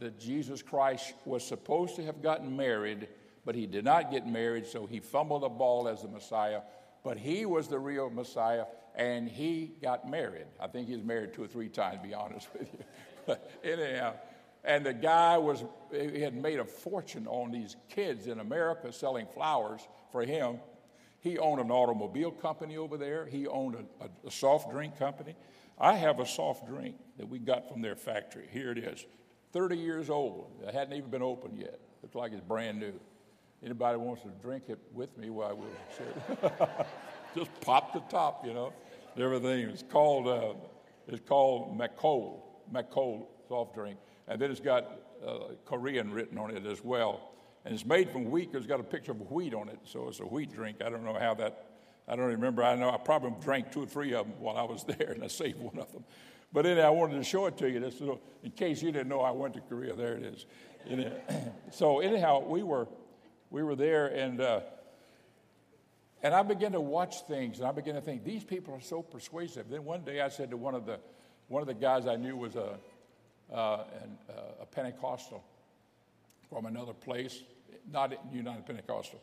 that 0.00 0.18
Jesus 0.18 0.60
Christ 0.60 1.14
was 1.24 1.46
supposed 1.46 1.96
to 1.96 2.04
have 2.04 2.22
gotten 2.22 2.54
married 2.54 3.08
but 3.48 3.54
he 3.54 3.66
did 3.66 3.82
not 3.82 4.10
get 4.10 4.26
married, 4.26 4.66
so 4.66 4.84
he 4.84 5.00
fumbled 5.00 5.42
the 5.42 5.48
ball 5.48 5.88
as 5.88 6.02
the 6.02 6.08
Messiah. 6.08 6.60
But 7.04 7.16
he 7.16 7.46
was 7.46 7.68
the 7.68 7.78
real 7.78 8.11
Messiah, 8.11 8.64
and 8.94 9.28
he 9.28 9.72
got 9.82 10.08
married. 10.08 10.46
I 10.61 10.66
think 10.66 10.88
he 10.88 10.94
was 10.94 11.04
married 11.04 11.32
two 11.32 11.44
or 11.44 11.48
three 11.48 11.68
times, 11.68 12.02
to 12.02 12.08
be 12.08 12.14
honest 12.14 12.48
with 12.58 12.72
you. 12.72 12.84
But 13.26 13.50
anyhow, 13.62 14.14
and 14.64 14.84
the 14.84 14.92
guy 14.92 15.38
was, 15.38 15.64
he 15.92 16.20
had 16.20 16.34
made 16.34 16.58
a 16.58 16.64
fortune 16.64 17.26
on 17.26 17.50
these 17.50 17.76
kids 17.88 18.26
in 18.26 18.40
America 18.40 18.92
selling 18.92 19.26
flowers 19.26 19.80
for 20.11 20.22
him. 20.22 20.58
He 21.20 21.38
owned 21.38 21.61
an 21.61 21.70
automobile 21.70 22.30
company 22.30 22.76
over 22.76 22.96
there, 22.96 23.26
he 23.26 23.46
owned 23.46 23.74
a, 23.74 24.04
a, 24.04 24.28
a 24.28 24.30
soft 24.30 24.70
drink 24.70 24.98
company. 24.98 25.34
I 25.80 25.94
have 25.94 26.18
a 26.18 26.26
soft 26.26 26.66
drink 26.66 26.96
that 27.18 27.28
we 27.28 27.38
got 27.38 27.68
from 27.68 27.82
their 27.82 27.94
factory. 27.94 28.48
Here 28.50 28.72
it 28.72 28.78
is 28.78 29.06
30 29.52 29.76
years 29.76 30.11
old. 30.11 30.50
It 30.66 30.74
hadn't 30.74 30.96
even 30.96 31.11
been 31.11 31.22
opened 31.22 31.58
yet. 31.58 31.78
Looks 32.02 32.14
like 32.14 32.32
it's 32.32 32.40
brand 32.40 32.80
new. 32.80 32.98
Anybody 33.64 33.98
wants 33.98 34.22
to 34.22 34.28
drink 34.40 34.64
it 34.68 34.78
with 34.92 35.16
me 35.18 35.30
while 35.30 35.56
we're 35.56 35.66
sitting? 35.96 36.68
Just 37.34 37.50
pop 37.60 37.92
the 37.92 38.00
top, 38.08 38.46
you 38.46 38.54
know. 38.54 38.72
Everything. 39.16 39.68
It's 39.68 39.82
called 39.82 40.28
uh, 40.28 40.54
it's 41.08 41.26
called 41.28 41.76
McCol, 41.76 42.42
McCol 42.72 43.26
soft 43.48 43.74
drink, 43.74 43.98
and 44.28 44.40
then 44.40 44.50
it's 44.50 44.60
got 44.60 45.00
uh, 45.26 45.38
Korean 45.64 46.12
written 46.12 46.38
on 46.38 46.54
it 46.54 46.66
as 46.66 46.84
well. 46.84 47.32
And 47.64 47.74
it's 47.74 47.84
made 47.84 48.10
from 48.10 48.30
wheat. 48.30 48.50
It's 48.52 48.66
got 48.66 48.78
a 48.78 48.84
picture 48.84 49.12
of 49.12 49.30
wheat 49.30 49.54
on 49.54 49.68
it, 49.68 49.80
so 49.84 50.08
it's 50.08 50.20
a 50.20 50.24
wheat 50.24 50.52
drink. 50.52 50.78
I 50.84 50.88
don't 50.88 51.04
know 51.04 51.18
how 51.18 51.34
that. 51.34 51.64
I 52.06 52.14
don't 52.14 52.26
remember. 52.26 52.62
I 52.62 52.76
know 52.76 52.90
I 52.90 52.96
probably 52.96 53.32
drank 53.42 53.72
two 53.72 53.82
or 53.82 53.86
three 53.86 54.14
of 54.14 54.26
them 54.26 54.36
while 54.38 54.56
I 54.56 54.62
was 54.62 54.84
there, 54.98 55.10
and 55.10 55.24
I 55.24 55.26
saved 55.26 55.58
one 55.58 55.78
of 55.78 55.92
them. 55.92 56.04
But 56.52 56.64
anyway, 56.64 56.86
I 56.86 56.90
wanted 56.90 57.16
to 57.16 57.24
show 57.24 57.46
it 57.46 57.58
to 57.58 57.68
you, 57.68 57.80
just 57.80 58.00
in 58.00 58.50
case 58.52 58.82
you 58.82 58.92
didn't 58.92 59.08
know 59.08 59.20
I 59.20 59.32
went 59.32 59.54
to 59.54 59.60
Korea. 59.60 59.94
There 59.94 60.14
it 60.14 60.22
is. 60.22 60.46
so 61.70 61.98
anyhow, 61.98 62.40
we 62.46 62.62
were 62.62 62.86
we 63.50 63.62
were 63.62 63.76
there, 63.76 64.06
and 64.06 64.40
uh, 64.40 64.61
and 66.22 66.34
I 66.34 66.42
began 66.42 66.72
to 66.72 66.80
watch 66.80 67.22
things, 67.22 67.58
and 67.58 67.68
I 67.68 67.72
began 67.72 67.94
to 67.94 68.00
think 68.00 68.24
these 68.24 68.44
people 68.44 68.74
are 68.74 68.80
so 68.80 69.02
persuasive. 69.02 69.68
Then 69.70 69.84
one 69.84 70.02
day 70.02 70.20
I 70.20 70.28
said 70.28 70.50
to 70.50 70.56
one 70.56 70.74
of 70.74 70.87
the 70.87 70.98
one 71.48 71.62
of 71.62 71.68
the 71.68 71.74
guys 71.74 72.06
I 72.06 72.16
knew 72.16 72.37
was 72.37 72.56
a 72.56 72.78
uh, 73.52 73.84
an, 74.02 74.18
uh, 74.28 74.62
a 74.62 74.66
Pentecostal 74.66 75.42
from 76.50 76.66
another 76.66 76.92
place, 76.92 77.42
not 77.90 78.12
United 78.32 78.66
Pentecostal. 78.66 79.20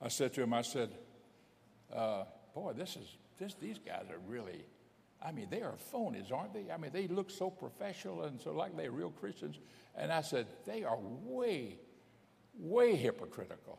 I 0.00 0.08
said 0.08 0.34
to 0.34 0.42
him, 0.42 0.52
I 0.52 0.62
said, 0.62 0.90
uh, 1.94 2.24
"Boy, 2.54 2.72
this 2.74 2.96
is 2.96 3.16
this 3.38 3.54
these 3.54 3.78
guys 3.78 4.04
are 4.10 4.20
really." 4.28 4.64
I 5.24 5.32
mean, 5.32 5.46
they 5.50 5.62
are 5.62 5.74
phonies, 5.92 6.30
aren't 6.30 6.52
they? 6.52 6.70
I 6.70 6.76
mean, 6.76 6.90
they 6.92 7.08
look 7.08 7.30
so 7.30 7.48
professional 7.48 8.24
and 8.24 8.38
so 8.38 8.52
like 8.52 8.76
they're 8.76 8.90
real 8.90 9.10
Christians. 9.10 9.58
And 9.96 10.12
I 10.12 10.20
said, 10.20 10.46
they 10.66 10.84
are 10.84 10.98
way 11.24 11.78
way 12.58 12.96
hypocritical. 12.96 13.78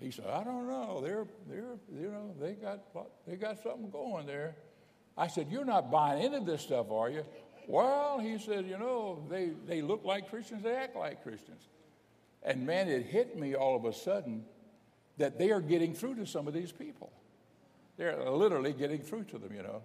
He 0.00 0.10
said, 0.10 0.26
I 0.26 0.44
don't 0.44 0.68
know. 0.68 1.00
They're, 1.02 1.26
they're, 1.48 1.76
you 1.92 2.10
know, 2.10 2.34
they 2.40 2.52
got, 2.52 2.80
they 3.26 3.36
got 3.36 3.62
something 3.62 3.90
going 3.90 4.26
there. 4.26 4.56
I 5.16 5.26
said, 5.26 5.48
You're 5.50 5.64
not 5.64 5.90
buying 5.90 6.22
into 6.22 6.40
this 6.40 6.62
stuff, 6.62 6.90
are 6.90 7.10
you? 7.10 7.24
Well, 7.66 8.18
he 8.20 8.38
said, 8.38 8.66
You 8.66 8.78
know, 8.78 9.24
they, 9.28 9.50
they 9.66 9.82
look 9.82 10.04
like 10.04 10.30
Christians, 10.30 10.62
they 10.62 10.74
act 10.74 10.96
like 10.96 11.22
Christians. 11.22 11.62
And 12.44 12.64
man, 12.64 12.88
it 12.88 13.06
hit 13.06 13.36
me 13.36 13.56
all 13.56 13.74
of 13.76 13.84
a 13.84 13.92
sudden 13.92 14.44
that 15.18 15.38
they 15.38 15.50
are 15.50 15.60
getting 15.60 15.94
through 15.94 16.14
to 16.16 16.26
some 16.26 16.46
of 16.46 16.54
these 16.54 16.70
people. 16.70 17.12
They're 17.96 18.30
literally 18.30 18.72
getting 18.72 19.00
through 19.00 19.24
to 19.24 19.38
them, 19.38 19.52
you 19.52 19.64
know. 19.64 19.82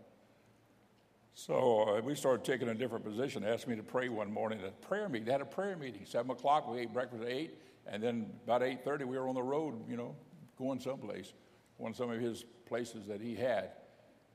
So 1.34 1.98
uh, 1.98 2.02
we 2.02 2.14
started 2.14 2.46
taking 2.46 2.70
a 2.70 2.76
different 2.76 3.04
position. 3.04 3.42
They 3.42 3.50
asked 3.50 3.68
me 3.68 3.76
to 3.76 3.82
pray 3.82 4.08
one 4.10 4.32
morning 4.32 4.60
at 4.60 4.68
a 4.68 4.88
prayer 4.88 5.10
meeting. 5.10 5.26
They 5.26 5.32
had 5.32 5.42
a 5.42 5.46
prayer 5.46 5.76
meeting, 5.76 6.06
7 6.06 6.30
o'clock. 6.30 6.70
We 6.70 6.82
ate 6.82 6.94
breakfast 6.94 7.24
at 7.24 7.30
8. 7.30 7.58
And 7.88 8.02
then 8.02 8.32
about 8.46 8.62
8.30, 8.62 9.06
we 9.06 9.18
were 9.18 9.28
on 9.28 9.36
the 9.36 9.44
road, 9.44 9.76
you 9.90 9.98
know, 9.98 10.16
going 10.58 10.80
someplace, 10.80 11.34
one 11.78 11.92
of 11.92 11.98
some 11.98 12.12
of 12.12 12.20
his 12.20 12.46
places 12.66 13.08
that 13.08 13.22
he 13.22 13.36
had. 13.36 13.72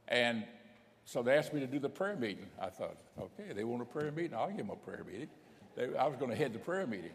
And 0.08 0.44
so 1.04 1.22
they 1.22 1.36
asked 1.36 1.54
me 1.54 1.60
to 1.60 1.66
do 1.66 1.78
the 1.78 1.88
prayer 1.88 2.16
meeting. 2.16 2.46
I 2.60 2.68
thought, 2.68 2.98
okay, 3.18 3.52
they 3.54 3.64
want 3.64 3.82
a 3.82 3.86
prayer 3.86 4.12
meeting. 4.12 4.34
I'll 4.34 4.48
give 4.48 4.58
them 4.58 4.70
a 4.70 4.76
prayer 4.76 5.04
meeting. 5.10 5.28
They, 5.74 5.96
I 5.96 6.06
was 6.06 6.16
going 6.16 6.30
to 6.30 6.36
head 6.36 6.52
the 6.52 6.58
prayer 6.58 6.86
meeting. 6.86 7.12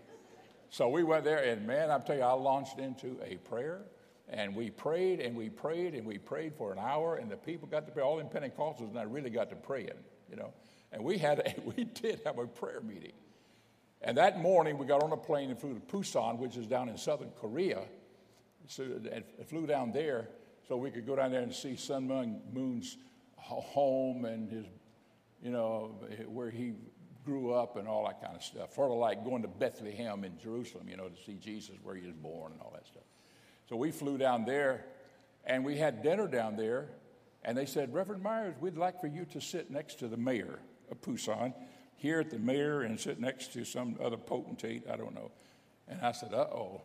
So 0.69 0.89
we 0.89 1.03
went 1.03 1.23
there, 1.23 1.43
and 1.43 1.67
man, 1.67 1.91
I'm 1.91 2.01
telling 2.01 2.21
you, 2.21 2.27
I 2.27 2.33
launched 2.33 2.79
into 2.79 3.17
a 3.23 3.35
prayer, 3.47 3.81
and 4.29 4.55
we 4.55 4.71
prayed 4.71 5.19
and 5.19 5.35
we 5.35 5.49
prayed 5.49 5.93
and 5.93 6.07
we 6.07 6.17
prayed 6.17 6.55
for 6.55 6.71
an 6.71 6.79
hour, 6.79 7.17
and 7.17 7.29
the 7.29 7.37
people 7.37 7.67
got 7.67 7.85
to 7.85 7.91
pray. 7.91 8.01
All 8.01 8.19
in 8.19 8.27
Pentecostals, 8.27 8.89
and 8.89 8.97
I 8.97 9.03
really 9.03 9.29
got 9.29 9.51
to 9.51 9.55
praying, 9.55 9.91
you 10.29 10.35
know. 10.35 10.51
And 10.91 11.03
we 11.03 11.17
had, 11.17 11.39
a, 11.39 11.53
we 11.77 11.83
did 11.83 12.21
have 12.25 12.39
a 12.39 12.47
prayer 12.47 12.81
meeting. 12.81 13.13
And 14.03 14.17
that 14.17 14.39
morning, 14.39 14.77
we 14.77 14.85
got 14.85 15.01
on 15.01 15.11
a 15.13 15.17
plane 15.17 15.49
and 15.49 15.59
flew 15.59 15.73
to 15.73 15.79
Busan, 15.79 16.37
which 16.37 16.57
is 16.57 16.67
down 16.67 16.89
in 16.89 16.97
southern 16.97 17.31
Korea. 17.39 17.83
So 18.67 18.83
and 18.83 19.23
flew 19.47 19.65
down 19.65 19.91
there 19.91 20.29
so 20.67 20.77
we 20.77 20.91
could 20.91 21.05
go 21.05 21.15
down 21.15 21.31
there 21.31 21.41
and 21.41 21.53
see 21.53 21.75
Sun 21.75 22.07
Moon's 22.53 22.97
home 23.35 24.25
and 24.25 24.49
his, 24.49 24.65
you 25.41 25.51
know, 25.51 25.95
where 26.27 26.49
he 26.49 26.73
grew 27.25 27.53
up 27.53 27.77
and 27.77 27.87
all 27.87 28.05
that 28.05 28.21
kind 28.21 28.35
of 28.35 28.43
stuff. 28.43 28.73
Sort 28.73 28.91
of 28.91 28.97
like 28.97 29.23
going 29.23 29.41
to 29.41 29.47
Bethlehem 29.47 30.23
in 30.23 30.37
Jerusalem, 30.37 30.87
you 30.89 30.97
know, 30.97 31.07
to 31.07 31.23
see 31.25 31.35
Jesus 31.35 31.75
where 31.83 31.95
he 31.95 32.05
was 32.05 32.15
born 32.15 32.51
and 32.53 32.61
all 32.61 32.71
that 32.73 32.85
stuff. 32.85 33.03
So 33.69 33.75
we 33.75 33.91
flew 33.91 34.17
down 34.17 34.45
there 34.45 34.85
and 35.45 35.63
we 35.63 35.77
had 35.77 36.03
dinner 36.03 36.27
down 36.27 36.55
there. 36.55 36.89
And 37.45 37.57
they 37.57 37.65
said, 37.65 37.93
Reverend 37.93 38.23
Myers, 38.23 38.55
we'd 38.61 38.77
like 38.77 39.01
for 39.01 39.07
you 39.07 39.25
to 39.25 39.41
sit 39.41 39.69
next 39.69 39.99
to 39.99 40.07
the 40.07 40.15
mayor 40.15 40.59
of 40.89 41.01
Pusan, 41.01 41.53
here 42.03 42.19
at 42.19 42.29
the 42.29 42.37
mayor 42.37 42.81
and 42.81 42.99
sit 42.99 43.17
next 43.17 43.53
to 43.53 43.63
some 43.63 43.95
other 44.03 44.17
potentate, 44.17 44.83
I 44.91 44.97
don't 44.97 45.15
know. 45.15 45.31
And 45.87 46.01
I 46.01 46.11
said, 46.11 46.33
uh 46.33 46.47
oh, 46.51 46.81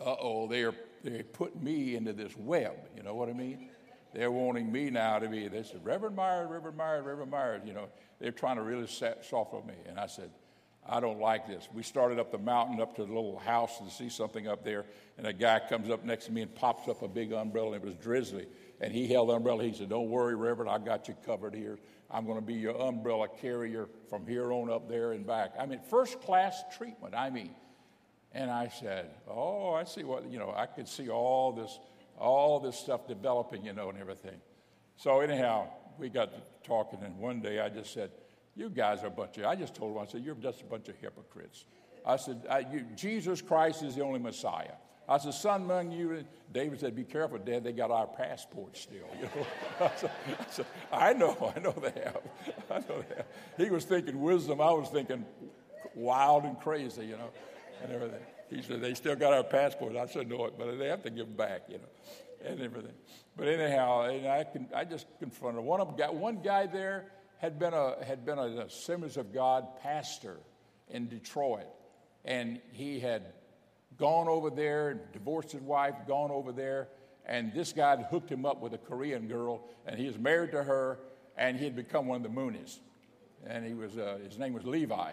uh 0.00 0.16
oh, 0.20 0.48
they're, 0.48 0.74
they 1.04 1.22
put 1.22 1.62
me 1.62 1.94
into 1.94 2.12
this 2.12 2.36
web, 2.36 2.74
you 2.96 3.04
know 3.04 3.14
what 3.14 3.28
I 3.28 3.34
mean? 3.34 3.68
They're 4.12 4.32
wanting 4.32 4.72
me 4.72 4.90
now 4.90 5.20
to 5.20 5.28
be, 5.28 5.46
they 5.46 5.62
said, 5.62 5.84
Reverend 5.84 6.16
Myers, 6.16 6.50
Reverend 6.50 6.76
Myers, 6.76 7.04
Reverend 7.04 7.30
Myers, 7.30 7.62
you 7.64 7.72
know, 7.72 7.88
they're 8.18 8.32
trying 8.32 8.56
to 8.56 8.62
really 8.62 8.88
set, 8.88 9.24
soften 9.24 9.64
me. 9.64 9.74
And 9.86 9.96
I 9.96 10.08
said, 10.08 10.30
I 10.88 10.98
don't 10.98 11.20
like 11.20 11.46
this. 11.46 11.68
We 11.72 11.84
started 11.84 12.18
up 12.18 12.32
the 12.32 12.38
mountain 12.38 12.80
up 12.80 12.96
to 12.96 13.04
the 13.04 13.12
little 13.12 13.38
house 13.38 13.78
to 13.78 13.88
see 13.90 14.08
something 14.08 14.48
up 14.48 14.64
there, 14.64 14.86
and 15.18 15.26
a 15.28 15.32
guy 15.32 15.60
comes 15.68 15.88
up 15.88 16.04
next 16.04 16.24
to 16.24 16.32
me 16.32 16.42
and 16.42 16.52
pops 16.52 16.88
up 16.88 17.02
a 17.02 17.08
big 17.08 17.32
umbrella, 17.32 17.74
and 17.74 17.76
it 17.76 17.84
was 17.84 17.94
drizzly. 17.94 18.48
And 18.80 18.92
he 18.92 19.06
held 19.06 19.28
the 19.28 19.34
umbrella. 19.34 19.62
He 19.62 19.72
said, 19.72 19.88
Don't 19.88 20.10
worry, 20.10 20.34
Reverend, 20.34 20.68
I 20.68 20.78
got 20.78 21.06
you 21.06 21.14
covered 21.24 21.54
here. 21.54 21.78
I'm 22.10 22.26
going 22.26 22.38
to 22.38 22.44
be 22.44 22.54
your 22.54 22.80
umbrella 22.80 23.28
carrier 23.28 23.88
from 24.08 24.26
here 24.26 24.52
on 24.52 24.70
up 24.70 24.88
there 24.88 25.12
and 25.12 25.26
back. 25.26 25.52
I 25.58 25.66
mean, 25.66 25.80
first 25.88 26.20
class 26.20 26.62
treatment, 26.76 27.14
I 27.14 27.30
mean. 27.30 27.54
And 28.32 28.50
I 28.50 28.68
said, 28.68 29.10
Oh, 29.28 29.74
I 29.74 29.84
see 29.84 30.04
what, 30.04 30.30
you 30.30 30.38
know, 30.38 30.52
I 30.56 30.66
could 30.66 30.88
see 30.88 31.08
all 31.08 31.52
this, 31.52 31.78
all 32.18 32.60
this 32.60 32.76
stuff 32.76 33.06
developing, 33.08 33.64
you 33.64 33.72
know, 33.72 33.90
and 33.90 33.98
everything. 33.98 34.40
So, 34.96 35.20
anyhow, 35.20 35.68
we 35.98 36.08
got 36.08 36.32
to 36.32 36.40
talking, 36.66 37.00
and 37.02 37.16
one 37.18 37.40
day 37.40 37.60
I 37.60 37.68
just 37.68 37.92
said, 37.92 38.10
You 38.54 38.70
guys 38.70 39.02
are 39.02 39.08
a 39.08 39.10
bunch 39.10 39.38
of, 39.38 39.46
I 39.46 39.56
just 39.56 39.74
told 39.74 39.96
him, 39.96 40.02
I 40.02 40.06
said, 40.06 40.24
You're 40.24 40.34
just 40.34 40.62
a 40.62 40.64
bunch 40.64 40.88
of 40.88 40.96
hypocrites. 40.96 41.64
I 42.04 42.16
said, 42.16 42.46
I, 42.48 42.60
you, 42.60 42.86
Jesus 42.96 43.42
Christ 43.42 43.82
is 43.82 43.96
the 43.96 44.02
only 44.02 44.20
Messiah. 44.20 44.74
I 45.10 45.18
said, 45.18 45.34
son 45.34 45.62
among 45.62 45.90
you. 45.90 46.24
David 46.52 46.78
said, 46.78 46.94
be 46.94 47.02
careful, 47.02 47.38
Dad. 47.38 47.64
They 47.64 47.72
got 47.72 47.90
our 47.90 48.06
passports 48.06 48.80
still. 48.80 49.08
You 49.18 49.24
know? 49.24 49.46
I, 49.80 50.50
said, 50.50 50.66
I, 50.92 51.12
know, 51.12 51.52
I 51.54 51.58
know 51.58 51.72
they 51.72 52.00
have. 52.00 52.20
I 52.70 52.78
know 52.78 53.02
they 53.08 53.16
have. 53.16 53.26
He 53.58 53.70
was 53.70 53.84
thinking 53.84 54.20
wisdom. 54.20 54.60
I 54.60 54.70
was 54.70 54.88
thinking 54.88 55.26
wild 55.96 56.44
and 56.44 56.58
crazy, 56.60 57.06
you 57.06 57.16
know, 57.16 57.30
and 57.82 57.92
everything. 57.92 58.22
He 58.50 58.62
said, 58.62 58.80
they 58.80 58.94
still 58.94 59.16
got 59.16 59.32
our 59.32 59.42
passports. 59.42 59.96
I 59.96 60.06
said, 60.06 60.28
no, 60.28 60.48
but 60.56 60.78
they 60.78 60.86
have 60.86 61.02
to 61.02 61.10
give 61.10 61.26
them 61.26 61.36
back, 61.36 61.62
you 61.68 61.78
know, 61.78 62.48
and 62.48 62.60
everything. 62.60 62.94
But 63.36 63.48
anyhow, 63.48 64.02
and 64.02 64.28
I, 64.28 64.44
can, 64.44 64.68
I 64.72 64.84
just 64.84 65.06
confronted 65.18 65.64
one, 65.64 65.80
of, 65.80 65.88
them. 65.88 65.96
Got 65.96 66.14
one 66.14 66.40
guy 66.40 66.66
there 66.66 67.06
had 67.38 67.58
been 67.58 67.74
a, 67.74 67.96
had 68.04 68.24
been 68.24 68.38
a 68.38 68.60
Assemblies 68.60 69.16
of 69.16 69.34
God 69.34 69.66
pastor 69.82 70.38
in 70.88 71.08
Detroit, 71.08 71.66
and 72.24 72.60
he 72.72 73.00
had 73.00 73.24
gone 74.00 74.26
over 74.26 74.50
there, 74.50 74.94
divorced 75.12 75.52
his 75.52 75.62
wife, 75.62 75.94
gone 76.08 76.30
over 76.32 76.50
there, 76.50 76.88
and 77.26 77.52
this 77.52 77.72
guy 77.72 77.96
hooked 77.96 78.30
him 78.30 78.44
up 78.44 78.60
with 78.60 78.72
a 78.72 78.78
Korean 78.78 79.28
girl, 79.28 79.68
and 79.86 79.98
he 79.98 80.06
was 80.06 80.18
married 80.18 80.50
to 80.52 80.64
her, 80.64 80.98
and 81.36 81.56
he 81.56 81.64
had 81.64 81.76
become 81.76 82.06
one 82.06 82.16
of 82.16 82.22
the 82.22 82.40
Moonies. 82.40 82.78
And 83.46 83.64
he 83.64 83.74
was, 83.74 83.96
uh, 83.96 84.18
his 84.24 84.38
name 84.38 84.52
was 84.52 84.64
Levi. 84.64 85.12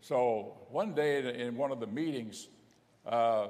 So 0.00 0.54
one 0.70 0.94
day 0.94 1.42
in 1.42 1.56
one 1.56 1.72
of 1.72 1.80
the 1.80 1.86
meetings, 1.86 2.48
uh, 3.06 3.48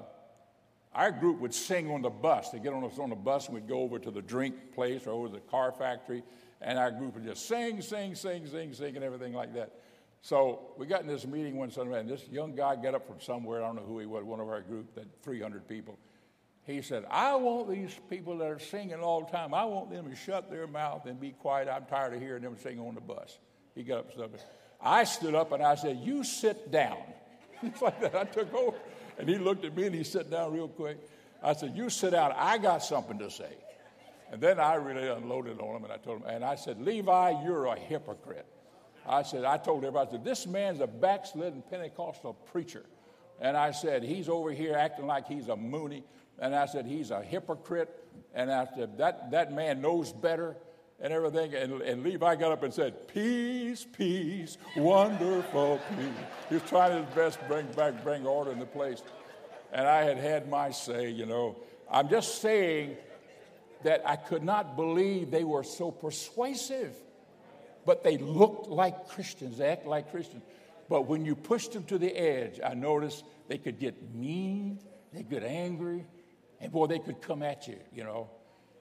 our 0.95 1.11
group 1.11 1.41
would 1.41 1.55
sing 1.55 1.91
on 1.91 2.03
the 2.03 2.11
bus. 2.11 2.51
They'd 2.51 2.62
get 2.62 2.72
on 2.72 2.85
us 2.85 2.99
on 2.99 3.11
the 3.11 3.16
bus 3.16 3.47
and 3.47 3.55
we'd 3.55 3.68
go 3.68 3.81
over 3.81 3.99
to 3.99 4.11
the 4.11 4.22
drink 4.22 4.75
place 4.75 5.07
or 5.07 5.11
over 5.11 5.29
to 5.29 5.35
the 5.35 5.41
car 5.41 5.72
factory, 5.72 6.22
and 6.61 6.79
our 6.79 6.91
group 6.91 7.14
would 7.14 7.25
just 7.25 7.47
sing, 7.47 7.81
sing, 7.83 8.14
sing, 8.14 8.47
sing, 8.47 8.72
sing, 8.72 8.97
and 8.97 9.05
everything 9.05 9.33
like 9.33 9.55
that. 9.55 9.72
So 10.25 10.72
we 10.79 10.87
got 10.87 11.03
in 11.03 11.07
this 11.07 11.27
meeting 11.27 11.59
one 11.59 11.70
Sunday, 11.70 12.01
and 12.01 12.09
this 12.09 12.27
young 12.33 12.55
guy 12.55 12.77
got 12.77 12.95
up 12.95 13.07
from 13.07 13.20
somewhere, 13.20 13.62
I 13.62 13.66
don't 13.66 13.77
know 13.77 13.83
who 13.83 13.99
he 13.99 14.07
was, 14.07 14.25
one 14.25 14.41
of 14.41 14.49
our 14.49 14.62
group, 14.62 14.95
that 14.95 15.05
300 15.22 15.68
people. 15.68 15.99
He 16.62 16.81
said, 16.81 17.05
I 17.11 17.35
want 17.35 17.68
these 17.68 17.95
people 18.09 18.39
that 18.39 18.47
are 18.47 18.59
singing 18.59 19.01
all 19.01 19.20
the 19.20 19.31
time, 19.31 19.53
I 19.53 19.66
want 19.66 19.91
them 19.91 20.09
to 20.09 20.16
shut 20.16 20.51
their 20.51 20.66
mouth 20.66 21.05
and 21.05 21.20
be 21.20 21.33
quiet. 21.33 21.68
I'm 21.68 21.85
tired 21.85 22.14
of 22.14 22.22
hearing 22.22 22.43
them 22.43 22.57
sing 22.59 22.81
on 22.81 22.95
the 22.95 23.03
bus. 23.03 23.37
He 23.75 23.83
got 23.83 23.99
up 23.99 24.05
and 24.07 24.14
stuff. 24.14 24.31
I 24.81 25.05
stood 25.05 25.35
up 25.35 25.53
and 25.53 25.62
I 25.62 25.75
said, 25.75 25.99
You 26.03 26.25
sit 26.25 26.70
down. 26.70 27.03
it's 27.62 27.83
like 27.83 28.01
that. 28.01 28.14
I 28.14 28.25
took 28.25 28.55
over. 28.55 28.79
And 29.18 29.29
he 29.29 29.37
looked 29.37 29.66
at 29.66 29.77
me 29.77 29.85
and 29.85 29.95
he 29.95 30.05
sat 30.05 30.31
down 30.31 30.55
real 30.55 30.68
quick. 30.68 30.97
I 31.43 31.53
said, 31.53 31.77
You 31.77 31.91
sit 31.91 32.12
down. 32.12 32.33
I 32.35 32.57
got 32.57 32.83
something 32.83 33.18
to 33.18 33.31
say. 33.31 33.53
And 34.33 34.41
then 34.41 34.59
I 34.59 34.77
really 34.77 35.07
unloaded 35.07 35.61
on 35.61 35.77
him 35.77 35.85
and 35.85 35.93
I 35.93 35.99
told 35.99 36.22
him, 36.22 36.29
and 36.29 36.43
I 36.43 36.55
said, 36.55 36.81
Levi, 36.81 37.45
you're 37.45 37.66
a 37.66 37.79
hypocrite. 37.79 38.47
I 39.07 39.23
said, 39.23 39.45
I 39.45 39.59
told 39.59 39.85
everybody, 39.85 40.09
I 40.09 40.13
said, 40.13 40.25
this 40.25 40.47
man's 40.47 40.81
a 40.81 40.87
backslidden 40.87 41.63
Pentecostal 41.69 42.35
preacher. 42.53 42.85
And 43.41 43.57
I 43.57 43.73
said, 43.73 44.03
he's 44.03 44.29
over 44.29 44.51
here 44.51 44.75
acting 44.75 45.07
like 45.07 45.27
he's 45.27 45.49
a 45.49 45.57
Moonie. 45.57 46.03
And 46.39 46.55
I 46.55 46.67
said, 46.67 46.87
he's 46.87 47.11
a 47.11 47.23
hypocrite. 47.23 47.91
And 48.35 48.51
I 48.51 48.67
said, 48.77 48.99
that, 48.99 49.31
that 49.33 49.53
man 49.53 49.81
knows 49.81 50.13
better 50.13 50.57
and 51.01 51.13
everything. 51.13 51.55
And, 51.55 51.83
and 51.83 52.03
Levi 52.03 52.37
got 52.37 52.53
up 52.53 52.63
and 52.63 52.73
said, 52.73 53.09
Peace, 53.09 53.87
peace, 53.97 54.57
wonderful 54.77 55.81
peace. 55.91 56.09
He 56.49 56.55
was 56.55 56.65
trying 56.65 57.05
his 57.05 57.15
best 57.15 57.41
to 57.41 57.45
bring 57.47 57.67
back, 57.73 58.03
bring 58.03 58.27
order 58.27 58.53
in 58.53 58.59
the 58.59 58.67
place. 58.67 59.03
And 59.73 59.87
I 59.87 60.03
had 60.03 60.19
had 60.19 60.49
my 60.49 60.71
say, 60.71 61.11
you 61.11 61.27
know. 61.27 61.57
I'm 61.91 62.09
just 62.09 62.41
saying 62.41 62.97
that 63.83 64.03
I 64.07 64.17
could 64.17 64.43
not 64.43 64.77
believe 64.77 65.31
they 65.31 65.45
were 65.45 65.63
so 65.63 65.91
persuasive 65.91 66.95
but 67.87 68.03
they 68.03 68.18
looked 68.18 68.68
like 68.68 69.09
Christians, 69.09 69.59
they 69.59 69.68
act 69.68 69.87
like 69.87 70.11
Christians. 70.11 70.43
But 70.89 71.07
when 71.07 71.24
you 71.24 71.35
pushed 71.35 71.72
them 71.72 71.85
to 71.85 71.99
the 71.99 72.14
edge, 72.14 72.61
I 72.64 72.74
noticed 72.74 73.24
they 73.49 73.59
could 73.59 73.78
get 73.78 74.14
mean, 74.14 74.78
they 75.12 75.22
get 75.22 75.43
angry, 75.43 76.07
and 76.61 76.72
boy, 76.72 76.87
they 76.87 76.99
could 76.99 77.22
come 77.22 77.43
at 77.43 77.66
you, 77.66 77.78
you 77.93 78.05
know, 78.05 78.28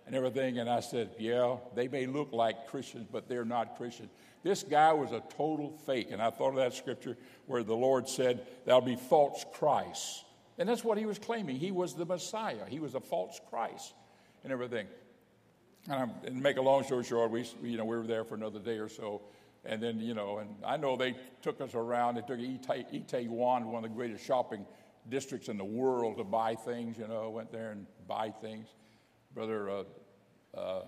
and 0.05 0.15
everything. 0.15 0.59
And 0.59 0.69
I 0.69 0.81
said, 0.81 1.11
yeah, 1.17 1.57
they 1.75 1.87
may 1.87 2.05
look 2.05 2.33
like 2.33 2.67
Christians, 2.67 3.07
but 3.11 3.29
they're 3.29 3.45
not 3.45 3.77
Christians. 3.77 4.09
This 4.43 4.63
guy 4.63 4.91
was 4.91 5.11
a 5.11 5.23
total 5.35 5.71
fake. 5.85 6.11
And 6.11 6.21
I 6.21 6.29
thought 6.29 6.49
of 6.49 6.55
that 6.55 6.73
scripture 6.73 7.17
where 7.45 7.63
the 7.63 7.75
Lord 7.75 8.07
said, 8.07 8.45
There'll 8.65 8.81
be 8.81 8.97
false 8.97 9.45
Christ. 9.53 10.25
And 10.57 10.69
that's 10.69 10.83
what 10.83 10.97
he 10.97 11.05
was 11.05 11.17
claiming. 11.17 11.55
He 11.55 11.71
was 11.71 11.95
the 11.95 12.05
Messiah, 12.05 12.65
he 12.67 12.79
was 12.79 12.93
a 12.93 12.99
false 12.99 13.39
Christ 13.49 13.93
and 14.43 14.51
everything. 14.51 14.87
And, 15.89 16.11
and 16.25 16.41
make 16.41 16.57
a 16.57 16.61
long 16.61 16.83
story 16.83 17.03
short, 17.03 17.31
we, 17.31 17.45
you 17.61 17.77
know, 17.77 17.85
we 17.85 17.97
were 17.97 18.07
there 18.07 18.23
for 18.23 18.35
another 18.35 18.59
day 18.59 18.77
or 18.77 18.87
so. 18.87 19.21
And 19.65 19.81
then, 19.81 19.99
you 19.99 20.13
know, 20.13 20.37
and 20.37 20.55
I 20.65 20.77
know 20.77 20.95
they 20.95 21.15
took 21.41 21.61
us 21.61 21.73
around. 21.73 22.15
They 22.15 22.21
took 22.21 22.39
Itaewon, 22.39 23.65
one 23.65 23.83
of 23.83 23.89
the 23.89 23.95
greatest 23.95 24.25
shopping 24.25 24.65
districts 25.09 25.49
in 25.49 25.57
the 25.57 25.65
world, 25.65 26.17
to 26.17 26.23
buy 26.23 26.55
things, 26.55 26.97
you 26.97 27.07
know, 27.07 27.29
went 27.29 27.51
there 27.51 27.71
and 27.71 27.85
buy 28.07 28.29
things. 28.29 28.67
Brother, 29.33 29.69
uh, 29.69 29.83
uh, 30.57 30.81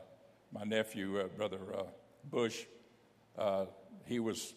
my 0.54 0.64
nephew, 0.64 1.20
uh, 1.20 1.28
Brother 1.28 1.60
uh, 1.78 1.84
Bush, 2.30 2.66
uh, 3.38 3.66
he 4.06 4.20
was, 4.20 4.54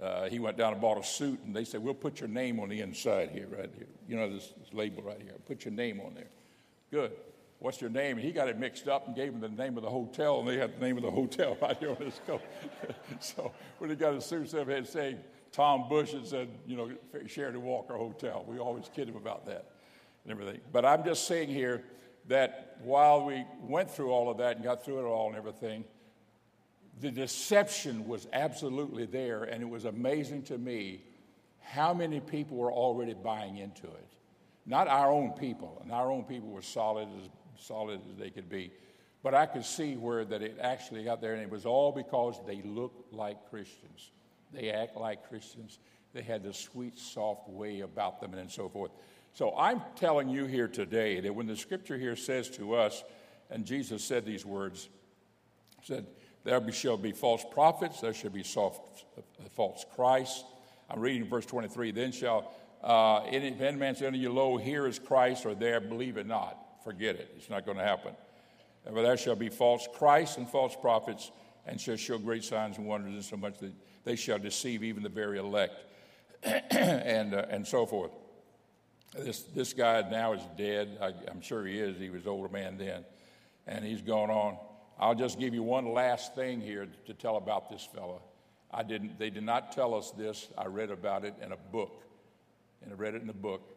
uh, 0.00 0.28
he 0.28 0.40
went 0.40 0.56
down 0.56 0.72
and 0.72 0.80
bought 0.80 0.98
a 0.98 1.04
suit, 1.04 1.40
and 1.44 1.54
they 1.54 1.64
said, 1.64 1.82
we'll 1.82 1.94
put 1.94 2.18
your 2.18 2.28
name 2.28 2.58
on 2.58 2.68
the 2.68 2.80
inside 2.80 3.30
here, 3.30 3.46
right 3.46 3.70
here. 3.76 3.88
You 4.08 4.16
know, 4.16 4.32
this, 4.32 4.52
this 4.58 4.72
label 4.72 5.02
right 5.02 5.20
here. 5.20 5.34
Put 5.46 5.64
your 5.64 5.74
name 5.74 6.00
on 6.00 6.14
there. 6.14 6.30
Good 6.90 7.12
what's 7.60 7.80
your 7.80 7.90
name? 7.90 8.16
And 8.16 8.26
he 8.26 8.32
got 8.32 8.48
it 8.48 8.58
mixed 8.58 8.88
up 8.88 9.06
and 9.06 9.14
gave 9.14 9.32
him 9.32 9.40
the 9.40 9.48
name 9.48 9.76
of 9.76 9.84
the 9.84 9.90
hotel, 9.90 10.40
and 10.40 10.48
they 10.48 10.58
had 10.58 10.78
the 10.78 10.84
name 10.84 10.96
of 10.96 11.04
the 11.04 11.10
hotel 11.10 11.56
right 11.62 11.76
here 11.78 11.90
on 11.90 11.96
his 11.96 12.20
coat. 12.26 12.42
so 13.20 13.52
when 13.78 13.90
he 13.90 13.96
got 13.96 14.14
his 14.14 14.24
suit, 14.24 14.52
it 14.52 14.66
had 14.68 14.88
saying 14.88 15.18
Tom 15.52 15.88
Bush 15.88 16.12
and 16.12 16.26
said, 16.26 16.48
you 16.66 16.76
know, 16.76 16.90
Sheraton 17.26 17.62
Walker 17.62 17.96
Hotel. 17.96 18.44
We 18.46 18.58
always 18.58 18.90
kid 18.94 19.08
him 19.08 19.16
about 19.16 19.46
that 19.46 19.70
and 20.24 20.32
everything. 20.32 20.60
But 20.72 20.84
I'm 20.84 21.04
just 21.04 21.26
saying 21.26 21.48
here 21.48 21.84
that 22.28 22.76
while 22.82 23.24
we 23.24 23.44
went 23.62 23.90
through 23.90 24.10
all 24.10 24.30
of 24.30 24.38
that 24.38 24.56
and 24.56 24.64
got 24.64 24.84
through 24.84 25.00
it 25.00 25.08
all 25.08 25.28
and 25.28 25.36
everything, 25.36 25.84
the 27.00 27.10
deception 27.10 28.06
was 28.06 28.28
absolutely 28.32 29.06
there, 29.06 29.44
and 29.44 29.62
it 29.62 29.68
was 29.68 29.86
amazing 29.86 30.42
to 30.42 30.58
me 30.58 31.02
how 31.60 31.94
many 31.94 32.20
people 32.20 32.56
were 32.56 32.72
already 32.72 33.14
buying 33.14 33.56
into 33.56 33.86
it. 33.86 34.08
Not 34.66 34.86
our 34.86 35.10
own 35.10 35.32
people, 35.32 35.80
and 35.82 35.90
our 35.92 36.10
own 36.10 36.24
people 36.24 36.50
were 36.50 36.62
solid 36.62 37.08
as 37.22 37.28
solid 37.60 38.00
as 38.10 38.18
they 38.18 38.30
could 38.30 38.48
be. 38.48 38.72
But 39.22 39.34
I 39.34 39.46
could 39.46 39.64
see 39.64 39.96
where 39.96 40.24
that 40.24 40.42
it 40.42 40.58
actually 40.60 41.04
got 41.04 41.20
there, 41.20 41.34
and 41.34 41.42
it 41.42 41.50
was 41.50 41.66
all 41.66 41.92
because 41.92 42.40
they 42.46 42.62
look 42.62 43.06
like 43.12 43.50
Christians. 43.50 44.12
They 44.52 44.70
act 44.70 44.96
like 44.96 45.28
Christians. 45.28 45.78
They 46.14 46.22
had 46.22 46.42
this 46.42 46.58
sweet, 46.58 46.98
soft 46.98 47.48
way 47.48 47.80
about 47.80 48.20
them, 48.20 48.34
and 48.34 48.50
so 48.50 48.68
forth. 48.68 48.92
So 49.34 49.54
I'm 49.56 49.82
telling 49.94 50.28
you 50.28 50.46
here 50.46 50.68
today 50.68 51.20
that 51.20 51.34
when 51.34 51.46
the 51.46 51.56
scripture 51.56 51.98
here 51.98 52.16
says 52.16 52.48
to 52.50 52.74
us, 52.74 53.04
and 53.50 53.64
Jesus 53.64 54.02
said 54.02 54.24
these 54.24 54.46
words, 54.46 54.88
said, 55.82 56.06
There 56.44 56.72
shall 56.72 56.96
be 56.96 57.12
false 57.12 57.44
prophets, 57.52 58.00
there 58.00 58.14
shall 58.14 58.30
be 58.30 58.42
soft, 58.42 59.04
uh, 59.16 59.22
false 59.54 59.84
Christ. 59.94 60.44
I'm 60.88 60.98
reading 60.98 61.28
verse 61.28 61.46
23. 61.46 61.92
Then 61.92 62.10
shall, 62.10 62.52
uh, 62.82 63.20
if 63.26 63.60
any 63.60 63.76
man 63.76 63.94
say 63.94 64.06
unto 64.06 64.18
you, 64.18 64.32
Lo, 64.32 64.56
here 64.56 64.86
is 64.86 64.98
Christ, 64.98 65.46
or 65.46 65.54
there, 65.54 65.80
believe 65.80 66.16
it 66.16 66.26
not 66.26 66.59
forget 66.84 67.16
it. 67.16 67.34
It's 67.36 67.50
not 67.50 67.64
going 67.64 67.78
to 67.78 67.84
happen. 67.84 68.14
But 68.84 69.02
there 69.02 69.16
shall 69.16 69.36
be 69.36 69.48
false 69.48 69.86
Christs 69.94 70.36
and 70.36 70.48
false 70.48 70.74
prophets, 70.74 71.30
and 71.66 71.80
shall 71.80 71.96
show 71.96 72.18
great 72.18 72.44
signs 72.44 72.78
and 72.78 72.86
wonders, 72.86 73.14
insomuch 73.14 73.58
that 73.58 73.72
they 74.04 74.16
shall 74.16 74.38
deceive 74.38 74.82
even 74.82 75.02
the 75.02 75.08
very 75.08 75.38
elect, 75.38 75.84
and, 76.42 77.34
uh, 77.34 77.46
and 77.50 77.66
so 77.66 77.84
forth. 77.86 78.12
This, 79.16 79.42
this 79.42 79.72
guy 79.72 80.08
now 80.08 80.32
is 80.32 80.42
dead. 80.56 80.98
I, 81.00 81.12
I'm 81.30 81.40
sure 81.40 81.66
he 81.66 81.78
is. 81.78 81.98
He 81.98 82.10
was 82.10 82.26
older 82.26 82.48
man 82.48 82.78
then, 82.78 83.04
and 83.66 83.84
he's 83.84 84.02
gone 84.02 84.30
on. 84.30 84.56
I'll 84.98 85.14
just 85.14 85.38
give 85.38 85.54
you 85.54 85.62
one 85.62 85.92
last 85.92 86.34
thing 86.34 86.60
here 86.60 86.86
to 87.06 87.14
tell 87.14 87.36
about 87.36 87.70
this 87.70 87.86
fellow. 87.94 88.22
I 88.70 88.82
didn't, 88.82 89.18
they 89.18 89.30
did 89.30 89.42
not 89.42 89.72
tell 89.72 89.94
us 89.94 90.12
this. 90.12 90.48
I 90.56 90.66
read 90.66 90.90
about 90.90 91.24
it 91.24 91.34
in 91.42 91.52
a 91.52 91.56
book, 91.56 92.04
and 92.82 92.92
I 92.92 92.94
read 92.94 93.14
it 93.14 93.22
in 93.22 93.28
a 93.28 93.34
book. 93.34 93.69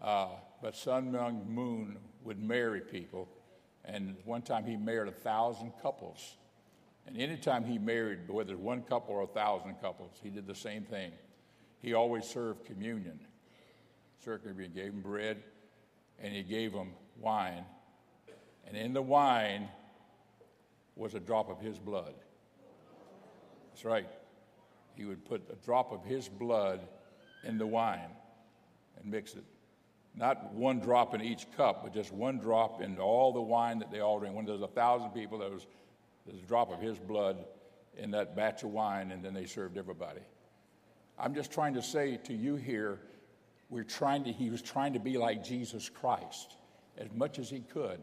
Uh, 0.00 0.28
but 0.62 0.76
Sun 0.76 1.12
Myung 1.12 1.46
Moon 1.46 1.98
would 2.22 2.42
marry 2.42 2.80
people, 2.80 3.28
and 3.84 4.16
one 4.24 4.42
time 4.42 4.64
he 4.64 4.76
married 4.76 5.08
a 5.08 5.16
thousand 5.16 5.72
couples. 5.80 6.36
And 7.06 7.16
anytime 7.16 7.64
he 7.64 7.78
married, 7.78 8.28
whether 8.28 8.56
one 8.56 8.82
couple 8.82 9.14
or 9.14 9.22
a 9.22 9.26
thousand 9.26 9.76
couples, 9.80 10.18
he 10.22 10.28
did 10.28 10.46
the 10.46 10.54
same 10.54 10.82
thing. 10.82 11.12
He 11.80 11.94
always 11.94 12.24
served 12.24 12.64
communion. 12.64 13.20
Served 14.24 14.42
communion, 14.42 14.72
gave 14.74 14.92
them 14.92 15.02
bread, 15.02 15.42
and 16.18 16.34
he 16.34 16.42
gave 16.42 16.72
them 16.72 16.92
wine. 17.20 17.64
And 18.66 18.76
in 18.76 18.92
the 18.92 19.02
wine 19.02 19.68
was 20.96 21.14
a 21.14 21.20
drop 21.20 21.48
of 21.48 21.60
his 21.60 21.78
blood. 21.78 22.14
That's 23.68 23.84
right. 23.84 24.08
He 24.94 25.04
would 25.04 25.24
put 25.24 25.42
a 25.52 25.64
drop 25.64 25.92
of 25.92 26.04
his 26.04 26.28
blood 26.28 26.80
in 27.44 27.58
the 27.58 27.66
wine 27.66 28.10
and 28.98 29.10
mix 29.10 29.34
it. 29.34 29.44
Not 30.16 30.54
one 30.54 30.80
drop 30.80 31.14
in 31.14 31.20
each 31.20 31.46
cup, 31.56 31.82
but 31.82 31.92
just 31.92 32.10
one 32.10 32.38
drop 32.38 32.80
in 32.80 32.98
all 32.98 33.32
the 33.32 33.40
wine 33.40 33.78
that 33.80 33.90
they 33.90 34.00
all 34.00 34.18
drink. 34.18 34.34
When 34.34 34.46
there's 34.46 34.62
a 34.62 34.66
thousand 34.66 35.10
people, 35.10 35.38
there 35.38 35.50
was, 35.50 35.66
there's 36.26 36.42
a 36.42 36.46
drop 36.46 36.72
of 36.72 36.80
his 36.80 36.98
blood 36.98 37.44
in 37.98 38.10
that 38.12 38.34
batch 38.34 38.62
of 38.62 38.70
wine, 38.70 39.10
and 39.10 39.22
then 39.22 39.34
they 39.34 39.44
served 39.44 39.76
everybody. 39.76 40.20
I'm 41.18 41.34
just 41.34 41.52
trying 41.52 41.74
to 41.74 41.82
say 41.82 42.18
to 42.24 42.34
you 42.34 42.56
here, 42.56 42.98
we're 43.68 43.84
trying 43.84 44.24
to, 44.24 44.32
he 44.32 44.48
was 44.48 44.62
trying 44.62 44.94
to 44.94 44.98
be 44.98 45.18
like 45.18 45.44
Jesus 45.44 45.88
Christ 45.88 46.56
as 46.96 47.08
much 47.14 47.38
as 47.38 47.50
he 47.50 47.60
could, 47.60 48.00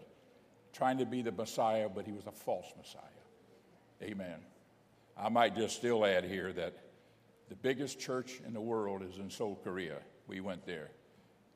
trying 0.72 0.99
to 0.99 1.05
be 1.05 1.22
the 1.22 1.32
Messiah, 1.32 1.89
but 1.89 2.05
he 2.05 2.11
was 2.11 2.28
a 2.28 2.32
false 2.32 2.72
Messiah. 2.78 3.01
Amen. 4.03 4.39
I 5.18 5.30
might 5.30 5.55
just 5.55 5.78
still 5.78 6.05
add 6.05 6.26
here 6.26 6.53
that 6.53 6.76
the 7.49 7.55
biggest 7.55 7.99
church 7.99 8.41
in 8.45 8.53
the 8.53 8.61
world 8.61 9.03
is 9.03 9.18
in 9.18 9.30
Seoul, 9.30 9.59
Korea. 9.64 9.97
We 10.28 10.41
went 10.41 10.66
there. 10.66 10.89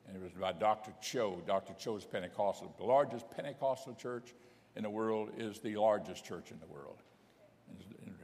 And 0.08 0.16
it 0.16 0.22
was 0.22 0.32
by 0.32 0.52
Dr. 0.52 0.92
Cho. 1.02 1.42
Dr. 1.46 1.74
Cho's 1.74 2.04
Pentecostal. 2.04 2.74
The 2.78 2.84
largest 2.84 3.30
Pentecostal 3.30 3.94
church 3.94 4.34
in 4.74 4.82
the 4.82 4.90
world 4.90 5.30
is 5.36 5.60
the 5.60 5.76
largest 5.76 6.24
church 6.24 6.50
in 6.50 6.58
the 6.60 6.66
world. 6.66 7.02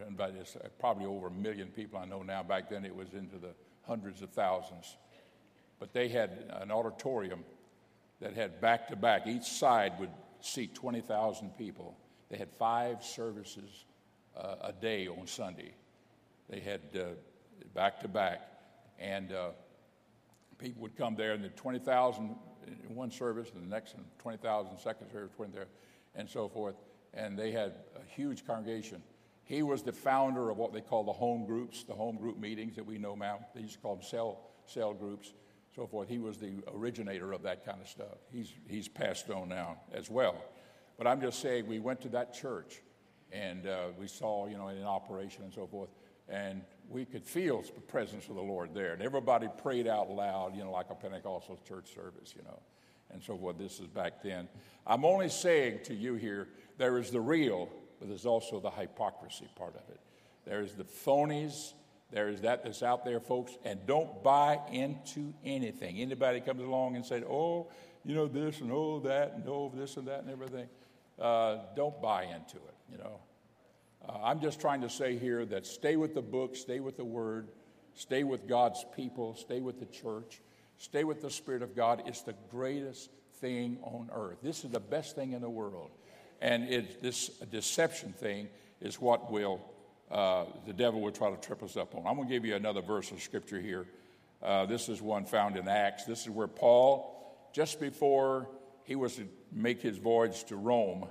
And 0.07 0.17
by 0.17 0.31
this, 0.31 0.57
uh, 0.57 0.69
probably 0.79 1.07
over 1.07 1.27
a 1.29 1.31
million 1.31 1.69
people 1.69 1.99
I 1.99 2.07
know 2.07 2.23
now. 2.23 2.43
Back 2.43 2.71
then 2.71 2.85
it 2.85 2.95
was 2.95 3.13
into 3.13 3.37
the 3.37 3.55
hundreds 3.87 4.23
of 4.23 4.31
thousands. 4.31 4.97
But 5.79 5.93
they 5.93 6.09
had 6.09 6.53
an 6.61 6.71
auditorium 6.71 7.45
that 8.21 8.35
had 8.35 8.61
back 8.61 8.89
to 8.89 8.97
back. 8.97 9.27
Each 9.27 9.45
side 9.45 9.93
would 10.01 10.11
seat 10.41 10.75
20,000 10.75 11.57
people. 11.59 11.97
They 12.31 12.39
had 12.39 12.51
five 12.51 13.05
services 13.05 13.85
uh, 14.37 14.57
a 14.63 14.73
day 14.73 15.07
on 15.07 15.27
Sunday. 15.27 15.75
They 16.49 16.61
had 16.61 16.81
back 17.75 18.01
to 18.01 18.09
back, 18.09 18.43
and 18.99 19.33
uh, 19.33 19.49
people 20.59 20.83
would 20.83 20.97
come 20.97 21.15
there, 21.15 21.33
and 21.33 21.45
the 21.45 21.51
20,000 21.51 22.37
in 22.89 22.95
one 22.95 23.11
service, 23.11 23.51
and 23.55 23.63
the 23.63 23.69
next 23.69 23.95
20,000 24.19 24.79
second 24.79 25.11
service, 25.11 25.31
20 25.37 25.53
there, 25.53 25.67
and 26.15 26.29
so 26.29 26.49
forth. 26.49 26.77
And 27.13 27.39
they 27.39 27.53
had 27.53 27.75
a 27.97 28.05
huge 28.15 28.47
congregation. 28.47 29.03
He 29.45 29.63
was 29.63 29.83
the 29.83 29.93
founder 29.93 30.51
of 30.51 30.57
what 30.57 30.73
they 30.73 30.81
call 30.81 31.05
the 31.05 31.13
home 31.13 31.45
groups, 31.47 31.85
the 31.85 31.95
home 31.95 32.17
group 32.17 32.39
meetings 32.39 32.77
that 32.77 32.87
we 32.87 32.99
know 32.99 33.15
now. 33.15 33.41
They 33.55 33.61
used 33.61 33.75
to 33.75 33.81
call 33.81 33.97
them 33.97 34.05
cell, 34.05 34.41
cell 34.67 34.95
groups, 34.95 35.35
so 35.77 35.87
forth. 35.87 36.09
He 36.09 36.19
was 36.19 36.39
the 36.39 36.55
originator 36.75 37.33
of 37.33 37.43
that 37.43 37.65
kind 37.65 37.81
of 37.81 37.89
stuff. 37.89 38.19
He's, 38.33 38.53
he's 38.69 38.89
passed 38.89 39.29
on 39.31 39.49
now 39.49 39.77
as 39.93 40.09
well. 40.09 40.37
But 40.97 41.07
I'm 41.07 41.21
just 41.21 41.41
saying, 41.41 41.67
we 41.67 41.79
went 41.79 42.01
to 42.03 42.09
that 42.11 42.33
church 42.33 42.81
and 43.33 43.67
uh, 43.67 43.89
we 43.99 44.07
saw, 44.07 44.47
you 44.47 44.57
know, 44.57 44.69
in 44.69 44.83
operation 44.85 45.43
and 45.43 45.53
so 45.53 45.67
forth, 45.67 45.91
and 46.29 46.63
we 46.89 47.05
could 47.05 47.25
feel 47.25 47.63
the 47.63 47.81
presence 47.81 48.29
of 48.29 48.35
the 48.35 48.43
Lord 48.43 48.75
there. 48.75 48.93
And 48.93 49.03
everybody 49.03 49.49
prayed 49.63 49.87
out 49.87 50.11
loud, 50.11 50.57
you 50.57 50.65
know, 50.65 50.71
like 50.71 50.91
a 50.91 50.95
Pentecostal 50.95 51.59
church 51.67 51.95
service, 51.95 52.35
you 52.37 52.43
know, 52.45 52.61
and 53.13 53.23
so 53.23 53.37
forth. 53.37 53.59
This 53.59 53.81
is 53.81 53.87
back 53.87 54.23
then. 54.23 54.49
I'm 54.87 55.05
only 55.05 55.29
saying 55.29 55.81
to 55.85 55.95
you 55.95 56.15
here, 56.15 56.49
there 56.79 56.99
is 56.99 57.11
the 57.11 57.21
real, 57.21 57.69
but 57.99 58.09
there's 58.09 58.27
also 58.27 58.61
the 58.61 58.71
hypocrisy 58.71 59.49
part 59.57 59.75
of 59.75 59.89
it. 59.89 60.01
There's 60.45 60.75
the 60.75 60.85
phonies. 60.85 61.73
There 62.11 62.29
is 62.29 62.43
that 62.43 62.63
that's 62.63 62.83
out 62.83 63.05
there, 63.05 63.19
folks, 63.19 63.53
and 63.65 63.85
don't 63.87 64.23
buy 64.23 64.61
into 64.71 65.33
anything. 65.45 65.99
Anybody 65.99 66.41
comes 66.41 66.63
along 66.63 66.97
and 66.97 67.05
says, 67.05 67.25
"Oh, 67.29 67.69
you 68.05 68.15
know 68.15 68.29
this 68.29 68.61
and 68.61 68.71
oh 68.71 69.01
that 69.01 69.33
and 69.33 69.49
oh 69.49 69.73
this 69.75 69.97
and 69.97 70.07
that 70.07 70.21
and 70.21 70.31
everything," 70.31 70.69
uh, 71.19 71.59
don't 71.75 72.01
buy 72.01 72.25
into 72.25 72.57
it. 72.57 72.75
You 72.93 72.99
know, 72.99 73.19
uh, 74.09 74.19
I'm 74.23 74.41
just 74.41 74.61
trying 74.61 74.83
to 74.83 74.91
say 74.91 75.17
here 75.17 75.45
that 75.47 75.67
stay 75.67 75.97
with 75.97 76.15
the 76.15 76.23
book, 76.23 76.57
stay 76.57 76.81
with 76.81 76.97
the 76.97 77.05
word, 77.05 77.49
stay 77.95 78.25
with 78.25 78.49
God's 78.49 78.85
people, 78.95 79.35
stay 79.35 79.61
with 79.61 79.79
the 79.79 79.87
church, 79.87 80.41
stay 80.79 81.05
with 81.05 81.23
the 81.23 81.31
Spirit 81.31 81.63
of 81.63 81.75
God. 81.75 82.03
It's 82.07 82.23
the 82.23 82.35
greatest 82.51 83.11
thing 83.41 83.79
on 83.83 84.11
earth. 84.13 84.39
This 84.43 84.65
is 84.65 84.71
the 84.71 84.81
best 84.81 85.15
thing 85.15 85.33
in 85.33 85.41
the 85.41 85.51
world. 85.51 85.91
And 86.41 86.87
this 87.01 87.29
deception 87.51 88.13
thing 88.13 88.49
is 88.81 89.01
what 89.01 89.31
will, 89.31 89.61
uh, 90.11 90.45
the 90.67 90.73
devil 90.73 91.01
will 91.01 91.13
try 91.13 91.31
to 91.31 91.37
trip 91.37 91.63
us 91.63 91.77
up 91.77 91.95
on. 91.95 92.07
I'm 92.07 92.17
going 92.17 92.29
to 92.29 92.35
give 92.35 92.45
you 92.45 92.55
another 92.55 92.83
verse 92.83 93.11
of 93.11 93.23
scripture 93.23 93.61
here. 93.61 93.87
Uh, 94.43 94.67
this 94.67 94.89
is 94.89 95.01
one 95.01 95.25
found 95.25 95.57
in 95.57 95.69
Acts. 95.69 96.05
This 96.05 96.23
is 96.23 96.31
where 96.31 96.49
Paul, 96.49 97.49
just 97.55 97.81
before 97.81 98.49
he 98.83 98.95
was 98.95 99.17
to 99.17 99.27
make 99.53 99.81
his 99.81 99.97
voyage 99.97 100.45
to 100.45 100.57
Rome, 100.57 101.07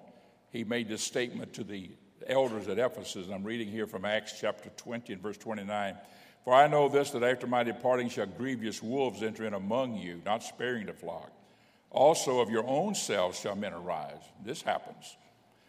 he 0.51 0.63
made 0.63 0.87
this 0.87 1.01
statement 1.01 1.53
to 1.53 1.63
the 1.63 1.89
elders 2.27 2.67
at 2.67 2.79
Ephesus. 2.79 3.27
I'm 3.31 3.43
reading 3.43 3.67
here 3.67 3.87
from 3.87 4.05
Acts 4.05 4.33
chapter 4.39 4.69
20 4.77 5.13
and 5.13 5.21
verse 5.21 5.37
29. 5.37 5.97
For 6.43 6.53
I 6.53 6.67
know 6.67 6.89
this, 6.89 7.11
that 7.11 7.23
after 7.23 7.47
my 7.47 7.63
departing 7.63 8.09
shall 8.09 8.25
grievous 8.25 8.83
wolves 8.83 9.23
enter 9.23 9.45
in 9.45 9.53
among 9.53 9.95
you, 9.95 10.21
not 10.25 10.43
sparing 10.43 10.87
the 10.87 10.93
flock. 10.93 11.31
Also 11.89 12.39
of 12.39 12.49
your 12.49 12.67
own 12.67 12.95
selves 12.95 13.39
shall 13.39 13.55
men 13.55 13.73
arise. 13.73 14.21
This 14.43 14.61
happens, 14.61 15.15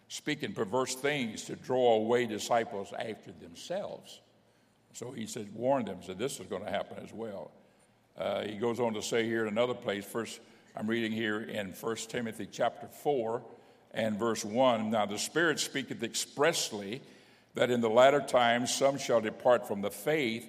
speaking 0.08 0.52
perverse 0.52 0.94
things 0.94 1.44
to 1.44 1.56
draw 1.56 1.94
away 1.96 2.26
disciples 2.26 2.92
after 2.98 3.30
themselves. 3.32 4.20
So 4.94 5.10
he 5.10 5.26
said, 5.26 5.54
warn 5.54 5.84
them, 5.84 5.98
said 6.02 6.18
this 6.18 6.40
is 6.40 6.46
going 6.46 6.64
to 6.64 6.70
happen 6.70 6.96
as 7.02 7.12
well. 7.12 7.50
Uh, 8.16 8.42
he 8.42 8.56
goes 8.56 8.80
on 8.80 8.94
to 8.94 9.02
say 9.02 9.24
here 9.24 9.42
in 9.42 9.48
another 9.48 9.74
place, 9.74 10.04
first, 10.04 10.40
I'm 10.76 10.86
reading 10.86 11.12
here 11.12 11.42
in 11.42 11.72
1 11.72 11.96
Timothy 12.08 12.48
chapter 12.50 12.86
4, 12.86 13.42
and 13.94 14.18
verse 14.18 14.44
1 14.44 14.90
Now 14.90 15.06
the 15.06 15.18
Spirit 15.18 15.60
speaketh 15.60 16.02
expressly 16.02 17.00
that 17.54 17.70
in 17.70 17.80
the 17.80 17.88
latter 17.88 18.20
times 18.20 18.74
some 18.74 18.98
shall 18.98 19.20
depart 19.20 19.66
from 19.66 19.80
the 19.80 19.90
faith, 19.90 20.48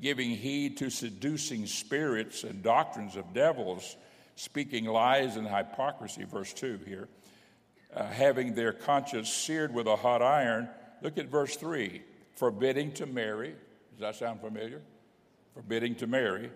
giving 0.00 0.30
heed 0.30 0.78
to 0.78 0.90
seducing 0.90 1.66
spirits 1.66 2.44
and 2.44 2.62
doctrines 2.62 3.16
of 3.16 3.32
devils, 3.32 3.96
speaking 4.34 4.86
lies 4.86 5.36
and 5.36 5.46
hypocrisy. 5.46 6.24
Verse 6.24 6.52
2 6.52 6.80
here. 6.86 7.08
Uh, 7.94 8.04
having 8.06 8.54
their 8.54 8.72
conscience 8.72 9.32
seared 9.32 9.72
with 9.72 9.86
a 9.86 9.96
hot 9.96 10.22
iron. 10.22 10.68
Look 11.02 11.18
at 11.18 11.26
verse 11.26 11.56
3 11.56 12.02
forbidding 12.34 12.92
to 12.92 13.06
marry. 13.06 13.54
Does 13.92 14.00
that 14.00 14.16
sound 14.16 14.40
familiar? 14.40 14.82
Forbidding 15.54 15.94
to 15.96 16.06
marry. 16.06 16.50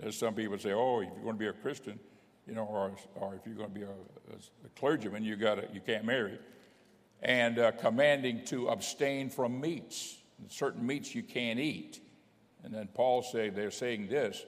As 0.00 0.16
some 0.16 0.34
people 0.34 0.58
say, 0.58 0.72
oh, 0.72 1.00
if 1.00 1.08
you're 1.08 1.24
going 1.24 1.34
to 1.34 1.38
be 1.38 1.46
a 1.48 1.52
Christian, 1.52 1.98
you 2.46 2.54
know, 2.54 2.64
or, 2.64 2.92
or 3.16 3.34
if 3.34 3.46
you're 3.46 3.54
going 3.54 3.70
to 3.70 3.74
be 3.74 3.82
a, 3.82 3.86
a 3.86 4.68
clergyman, 4.76 5.24
you 5.24 5.36
got 5.36 5.74
you 5.74 5.80
can't 5.80 6.04
marry, 6.04 6.38
and 7.22 7.58
uh, 7.58 7.72
commanding 7.72 8.44
to 8.46 8.68
abstain 8.68 9.30
from 9.30 9.60
meats. 9.60 10.16
Certain 10.48 10.84
meats 10.84 11.14
you 11.14 11.22
can't 11.22 11.58
eat. 11.58 12.00
And 12.64 12.74
then 12.74 12.88
Paul 12.92 13.22
say 13.22 13.50
they're 13.50 13.70
saying 13.70 14.08
this, 14.08 14.44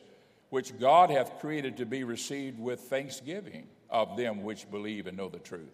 which 0.51 0.78
God 0.78 1.11
hath 1.11 1.38
created 1.40 1.76
to 1.78 1.86
be 1.86 2.05
received 2.05 2.59
with 2.59 2.80
thanksgiving 2.80 3.66
of 3.88 4.16
them 4.16 4.42
which 4.42 4.70
believe 4.70 5.07
and 5.07 5.16
know 5.16 5.28
the 5.28 5.38
truth. 5.38 5.72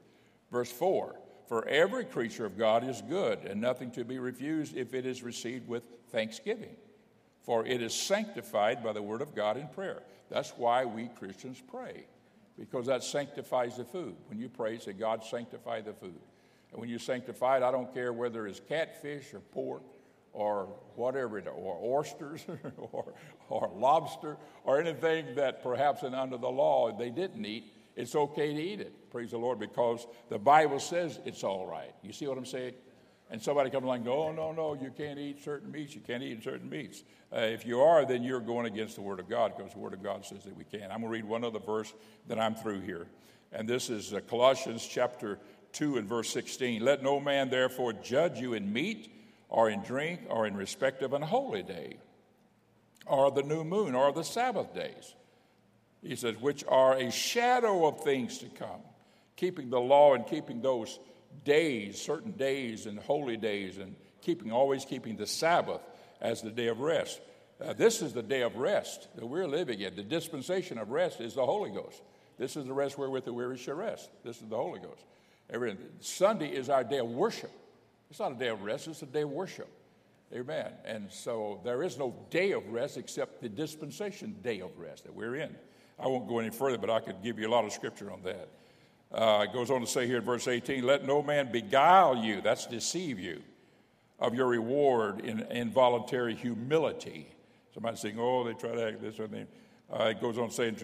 Verse 0.51 0.71
4 0.71 1.17
For 1.49 1.67
every 1.67 2.05
creature 2.05 2.45
of 2.45 2.59
God 2.59 2.85
is 2.87 3.03
good, 3.03 3.41
and 3.41 3.61
nothing 3.61 3.91
to 3.93 4.05
be 4.05 4.19
refused 4.19 4.77
if 4.77 4.95
it 4.95 5.07
is 5.07 5.23
received 5.23 5.67
with 5.67 5.85
thanksgiving. 6.11 6.77
For 7.43 7.67
it 7.67 7.83
is 7.83 7.95
sanctified 7.95 8.85
by 8.85 8.93
the 8.93 9.03
word 9.03 9.23
of 9.23 9.35
God 9.35 9.57
in 9.57 9.67
prayer. 9.69 10.03
That's 10.31 10.51
why 10.51 10.85
we 10.85 11.09
Christians 11.09 11.61
pray 11.69 12.05
because 12.59 12.87
that 12.87 13.03
sanctifies 13.03 13.77
the 13.77 13.85
food. 13.85 14.15
When 14.29 14.39
you 14.39 14.49
pray, 14.49 14.79
say, 14.79 14.93
God, 14.93 15.25
sanctify 15.25 15.83
the 15.83 15.93
food. 15.93 16.21
And 16.73 16.81
when 16.81 16.89
you 16.89 16.99
sanctify 16.99 17.59
it, 17.59 17.63
I 17.63 17.71
don't 17.71 17.93
care 17.93 18.13
whether 18.13 18.47
it's 18.47 18.61
catfish 18.61 19.35
or 19.35 19.41
pork 19.41 19.83
or 20.33 20.69
whatever, 20.97 21.39
it, 21.39 21.47
or 21.47 21.99
oysters 21.99 22.45
or, 22.79 23.13
or 23.49 23.71
lobster 23.75 24.37
or 24.65 24.81
anything 24.81 25.35
that 25.35 25.63
perhaps 25.63 26.03
under 26.03 26.39
the 26.39 26.49
law 26.49 26.97
they 26.97 27.11
didn't 27.11 27.45
eat, 27.45 27.73
it's 27.95 28.15
okay 28.15 28.55
to 28.55 28.63
eat 28.63 28.81
it. 28.81 29.11
Praise 29.11 29.33
the 29.33 29.39
Lord, 29.39 29.59
because 29.59 30.07
the 30.31 30.39
Bible 30.39 30.79
says 30.79 31.21
it's 31.27 31.45
all 31.45 31.67
right. 31.67 31.95
You 32.03 32.13
see 32.13 32.27
what 32.27 32.39
I'm 32.39 32.47
saying? 32.47 32.73
And 33.33 33.43
somebody 33.43 33.71
comes 33.71 33.85
along 33.85 33.97
and 33.97 34.05
go, 34.05 34.25
oh, 34.25 34.33
no, 34.33 34.53
no, 34.53 34.75
you 34.75 34.93
can't 34.95 35.19
eat 35.19 35.43
certain 35.43 35.73
meats, 35.73 35.95
you 35.95 36.03
can't 36.03 36.23
eat 36.23 36.45
certain 36.45 36.69
meats. 36.69 37.03
Uh, 37.35 37.41
if 37.41 37.65
you 37.65 37.81
are, 37.81 38.05
then 38.05 38.23
you're 38.23 38.41
going 38.41 38.67
against 38.67 38.95
the 38.95 39.01
Word 39.01 39.19
of 39.19 39.29
God 39.29 39.55
because 39.57 39.73
the 39.73 39.79
Word 39.79 39.95
of 39.95 40.03
God 40.03 40.23
says 40.27 40.45
that 40.45 40.55
we 40.55 40.65
can. 40.65 40.83
I'm 40.83 41.01
going 41.01 41.05
to 41.05 41.09
read 41.09 41.25
one 41.25 41.43
other 41.43 41.59
verse, 41.59 41.95
then 42.29 42.39
I'm 42.39 42.55
through 42.55 42.83
here. 42.83 43.07
And 43.51 43.67
this 43.67 43.89
is 43.89 44.13
uh, 44.13 44.21
Colossians 44.29 44.87
chapter 44.87 45.39
2 45.73 45.97
and 45.97 46.07
verse 46.07 46.29
16. 46.29 46.85
Let 46.85 47.03
no 47.03 47.21
man 47.21 47.49
therefore 47.49 47.95
judge 47.95 48.39
you 48.39 48.53
in 48.53 48.71
meat 48.71 49.11
or 49.49 49.71
in 49.71 49.81
drink 49.81 50.21
or 50.29 50.47
in 50.47 50.55
respect 50.55 51.03
of 51.03 51.15
an 51.15 51.23
holy 51.23 51.63
day 51.63 51.97
or 53.07 53.31
the 53.31 53.43
new 53.43 53.65
moon 53.65 53.95
or 53.95 54.13
the 54.13 54.25
Sabbath 54.25 54.75
days. 54.75 55.15
He 56.03 56.17
says, 56.17 56.37
which 56.37 56.65
are 56.69 56.99
a 56.99 57.11
shadow 57.11 57.87
of 57.87 58.05
things 58.05 58.37
to 58.39 58.47
come, 58.47 58.83
keeping 59.37 59.71
the 59.71 59.81
law 59.81 60.13
and 60.13 60.27
keeping 60.27 60.61
those 60.61 60.99
days, 61.45 62.01
certain 62.01 62.33
days 62.33 62.87
and 62.87 62.99
holy 62.99 63.37
days, 63.37 63.79
and 63.79 63.95
keeping 64.21 64.53
always 64.53 64.85
keeping 64.85 65.17
the 65.17 65.27
Sabbath 65.27 65.81
as 66.21 66.43
the 66.43 66.51
day 66.51 66.69
of 66.69 66.81
rest. 66.81 67.21
Uh, 67.61 67.73
this 67.73 68.03
is 68.03 68.13
the 68.13 68.23
day 68.23 68.43
of 68.43 68.57
rest 68.57 69.09
that 69.17 69.27
we're 69.27 69.47
living 69.47 69.81
in. 69.81 69.95
The 69.95 70.03
dispensation 70.03 70.79
of 70.79 70.91
rest 70.91 71.21
is 71.21 71.35
the 71.35 71.45
Holy 71.45 71.71
Ghost. 71.71 72.03
This 72.39 72.57
is 72.57 72.65
the 72.65 72.73
rest 72.73 72.99
wherewith 72.99 73.25
the 73.25 73.33
weary 73.33 73.57
shall 73.57 73.75
rest. 73.75 74.11
This 74.25 74.41
is 74.41 74.49
the 74.49 74.57
Holy 74.57 74.81
Ghost. 74.81 75.05
Every, 75.51 75.77
Sunday 76.01 76.49
is 76.49 76.69
our 76.69 76.83
day 76.83 76.99
of 76.99 77.09
worship. 77.09 77.51
It's 78.11 78.19
not 78.19 78.33
a 78.33 78.35
day 78.37 78.49
of 78.49 78.63
rest, 78.63 78.89
it's 78.89 79.03
a 79.03 79.07
day 79.07 79.23
of 79.23 79.31
worship. 79.31 79.69
Amen. 80.35 80.73
And 80.85 81.13
so 81.13 81.61
there 81.63 81.83
is 81.83 81.99
no 81.99 82.15
day 82.31 82.53
of 82.53 82.67
rest 82.69 82.97
except 82.97 83.43
the 83.43 83.49
dispensation 83.49 84.37
day 84.43 84.61
of 84.61 84.71
rest 84.79 85.05
that 85.05 85.15
we're 85.15 85.37
in. 85.37 85.55
I 85.99 86.07
won't 86.07 86.27
go 86.27 86.39
any 86.39 86.51
further, 86.51 86.79
but 86.79 86.91
I 86.91 87.01
could 87.01 87.23
give 87.23 87.39
you 87.39 87.49
a 87.49 87.51
lot 87.51 87.65
of 87.65 87.73
scripture 87.73 88.11
on 88.11 88.23
that. 88.23 88.49
Uh, 89.13 89.47
it 89.47 89.53
goes 89.53 89.71
on 89.71 89.81
to 89.81 89.87
say 89.87 90.07
here 90.07 90.19
in 90.19 90.25
verse 90.25 90.49
18, 90.49 90.85
let 90.85 91.05
no 91.07 91.23
man 91.23 91.53
beguile 91.53 92.17
you, 92.17 92.41
that's 92.41 92.67
deceive 92.67 93.19
you, 93.19 93.43
of 94.19 94.35
your 94.35 94.47
reward 94.47 95.21
in 95.21 95.41
involuntary 95.51 96.35
humility. 96.35 97.29
Somebody's 97.75 98.01
saying, 98.01 98.17
oh, 98.19 98.45
they 98.45 98.55
try 98.55 98.75
to 98.75 98.89
act 98.89 99.03
this 99.03 99.21
or 99.21 99.27
that. 99.27 99.49
Uh, 99.93 100.05
it 100.05 100.21
goes 100.23 100.39
on 100.39 100.49
to 100.49 100.55
say, 100.55 100.75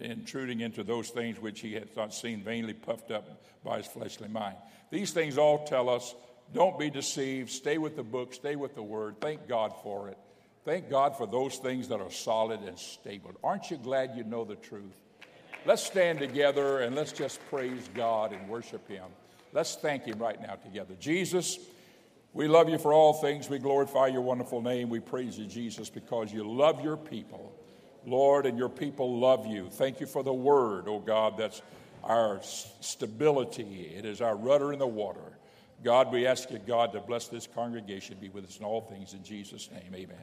intruding 0.00 0.60
into 0.60 0.82
those 0.82 1.10
things 1.10 1.38
which 1.38 1.60
he 1.60 1.74
had 1.74 1.94
not 1.94 2.14
seen, 2.14 2.42
vainly 2.42 2.72
puffed 2.72 3.10
up 3.10 3.42
by 3.62 3.76
his 3.76 3.86
fleshly 3.86 4.28
mind. 4.28 4.56
These 4.90 5.12
things 5.12 5.36
all 5.36 5.66
tell 5.66 5.90
us 5.90 6.14
don't 6.54 6.78
be 6.78 6.88
deceived, 6.88 7.50
stay 7.50 7.76
with 7.76 7.96
the 7.96 8.02
book, 8.02 8.32
stay 8.32 8.56
with 8.56 8.74
the 8.74 8.82
word. 8.82 9.16
Thank 9.20 9.46
God 9.46 9.74
for 9.82 10.08
it. 10.08 10.16
Thank 10.64 10.88
God 10.88 11.16
for 11.16 11.26
those 11.26 11.56
things 11.58 11.88
that 11.88 12.00
are 12.00 12.10
solid 12.10 12.60
and 12.60 12.78
stable. 12.78 13.32
Aren't 13.44 13.70
you 13.70 13.76
glad 13.76 14.16
you 14.16 14.24
know 14.24 14.44
the 14.44 14.56
truth? 14.56 14.96
Let's 15.66 15.82
stand 15.82 16.18
together 16.18 16.80
and 16.80 16.94
let's 16.94 17.12
just 17.12 17.40
praise 17.50 17.88
God 17.94 18.32
and 18.32 18.48
worship 18.48 18.88
Him. 18.88 19.04
Let's 19.52 19.76
thank 19.76 20.04
Him 20.04 20.18
right 20.18 20.40
now 20.40 20.54
together. 20.54 20.94
Jesus, 20.98 21.58
we 22.32 22.48
love 22.48 22.68
you 22.68 22.78
for 22.78 22.92
all 22.92 23.14
things. 23.14 23.48
We 23.50 23.58
glorify 23.58 24.06
your 24.08 24.20
wonderful 24.22 24.62
name. 24.62 24.88
We 24.88 25.00
praise 25.00 25.38
you, 25.38 25.46
Jesus, 25.46 25.90
because 25.90 26.32
you 26.32 26.48
love 26.48 26.82
your 26.82 26.96
people. 26.96 27.52
Lord, 28.06 28.46
and 28.46 28.58
your 28.58 28.68
people 28.68 29.18
love 29.18 29.46
you. 29.46 29.68
Thank 29.70 30.00
you 30.00 30.06
for 30.06 30.22
the 30.22 30.32
word, 30.32 30.84
oh 30.86 30.98
God, 30.98 31.36
that's 31.36 31.62
our 32.04 32.40
stability. 32.42 33.92
It 33.94 34.04
is 34.04 34.20
our 34.20 34.36
rudder 34.36 34.72
in 34.72 34.78
the 34.78 34.86
water. 34.86 35.38
God, 35.84 36.10
we 36.12 36.26
ask 36.26 36.50
you, 36.50 36.58
God, 36.58 36.92
to 36.92 37.00
bless 37.00 37.28
this 37.28 37.46
congregation, 37.46 38.16
be 38.20 38.28
with 38.28 38.44
us 38.44 38.58
in 38.58 38.64
all 38.64 38.80
things. 38.80 39.14
In 39.14 39.22
Jesus' 39.22 39.70
name, 39.70 39.94
amen. 39.94 40.18